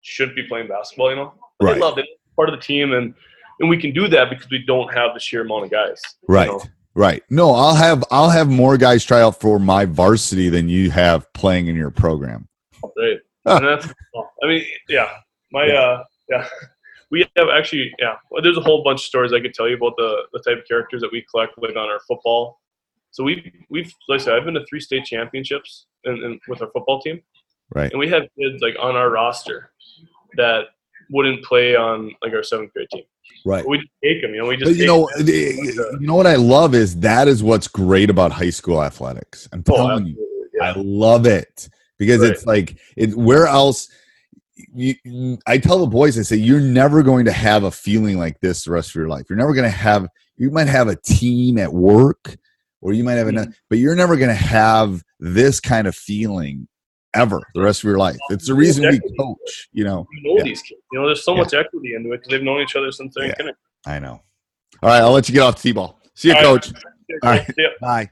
should 0.00 0.34
be 0.34 0.44
playing 0.44 0.68
basketball. 0.68 1.10
You 1.10 1.16
know, 1.16 1.34
right. 1.60 1.74
they 1.74 1.80
love 1.80 1.98
it. 1.98 2.06
Part 2.34 2.48
of 2.48 2.54
the 2.54 2.62
team, 2.62 2.92
and 2.92 3.14
and 3.60 3.68
we 3.68 3.76
can 3.76 3.92
do 3.92 4.08
that 4.08 4.30
because 4.30 4.48
we 4.50 4.64
don't 4.64 4.92
have 4.94 5.14
the 5.14 5.20
sheer 5.20 5.42
amount 5.42 5.64
of 5.64 5.70
guys. 5.70 6.00
Right. 6.28 6.46
You 6.46 6.52
know? 6.52 6.62
Right. 6.94 7.22
No, 7.30 7.52
I'll 7.52 7.76
have 7.76 8.02
I'll 8.10 8.30
have 8.30 8.48
more 8.48 8.76
guys 8.76 9.04
try 9.04 9.22
out 9.22 9.38
for 9.40 9.58
my 9.58 9.84
varsity 9.84 10.48
than 10.48 10.68
you 10.68 10.90
have 10.90 11.32
playing 11.32 11.68
in 11.68 11.76
your 11.76 11.90
program. 11.90 12.47
Right. 12.98 13.18
that's, 13.44 13.88
I 14.42 14.46
mean, 14.46 14.64
yeah, 14.88 15.08
my, 15.52 15.66
yeah. 15.66 15.74
uh, 15.74 16.04
yeah, 16.28 16.48
we 17.10 17.26
have 17.36 17.48
actually, 17.48 17.94
yeah, 17.98 18.16
well, 18.30 18.42
there's 18.42 18.56
a 18.56 18.62
whole 18.62 18.82
bunch 18.82 19.00
of 19.00 19.04
stories 19.04 19.32
I 19.32 19.40
could 19.40 19.54
tell 19.54 19.68
you 19.68 19.76
about 19.76 19.94
the, 19.96 20.22
the 20.32 20.40
type 20.40 20.58
of 20.58 20.68
characters 20.68 21.00
that 21.02 21.12
we 21.12 21.24
collect 21.30 21.54
like 21.58 21.76
on 21.76 21.88
our 21.88 22.00
football. 22.06 22.60
So 23.10 23.24
we've, 23.24 23.50
we've, 23.70 23.92
like 24.08 24.20
I 24.20 24.24
said, 24.24 24.34
I've 24.34 24.44
been 24.44 24.54
to 24.54 24.66
three 24.68 24.80
state 24.80 25.04
championships 25.04 25.86
in, 26.04 26.38
with 26.48 26.60
our 26.60 26.70
football 26.72 27.00
team. 27.00 27.22
Right. 27.74 27.90
And 27.90 27.98
we 27.98 28.08
have 28.08 28.22
kids 28.38 28.62
like 28.62 28.76
on 28.80 28.96
our 28.96 29.10
roster 29.10 29.72
that 30.36 30.66
wouldn't 31.10 31.44
play 31.44 31.74
on 31.74 32.14
like 32.22 32.32
our 32.32 32.42
seventh 32.42 32.72
grade 32.72 32.88
team. 32.92 33.04
Right. 33.44 33.62
But 33.62 33.70
we 33.70 33.78
just 33.78 33.90
take 34.02 34.22
them, 34.22 34.32
you 34.34 34.42
know. 34.42 34.48
We 34.48 34.56
just 34.56 34.78
you 34.78 34.86
know, 34.86 35.08
you 35.18 36.06
know 36.06 36.14
what 36.14 36.26
I 36.26 36.36
love 36.36 36.74
is 36.74 37.00
that 37.00 37.28
is 37.28 37.42
what's 37.42 37.68
great 37.68 38.10
about 38.10 38.32
high 38.32 38.50
school 38.50 38.82
athletics. 38.82 39.48
I'm 39.52 39.62
oh, 39.68 39.76
telling 39.76 40.04
oh, 40.04 40.06
you, 40.06 40.50
yeah. 40.54 40.70
I 40.70 40.74
love 40.76 41.26
it 41.26 41.68
because 41.98 42.20
right. 42.20 42.30
it's 42.30 42.46
like 42.46 42.78
it, 42.96 43.14
where 43.16 43.46
else 43.46 43.88
you, 44.74 45.38
I 45.46 45.58
tell 45.58 45.78
the 45.78 45.86
boys, 45.86 46.18
I 46.18 46.22
say, 46.22 46.36
you're 46.36 46.60
never 46.60 47.02
going 47.02 47.24
to 47.26 47.32
have 47.32 47.64
a 47.64 47.70
feeling 47.70 48.18
like 48.18 48.40
this 48.40 48.64
the 48.64 48.72
rest 48.72 48.90
of 48.90 48.94
your 48.96 49.08
life. 49.08 49.26
You're 49.28 49.38
never 49.38 49.54
going 49.54 49.70
to 49.70 49.76
have, 49.76 50.08
you 50.36 50.50
might 50.50 50.68
have 50.68 50.88
a 50.88 50.96
team 50.96 51.58
at 51.58 51.72
work 51.72 52.36
or 52.80 52.92
you 52.92 53.04
might 53.04 53.14
have 53.14 53.26
mm-hmm. 53.26 53.38
another, 53.38 53.54
but 53.68 53.78
you're 53.78 53.94
never 53.94 54.16
going 54.16 54.30
to 54.30 54.34
have 54.34 55.02
this 55.20 55.60
kind 55.60 55.86
of 55.86 55.94
feeling 55.94 56.68
ever 57.14 57.40
the 57.54 57.62
rest 57.62 57.80
of 57.80 57.84
your 57.84 57.98
life. 57.98 58.18
It's 58.30 58.46
the 58.46 58.54
reason 58.54 58.88
we 58.88 59.00
coach, 59.18 59.68
you 59.72 59.84
know. 59.84 60.06
You 60.12 60.22
know 60.22 60.38
yeah. 60.38 60.44
these 60.44 60.62
kids. 60.62 60.80
You 60.92 61.00
know, 61.00 61.06
there's 61.06 61.24
so 61.24 61.34
yeah. 61.34 61.42
much 61.42 61.54
equity 61.54 61.94
into 61.94 62.12
it 62.12 62.18
because 62.18 62.30
they've 62.30 62.42
known 62.42 62.60
each 62.60 62.76
other 62.76 62.92
since 62.92 63.14
they're 63.14 63.26
yeah. 63.26 63.52
I 63.86 63.98
know. 63.98 64.22
All 64.82 64.90
right, 64.90 65.00
I'll 65.00 65.12
let 65.12 65.28
you 65.28 65.34
get 65.34 65.42
off 65.42 65.56
the 65.56 65.62
T-ball. 65.62 66.00
See 66.14 66.28
you, 66.28 66.34
All 66.34 66.42
coach. 66.42 66.72
Right. 66.72 67.18
All 67.22 67.30
right. 67.30 67.80
Bye. 67.80 68.10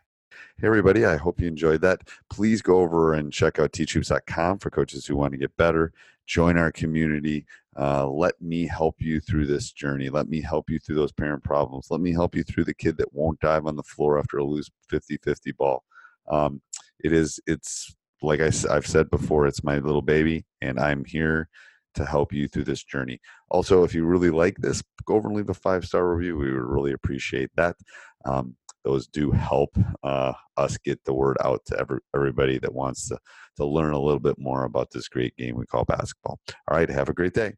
Hey, 0.58 0.68
everybody, 0.68 1.04
I 1.04 1.16
hope 1.16 1.38
you 1.38 1.48
enjoyed 1.48 1.82
that. 1.82 2.08
Please 2.30 2.62
go 2.62 2.78
over 2.78 3.12
and 3.12 3.30
check 3.30 3.58
out 3.58 3.72
teachhoops.com 3.72 4.58
for 4.58 4.70
coaches 4.70 5.04
who 5.04 5.14
want 5.14 5.32
to 5.32 5.38
get 5.38 5.54
better. 5.58 5.92
Join 6.26 6.56
our 6.56 6.72
community. 6.72 7.44
Uh, 7.78 8.08
let 8.08 8.40
me 8.40 8.66
help 8.66 8.94
you 8.98 9.20
through 9.20 9.44
this 9.48 9.70
journey. 9.70 10.08
Let 10.08 10.30
me 10.30 10.40
help 10.40 10.70
you 10.70 10.78
through 10.78 10.96
those 10.96 11.12
parent 11.12 11.44
problems. 11.44 11.88
Let 11.90 12.00
me 12.00 12.10
help 12.10 12.34
you 12.34 12.42
through 12.42 12.64
the 12.64 12.72
kid 12.72 12.96
that 12.96 13.12
won't 13.12 13.38
dive 13.40 13.66
on 13.66 13.76
the 13.76 13.82
floor 13.82 14.18
after 14.18 14.38
a 14.38 14.44
loose 14.44 14.70
50 14.88 15.18
50 15.18 15.52
ball. 15.52 15.84
Um, 16.26 16.62
it 17.04 17.12
is, 17.12 17.38
it's 17.46 17.94
like 18.22 18.40
I, 18.40 18.50
I've 18.70 18.86
said 18.86 19.10
before, 19.10 19.46
it's 19.46 19.62
my 19.62 19.76
little 19.76 20.00
baby, 20.00 20.46
and 20.62 20.80
I'm 20.80 21.04
here 21.04 21.50
to 21.96 22.06
help 22.06 22.32
you 22.32 22.48
through 22.48 22.64
this 22.64 22.82
journey. 22.82 23.20
Also, 23.50 23.84
if 23.84 23.94
you 23.94 24.06
really 24.06 24.30
like 24.30 24.56
this, 24.56 24.82
go 25.04 25.16
over 25.16 25.28
and 25.28 25.36
leave 25.36 25.50
a 25.50 25.54
five 25.54 25.84
star 25.84 26.08
review. 26.16 26.38
We 26.38 26.50
would 26.50 26.62
really 26.62 26.92
appreciate 26.92 27.50
that. 27.56 27.76
Um, 28.24 28.56
those 28.86 29.08
do 29.08 29.32
help 29.32 29.76
uh, 30.04 30.32
us 30.56 30.78
get 30.78 31.04
the 31.04 31.12
word 31.12 31.36
out 31.44 31.60
to 31.66 31.78
every, 31.78 31.98
everybody 32.14 32.58
that 32.58 32.72
wants 32.72 33.08
to, 33.08 33.18
to 33.56 33.66
learn 33.66 33.92
a 33.92 33.98
little 33.98 34.20
bit 34.20 34.38
more 34.38 34.64
about 34.64 34.92
this 34.92 35.08
great 35.08 35.36
game 35.36 35.56
we 35.56 35.66
call 35.66 35.84
basketball. 35.84 36.38
All 36.68 36.76
right, 36.76 36.88
have 36.88 37.08
a 37.08 37.12
great 37.12 37.34
day. 37.34 37.54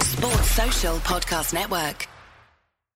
Sports 0.00 0.50
Social 0.50 0.96
Podcast 0.96 1.52
Network. 1.52 2.08